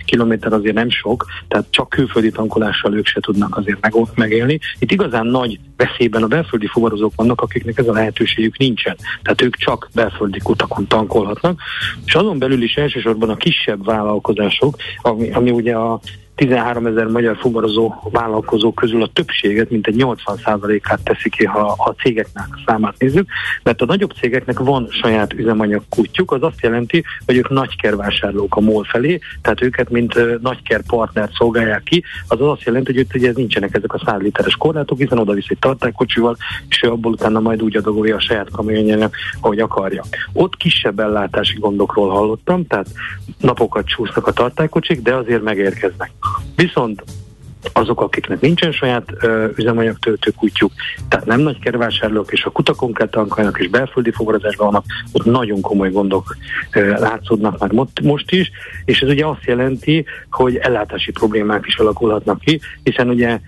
km 0.07 0.33
azért 0.41 0.75
nem 0.75 0.91
sok, 0.91 1.27
tehát 1.49 1.67
csak 1.71 1.89
külföldi 1.89 2.31
tankolással 2.31 2.95
ők 2.95 3.07
se 3.07 3.21
tudnak 3.21 3.57
azért 3.57 3.81
meg, 3.81 3.95
megélni. 4.15 4.59
Itt 4.79 4.91
igazán 4.91 5.27
nagy 5.27 5.59
veszélyben 5.77 6.23
a 6.23 6.27
belföldi 6.27 6.67
fuvarozók 6.67 7.13
vannak, 7.17 7.41
akiknek 7.41 7.79
ez 7.79 7.89
a 7.89 7.93
lehetőségük 7.93 8.59
nincsen. 8.59 8.97
Tehát 9.23 9.43
ők 9.43 9.57
csak 9.57 9.89
belföldi 9.95 10.39
kutakon 10.39 10.87
tankolhatnak, 10.87 11.61
és 12.05 12.15
azon 12.15 12.39
belül 12.39 12.63
is 12.63 12.75
elsősorban 12.75 13.31
a 13.31 13.37
kisebb 13.37 13.85
vállalkozások, 13.85 14.77
ami, 15.03 15.31
ami 15.31 15.51
ugye 15.51 15.75
a 15.75 16.01
13 16.35 16.87
ezer 16.87 17.07
magyar 17.07 17.37
fuvarozó 17.37 17.95
vállalkozó 18.11 18.73
közül 18.73 19.03
a 19.03 19.11
többséget, 19.13 19.71
mint 19.71 19.87
egy 19.87 19.95
80%-át 19.99 21.01
teszi 21.05 21.29
ki, 21.29 21.45
ha 21.45 21.75
a 21.79 21.95
cégeknek 22.03 22.47
számát 22.67 22.95
nézzük, 22.99 23.29
mert 23.63 23.83
a 23.83 23.85
nagyobb 23.85 24.13
cégeknek 24.21 24.59
van 24.59 24.89
saját 24.91 25.33
üzemanyag 25.33 25.83
kutyuk, 25.89 26.33
az 26.33 26.43
azt 26.43 26.63
jelenti, 26.63 27.05
hogy 27.27 27.37
ők 27.37 27.49
nagykervásárlók 27.49 28.57
a 28.57 28.61
MOL 28.61 28.85
felé, 28.85 29.21
tehát 29.43 29.63
őket 29.63 29.91
mint 29.91 30.41
nagyker 30.41 30.83
partnert 30.87 31.33
szolgálják 31.35 31.83
ki, 31.83 32.05
az 32.29 32.41
azt 32.41 32.63
jelenti, 32.63 32.95
hogy 32.95 33.07
hogy 33.11 33.25
ez 33.25 33.35
nincsenek 33.35 33.75
ezek 33.75 33.93
a 33.93 34.03
100 34.05 34.21
literes 34.21 34.57
korlátok, 34.57 34.99
hiszen 34.99 35.19
oda 35.19 35.33
visz 35.33 35.49
egy 35.49 35.59
tartálykocsival, 35.59 36.37
és 36.69 36.83
ő 36.83 36.91
abból 36.91 37.13
utána 37.13 37.41
majd 37.41 37.63
úgy 37.63 37.77
adagolja 37.77 38.17
a 38.17 38.21
saját 38.21 38.51
kamionjának, 38.51 39.17
ahogy 39.41 39.59
akarja. 39.59 40.05
Ott 40.33 40.57
kisebb 40.57 41.01
ellátási 41.01 41.59
gondokról 41.59 42.11
hallottam, 42.11 42.67
tehát 42.67 42.87
napokat 43.39 43.87
csúsznak 43.87 44.27
a 44.27 44.33
tartálykocsik, 44.33 45.03
de 45.03 45.15
azért 45.15 45.43
megérkeznek. 45.43 46.11
Viszont 46.57 47.05
azok, 47.73 48.01
akiknek 48.01 48.41
nincsen 48.41 48.73
saját 48.73 49.09
ö, 49.21 49.49
üzemanyagtöltő 49.57 50.31
kutyuk, 50.31 50.73
tehát 51.09 51.27
nem 51.27 51.41
nagy 51.41 51.59
kervásárlók, 51.59 52.33
és 52.33 52.45
a 52.45 52.51
kutakon 52.51 52.93
kell 52.95 53.09
tankoljanak, 53.09 53.61
és 53.61 53.69
belföldi 53.69 54.11
fogadásban 54.11 54.67
vannak, 54.67 54.85
ott 55.13 55.25
nagyon 55.25 55.61
komoly 55.61 55.91
gondok 55.91 56.37
ö, 56.73 56.89
látszódnak 56.89 57.59
már 57.59 57.71
most 58.03 58.31
is, 58.31 58.51
és 58.85 59.01
ez 59.01 59.09
ugye 59.09 59.27
azt 59.27 59.45
jelenti, 59.45 60.05
hogy 60.31 60.57
ellátási 60.57 61.11
problémák 61.11 61.67
is 61.67 61.77
alakulhatnak 61.77 62.41
ki, 62.41 62.61
hiszen 62.83 63.09
ugye 63.09 63.41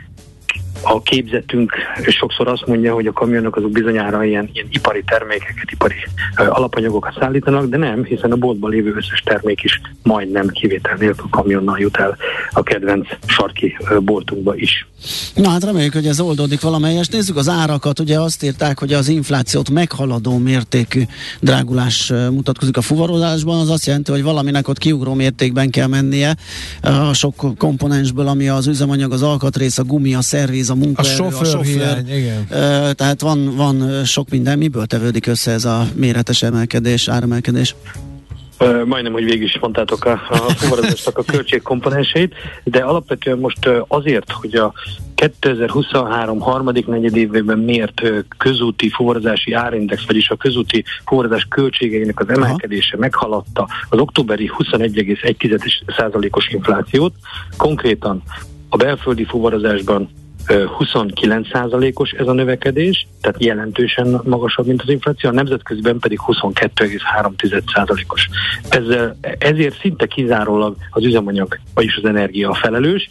a 0.82 1.02
képzetünk 1.02 1.72
sokszor 2.08 2.48
azt 2.48 2.66
mondja, 2.66 2.94
hogy 2.94 3.06
a 3.06 3.12
kamionok 3.12 3.56
azok 3.56 3.70
bizonyára 3.70 4.24
ilyen, 4.24 4.50
ilyen 4.52 4.66
ipari 4.70 5.02
termékeket, 5.06 5.70
ipari 5.70 5.94
alapanyagokat 6.34 7.16
szállítanak, 7.18 7.66
de 7.66 7.76
nem, 7.76 8.04
hiszen 8.04 8.32
a 8.32 8.36
boltban 8.36 8.70
lévő 8.70 8.94
összes 8.96 9.20
termék 9.24 9.62
is 9.62 9.80
majdnem 10.02 10.48
kivétel 10.48 10.96
nélkül 10.98 11.26
kamionnal 11.30 11.78
jut 11.78 11.96
el 11.96 12.16
a 12.50 12.62
kedvenc 12.62 13.08
sarki 13.26 13.76
boltunkba 14.00 14.54
is. 14.56 14.86
Na 15.34 15.48
hát 15.48 15.64
reméljük, 15.64 15.92
hogy 15.92 16.06
ez 16.06 16.20
oldódik 16.20 16.60
valamelyest. 16.60 17.12
Nézzük 17.12 17.36
az 17.36 17.48
árakat, 17.48 18.00
ugye 18.00 18.20
azt 18.20 18.42
írták, 18.42 18.78
hogy 18.78 18.92
az 18.92 19.08
inflációt 19.08 19.70
meghaladó 19.70 20.38
mértékű 20.38 21.02
drágulás 21.40 22.12
mutatkozik 22.30 22.76
a 22.76 22.80
fuvarozásban, 22.80 23.60
az 23.60 23.70
azt 23.70 23.86
jelenti, 23.86 24.10
hogy 24.10 24.22
valaminek 24.22 24.68
ott 24.68 24.78
kiugró 24.78 25.14
mértékben 25.14 25.70
kell 25.70 25.86
mennie 25.86 26.36
a 26.82 27.12
sok 27.12 27.58
komponensből, 27.58 28.26
ami 28.26 28.48
az 28.48 28.66
üzemanyag, 28.66 29.12
az 29.12 29.22
alkatrész, 29.22 29.78
a 29.78 29.84
gumi, 29.84 30.14
a 30.14 30.22
szerviz, 30.22 30.65
a 30.70 30.74
munkaerő, 30.74 31.08
a 31.08 31.12
sofőr. 31.12 31.40
A 31.40 31.44
sofőr 31.44 31.64
hiány, 31.64 32.08
igen. 32.08 32.46
Tehát 32.94 33.20
van, 33.20 33.56
van 33.56 34.04
sok 34.04 34.28
minden. 34.30 34.58
Miből 34.58 34.86
tevődik 34.86 35.26
össze 35.26 35.50
ez 35.50 35.64
a 35.64 35.86
méretes 35.94 36.42
emelkedés, 36.42 37.08
áremelkedés? 37.08 37.74
Uh, 38.60 38.84
majdnem, 38.84 39.12
hogy 39.12 39.24
végig 39.24 39.42
is 39.42 39.58
mondtátok 39.58 40.04
a, 40.04 40.12
a 40.30 40.36
fuvarozásnak 40.36 41.18
a 41.18 41.22
költségkomponenseit, 41.22 42.34
de 42.64 42.78
alapvetően 42.78 43.38
most 43.38 43.70
azért, 43.88 44.32
hogy 44.32 44.54
a 44.54 44.72
2023 45.14 46.40
harmadik 46.40 46.86
negyedévében 46.86 47.58
mért 47.58 48.00
uh, 48.02 48.18
közúti 48.38 48.90
fuvarozási 48.90 49.52
árindex, 49.52 50.06
vagyis 50.06 50.30
a 50.30 50.36
közúti 50.36 50.84
fuvarozás 51.06 51.46
költségeinek 51.50 52.20
az 52.20 52.28
emelkedése 52.28 52.92
Aha. 52.92 53.00
meghaladta 53.00 53.68
az 53.88 53.98
októberi 53.98 54.50
21,1%-os 54.58 56.48
inflációt, 56.48 57.14
konkrétan 57.56 58.22
a 58.68 58.76
belföldi 58.76 59.24
fuvarozásban 59.24 60.08
29%-os 60.48 62.10
ez 62.10 62.26
a 62.26 62.32
növekedés, 62.32 63.06
tehát 63.20 63.44
jelentősen 63.44 64.20
magasabb, 64.24 64.66
mint 64.66 64.82
az 64.82 64.88
infláció, 64.88 65.30
a 65.30 65.32
nemzetköziben 65.32 65.98
pedig 65.98 66.18
22,3%-os. 66.26 68.28
Ezzel, 68.68 69.16
ezért 69.38 69.80
szinte 69.80 70.06
kizárólag 70.06 70.76
az 70.90 71.04
üzemanyag, 71.04 71.58
vagyis 71.74 71.96
az 71.96 72.04
energia 72.04 72.50
a 72.50 72.54
felelős. 72.54 73.10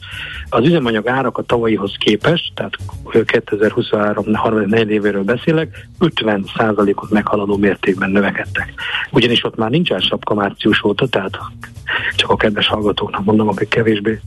Az 0.50 0.66
üzemanyag 0.66 1.08
árak 1.08 1.38
a 1.38 1.44
tavalyihoz 1.44 1.96
képest, 1.98 2.52
tehát 2.56 2.78
2023 3.26 4.34
34 4.34 4.90
évéről 4.90 5.24
beszélek, 5.24 5.88
50%-ot 6.00 7.10
meghaladó 7.10 7.58
mértékben 7.58 8.10
növekedtek. 8.10 8.74
Ugyanis 9.12 9.44
ott 9.44 9.56
már 9.56 9.70
nincs 9.70 9.98
sapka 9.98 10.34
március 10.34 10.84
óta, 10.84 11.08
tehát 11.08 11.40
csak 12.16 12.30
a 12.30 12.36
kedves 12.36 12.68
hallgatóknak 12.68 13.26
mondom, 13.26 13.48
akik 13.48 13.70
kevésbé 13.70 14.20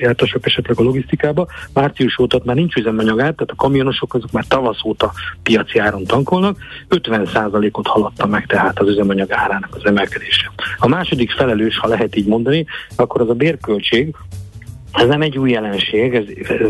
jártasak 0.00 0.46
esetleg 0.46 0.78
a 0.78 0.82
logisztikába. 0.82 1.46
Március 1.72 2.18
óta 2.18 2.40
már 2.52 2.60
nincs 2.60 2.76
üzemanyagát, 2.76 3.34
tehát 3.36 3.50
a 3.50 3.54
kamionosok 3.54 4.14
azok 4.14 4.32
már 4.32 4.44
tavasz 4.48 4.84
óta 4.84 5.12
piaci 5.42 5.78
áron 5.78 6.04
tankolnak, 6.04 6.58
50%-ot 6.90 7.86
haladta 7.86 8.26
meg 8.26 8.46
tehát 8.46 8.78
az 8.78 8.88
üzemanyag 8.88 9.32
árának 9.32 9.74
az 9.74 9.84
emelkedése. 9.84 10.52
A 10.78 10.88
második 10.88 11.30
felelős, 11.30 11.78
ha 11.78 11.88
lehet 11.88 12.16
így 12.16 12.26
mondani, 12.26 12.66
akkor 12.96 13.20
az 13.20 13.28
a 13.28 13.34
bérköltség, 13.34 14.14
ez 14.92 15.08
nem 15.08 15.22
egy 15.22 15.38
új 15.38 15.50
jelenség, 15.50 16.14
ez, 16.14 16.24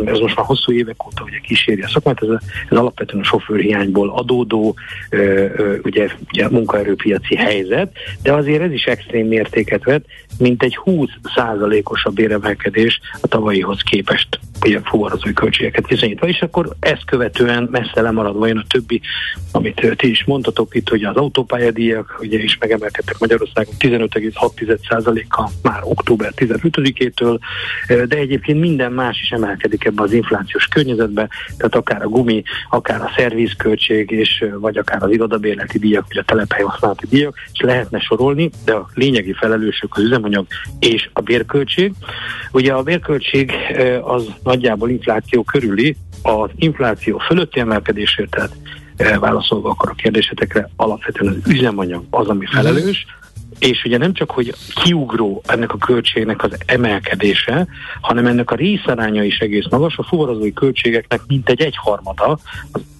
ez 0.04 0.18
most 0.18 0.36
már 0.36 0.46
hosszú 0.46 0.72
évek 0.72 1.06
óta 1.06 1.22
ugye 1.22 1.38
kíséri 1.38 1.82
a 1.82 1.88
szakmát, 1.88 2.22
ez, 2.22 2.28
ez 2.70 2.76
alapvetően 2.76 3.22
a 3.22 3.26
sofőrhiányból 3.26 4.10
adódó 4.10 4.74
ö, 5.10 5.16
ö, 5.56 5.76
ugye, 5.82 6.08
ugye 6.32 6.48
munkaerőpiaci 6.48 7.36
helyzet, 7.36 7.96
de 8.22 8.32
azért 8.32 8.62
ez 8.62 8.72
is 8.72 8.84
extrém 8.84 9.26
mértéket 9.26 9.84
vett, 9.84 10.04
mint 10.38 10.62
egy 10.62 10.76
20 10.76 11.08
százalékos 11.34 12.04
a 12.04 12.10
béremelkedés 12.10 13.00
a 13.20 13.26
tavalyihoz 13.26 13.80
képest 13.80 14.38
ugye 14.64 14.80
fuvarozói 14.84 15.32
költségeket 15.32 15.88
viszonyítva, 15.88 16.26
és 16.26 16.42
akkor 16.42 16.68
ezt 16.80 17.04
követően 17.04 17.68
messze 17.70 18.00
lemaradva 18.00 18.46
jön 18.46 18.56
a 18.56 18.64
többi, 18.68 19.00
amit 19.52 19.94
ti 19.96 20.10
is 20.10 20.24
mondtatok 20.24 20.74
itt, 20.74 20.88
hogy 20.88 21.04
az 21.04 21.16
autópályadíjak 21.16 22.18
ugye 22.20 22.38
is 22.38 22.58
megemelkedtek 22.58 23.18
Magyarországon 23.18 23.74
15,6%-kal 23.78 25.50
már 25.62 25.80
október 25.82 26.32
15-től, 26.36 27.38
de 28.12 28.18
egyébként 28.18 28.60
minden 28.60 28.92
más 28.92 29.20
is 29.20 29.30
emelkedik 29.30 29.84
ebbe 29.84 30.02
az 30.02 30.12
inflációs 30.12 30.66
környezetbe, 30.66 31.28
tehát 31.56 31.74
akár 31.74 32.02
a 32.02 32.08
gumi, 32.08 32.42
akár 32.70 33.00
a 33.00 33.12
szervizköltség, 33.16 34.10
és 34.10 34.44
vagy 34.60 34.76
akár 34.76 35.02
az 35.02 35.10
irodabérleti 35.10 35.78
díjak, 35.78 36.04
vagy 36.08 36.18
a 36.18 36.22
telephely 36.22 36.62
használati 36.62 37.06
díjak, 37.06 37.36
és 37.52 37.60
lehetne 37.60 38.00
sorolni, 38.00 38.50
de 38.64 38.72
a 38.72 38.88
lényegi 38.94 39.32
felelősök 39.32 39.96
az 39.96 40.02
üzemanyag 40.02 40.46
és 40.78 41.08
a 41.12 41.20
bérköltség. 41.20 41.92
Ugye 42.52 42.72
a 42.72 42.82
bérköltség 42.82 43.52
az 44.02 44.26
nagyjából 44.42 44.90
infláció 44.90 45.42
körüli, 45.42 45.96
az 46.22 46.50
infláció 46.56 47.18
fölötti 47.18 47.60
emelkedésért, 47.60 48.30
tehát 48.30 48.52
válaszolva 49.20 49.70
akkor 49.70 49.90
a 49.90 49.94
kérdésetekre, 49.94 50.68
alapvetően 50.76 51.42
az 51.42 51.50
üzemanyag 51.50 52.04
az, 52.10 52.28
ami 52.28 52.46
felelős, 52.46 53.06
és 53.62 53.84
ugye 53.84 53.98
nem 53.98 54.12
csak, 54.12 54.30
hogy 54.30 54.54
kiugró 54.74 55.42
ennek 55.46 55.72
a 55.72 55.78
költségnek 55.78 56.42
az 56.42 56.58
emelkedése, 56.66 57.66
hanem 58.00 58.26
ennek 58.26 58.50
a 58.50 58.54
részaránya 58.54 59.22
is 59.22 59.38
egész 59.38 59.64
magas, 59.70 59.96
a 59.96 60.02
fuvarozói 60.02 60.52
költségeknek 60.52 61.20
mintegy 61.26 61.60
egyharmada, 61.60 62.38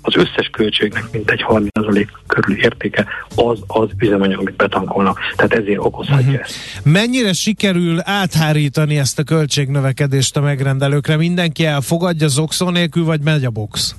az 0.02 0.16
összes 0.16 0.48
költségnek 0.52 1.04
mintegy 1.12 1.44
30% 1.48 2.06
körül 2.26 2.56
értéke 2.56 3.06
az 3.36 3.58
az 3.66 3.88
üzemanyag, 3.98 4.38
amit 4.38 4.56
betankolnak. 4.56 5.18
Tehát 5.36 5.52
ezért 5.52 5.78
okozhatja 5.78 6.26
uh-huh. 6.26 6.40
ezt. 6.40 6.56
Mennyire 6.84 7.32
sikerül 7.32 7.98
áthárítani 8.02 8.98
ezt 8.98 9.18
a 9.18 9.22
költségnövekedést 9.22 10.36
a 10.36 10.40
megrendelőkre? 10.40 11.16
Mindenki 11.16 11.64
elfogadja 11.64 12.28
zokszó 12.28 12.70
nélkül, 12.70 13.04
vagy 13.04 13.20
megy 13.20 13.44
a 13.44 13.50
box? 13.50 13.94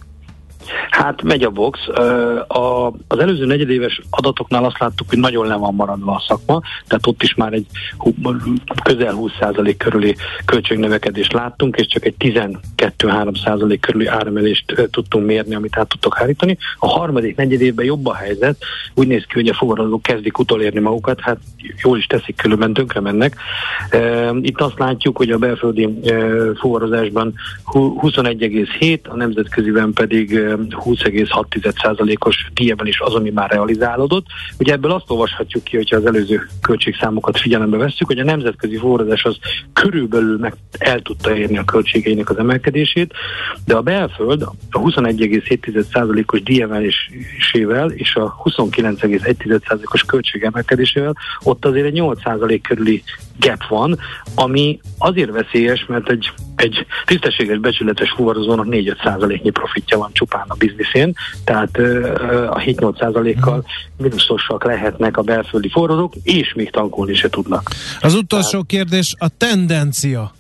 Hát 0.90 1.22
megy 1.22 1.44
a 1.44 1.50
box. 1.50 1.88
A, 2.48 2.88
az 3.08 3.20
előző 3.20 3.46
negyedéves 3.46 4.02
adatoknál 4.10 4.66
azt 4.66 4.80
láttuk, 4.80 5.10
hogy 5.10 5.18
nagyon 5.18 5.48
le 5.48 5.56
van 5.56 5.76
maradva 5.76 6.12
a 6.12 6.24
szakma, 6.28 6.62
tehát 6.88 7.08
ott 7.08 7.24
is 7.24 7.34
már 7.36 7.54
egy 7.54 7.66
közel 8.84 9.14
20% 9.18 9.76
körüli 9.78 10.16
költségnövekedést 10.46 11.34
láttunk, 11.34 11.76
és 11.76 11.88
csak 11.88 12.06
egy 12.06 12.16
12-3% 12.20 13.78
körüli 13.80 14.06
áremelést 14.06 14.88
tudtunk 14.92 15.26
mérni, 15.26 15.56
amit 15.56 15.78
át 15.78 15.88
tudtok 15.88 16.18
hárítani. 16.18 16.58
A 16.80 16.88
harmadik 16.88 17.36
negyedévben 17.36 17.86
jobb 17.86 18.06
a 18.06 18.14
helyzet, 18.14 18.58
úgy 18.96 19.08
néz 19.08 19.24
ki, 19.24 19.34
hogy 19.34 19.48
a 19.48 19.54
fuvarozók 19.54 20.02
kezdik 20.02 20.38
utolérni 20.40 20.80
magukat, 20.80 21.20
hát 21.20 21.38
jól 21.84 21.98
is 21.98 22.06
teszik, 22.06 22.36
különben 22.36 22.74
tönkre 22.74 23.00
mennek. 23.00 23.36
Itt 24.42 24.62
azt 24.62 24.80
látjuk, 24.80 25.18
hogy 25.18 25.30
a 25.30 25.38
belföldi 25.38 25.90
fuvarozásban 26.60 27.34
21,7, 27.74 29.02
a 29.08 29.16
nemzetköziben 29.16 29.94
pedig 29.94 30.40
20,6%-os 30.58 32.50
díjemelés 32.54 33.00
az, 33.00 33.14
ami 33.14 33.30
már 33.30 33.50
realizálódott. 33.50 34.26
Ugye 34.60 34.74
ebből 34.74 34.92
azt 34.92 35.10
olvashatjuk 35.10 35.64
ki, 35.64 35.76
hogyha 35.76 35.96
az 35.96 36.06
előző 36.06 36.50
költségszámokat 36.62 37.40
figyelembe 37.40 37.78
vesszük, 37.78 38.08
hogy 38.08 38.20
a 38.20 38.24
nemzetközi 38.24 38.78
forradás 38.78 39.24
az 39.24 39.38
körülbelül 39.74 40.38
meg 40.38 40.56
el 40.78 41.02
tudta 41.02 41.36
érni 41.36 41.58
a 41.58 41.64
költségeinek 41.64 42.30
az 42.30 42.38
emelkedését, 42.38 43.14
de 43.66 43.76
a 43.76 43.82
belföld 43.82 44.42
a 44.72 44.80
21,7%-os 44.80 46.44
díjemelésével 46.44 47.92
és 47.92 48.16
a 48.16 48.42
29,1%-os 48.44 50.04
költségemelkedésével 50.04 51.16
ott 51.44 51.66
azért 51.66 51.86
egy 51.86 52.00
8% 52.00 52.60
körüli 52.62 53.04
gap 53.40 53.68
van, 53.68 54.00
ami 54.36 54.80
azért 54.98 55.32
veszélyes, 55.32 55.86
mert 55.88 56.10
egy, 56.10 56.32
egy 56.56 56.86
tisztességes, 57.06 57.58
becsületes 57.58 58.14
fuvarozónak 58.16 58.66
4-5 58.70 59.44
nyi 59.44 59.50
profitja 59.50 59.98
van 59.98 60.10
csupán 60.14 60.46
a 60.48 60.56
bizniszén, 60.56 61.14
tehát 61.44 61.78
a 62.50 62.60
7-8 62.60 63.38
kal 63.40 63.66
mínuszosak 63.98 64.64
lehetnek 64.64 65.18
a 65.18 65.22
belföldi 65.22 65.70
forrozók, 65.70 66.14
és 66.24 66.54
még 66.54 66.72
tankolni 66.72 67.14
se 67.14 67.30
tudnak. 67.30 67.70
Az 68.02 68.14
utolsó 68.14 68.64
kérdés, 68.64 69.16
a 69.18 69.28
tendencia. 69.38 70.32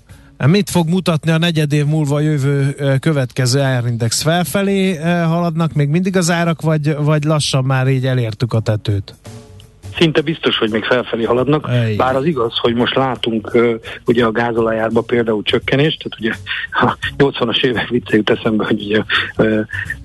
Mit 0.45 0.69
fog 0.69 0.87
mutatni 0.87 1.31
a 1.31 1.37
negyed 1.37 1.73
év 1.73 1.85
múlva 1.85 2.19
jövő 2.19 2.75
következő 2.99 3.59
árindex? 3.59 4.21
Felfelé 4.21 4.95
haladnak 5.03 5.73
még 5.73 5.89
mindig 5.89 6.17
az 6.17 6.29
árak, 6.29 6.61
vagy, 6.61 6.95
vagy 6.95 7.23
lassan 7.23 7.63
már 7.63 7.87
így 7.87 8.05
elértük 8.05 8.53
a 8.53 8.59
tetőt? 8.59 9.15
Szinte 9.97 10.21
biztos, 10.21 10.57
hogy 10.57 10.71
még 10.71 10.83
felfelé 10.83 11.23
haladnak, 11.23 11.67
Ej. 11.69 11.95
bár 11.95 12.15
az 12.15 12.25
igaz, 12.25 12.57
hogy 12.57 12.73
most 12.73 12.95
látunk 12.95 13.51
uh, 13.53 13.73
ugye 14.05 14.25
a 14.25 14.31
gázolajárba 14.31 15.01
például 15.01 15.43
csökkenést, 15.43 16.03
tehát 16.03 16.19
ugye 16.19 16.33
a 16.71 16.97
80-as 17.17 17.63
évek 17.63 17.87
vicce 17.87 18.15
jut 18.15 18.29
eszembe, 18.29 18.65
hogy 18.65 18.83
ugye 18.83 19.01
uh, 19.37 19.59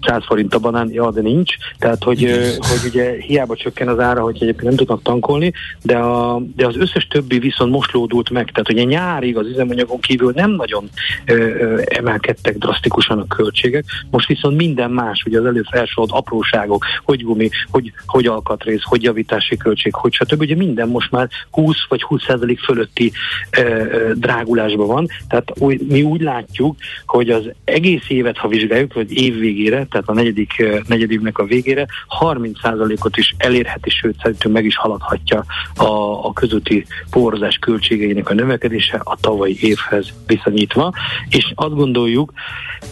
100 0.06 0.24
forint 0.24 0.54
a 0.54 0.58
banán, 0.58 0.88
ja, 0.92 1.10
de 1.10 1.20
nincs, 1.20 1.54
tehát 1.78 2.04
hogy, 2.04 2.24
uh, 2.24 2.54
hogy 2.58 2.90
ugye 2.90 3.12
hiába 3.20 3.56
csökken 3.56 3.88
az 3.88 3.98
ára, 3.98 4.22
hogy 4.22 4.34
egyébként 4.34 4.62
nem 4.62 4.76
tudnak 4.76 5.02
tankolni, 5.02 5.52
de, 5.82 5.96
a, 5.96 6.42
de 6.56 6.66
az 6.66 6.76
összes 6.76 7.06
többi 7.06 7.38
viszont 7.38 7.72
most 7.72 7.92
lódult 7.92 8.30
meg, 8.30 8.50
tehát 8.50 8.70
ugye 8.70 8.82
nyárig 8.82 9.36
az 9.36 9.46
üzemanyagon 9.46 10.00
kívül 10.00 10.32
nem 10.34 10.50
nagyon 10.50 10.90
uh, 11.28 11.82
emelkedtek 11.84 12.58
drasztikusan 12.58 13.18
a 13.18 13.26
költségek, 13.26 13.84
most 14.10 14.28
viszont 14.28 14.56
minden 14.56 14.90
más, 14.90 15.22
ugye 15.26 15.38
az 15.38 15.44
előbb 15.44 15.66
felsorolt 15.70 16.10
apróságok, 16.12 16.84
hogy 17.04 17.22
gumi, 17.22 17.48
hogy, 17.70 17.92
hogy 18.06 18.26
alkatrész, 18.26 18.82
hogy 18.82 19.02
javítási 19.02 19.56
költség, 19.56 19.77
költség, 19.82 19.94
hogy 19.94 20.12
stb. 20.12 20.40
Ugye 20.40 20.56
minden 20.56 20.88
most 20.88 21.10
már 21.10 21.28
20 21.50 21.76
vagy 21.88 22.02
20 22.02 22.24
százalék 22.24 22.60
fölötti 22.60 23.12
e, 23.50 23.60
e, 23.60 23.88
drágulásban 24.14 24.86
van, 24.86 25.06
tehát 25.28 25.52
úgy, 25.58 25.86
mi 25.86 26.02
úgy 26.02 26.20
látjuk, 26.20 26.76
hogy 27.06 27.30
az 27.30 27.50
egész 27.64 28.08
évet, 28.08 28.36
ha 28.36 28.48
vizsgáljuk, 28.48 28.94
vagy 28.94 29.12
év 29.12 29.38
végére, 29.38 29.86
tehát 29.90 30.08
a 30.08 30.12
negyedik, 30.12 30.64
negyedévnek 30.86 31.38
a 31.38 31.44
végére 31.44 31.86
30 32.06 32.60
százalékot 32.60 33.16
is 33.16 33.34
elérheti, 33.38 33.90
sőt 33.90 34.16
szerintünk 34.22 34.54
meg 34.54 34.64
is 34.64 34.76
haladhatja 34.76 35.44
a, 35.76 35.84
a 36.26 36.32
közúti 36.32 36.86
porozás 37.10 37.56
költségeinek 37.56 38.30
a 38.30 38.34
növekedése 38.34 39.00
a 39.04 39.16
tavalyi 39.20 39.58
évhez 39.60 40.08
viszonyítva, 40.26 40.92
és 41.28 41.52
azt 41.54 41.74
gondoljuk, 41.74 42.32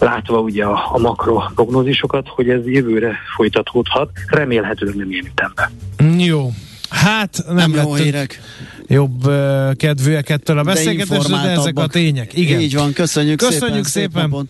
látva 0.01 0.39
ugye 0.39 0.65
a, 0.65 0.89
a 0.93 0.99
makro 0.99 1.43
prognózisokat, 1.55 2.29
hogy 2.29 2.49
ez 2.49 2.67
jövőre 2.67 3.17
folytatódhat, 3.37 4.11
remélhetőleg 4.27 4.95
nem 4.95 5.11
ilyen 5.11 5.27
ütemben. 5.27 5.71
Jó, 6.19 6.51
Hát 6.89 7.45
nem, 7.47 7.57
nem 7.71 7.75
jó 7.75 7.95
hírek. 7.95 8.41
Jobb 8.87 9.27
uh, 9.27 9.75
kedvűek 9.75 10.29
ettől 10.29 10.59
a 10.59 10.63
beszélgetésről, 10.63 11.37
de, 11.37 11.43
de 11.43 11.51
ezek 11.51 11.79
a 11.79 11.87
tények. 11.87 12.37
Igen. 12.37 12.61
Így 12.61 12.75
van, 12.75 12.93
köszönjük, 12.93 13.39
köszönjük 13.39 13.87
szépen. 13.87 14.11
szépen. 14.11 14.23
Szép 14.23 14.31
napot. 14.31 14.47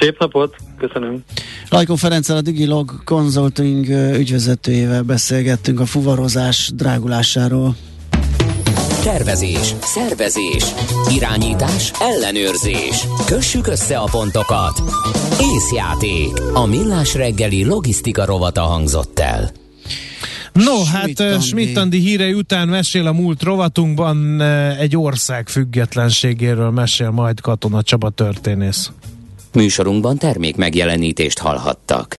Szép 0.00 0.18
napot, 0.18 0.56
köszönöm. 0.78 1.24
Lajkó 1.68 1.94
Ferenccel 1.94 2.36
a 2.36 2.40
Digilog 2.40 3.04
Consulting 3.04 3.88
ügyvezetőjével 4.16 5.02
beszélgettünk 5.02 5.80
a 5.80 5.86
fuvarozás 5.86 6.70
drágulásáról. 6.74 7.76
Tervezés, 9.02 9.74
szervezés, 9.80 10.64
irányítás, 11.14 11.92
ellenőrzés. 12.00 13.06
Kössük 13.26 13.66
össze 13.66 13.98
a 13.98 14.08
pontokat. 14.10 14.82
Észjáték. 15.40 16.40
A 16.52 16.66
millás 16.66 17.14
reggeli 17.14 17.64
logisztika 17.64 18.24
rovata 18.24 18.60
hangzott 18.60 19.18
el. 19.18 19.59
No, 20.52 20.84
hát 20.84 21.42
Schmidt-Andi 21.42 21.98
hírei 21.98 22.32
után 22.32 22.68
mesél 22.68 23.06
a 23.06 23.12
múlt 23.12 23.42
rovatunkban 23.42 24.40
egy 24.78 24.96
ország 24.96 25.48
függetlenségéről 25.48 26.70
mesél 26.70 27.10
majd 27.10 27.40
Katona 27.40 27.82
Csaba 27.82 28.10
történész. 28.10 28.90
Műsorunkban 29.52 30.18
termék 30.18 30.56
megjelenítést 30.56 31.38
hallhattak. 31.38 32.08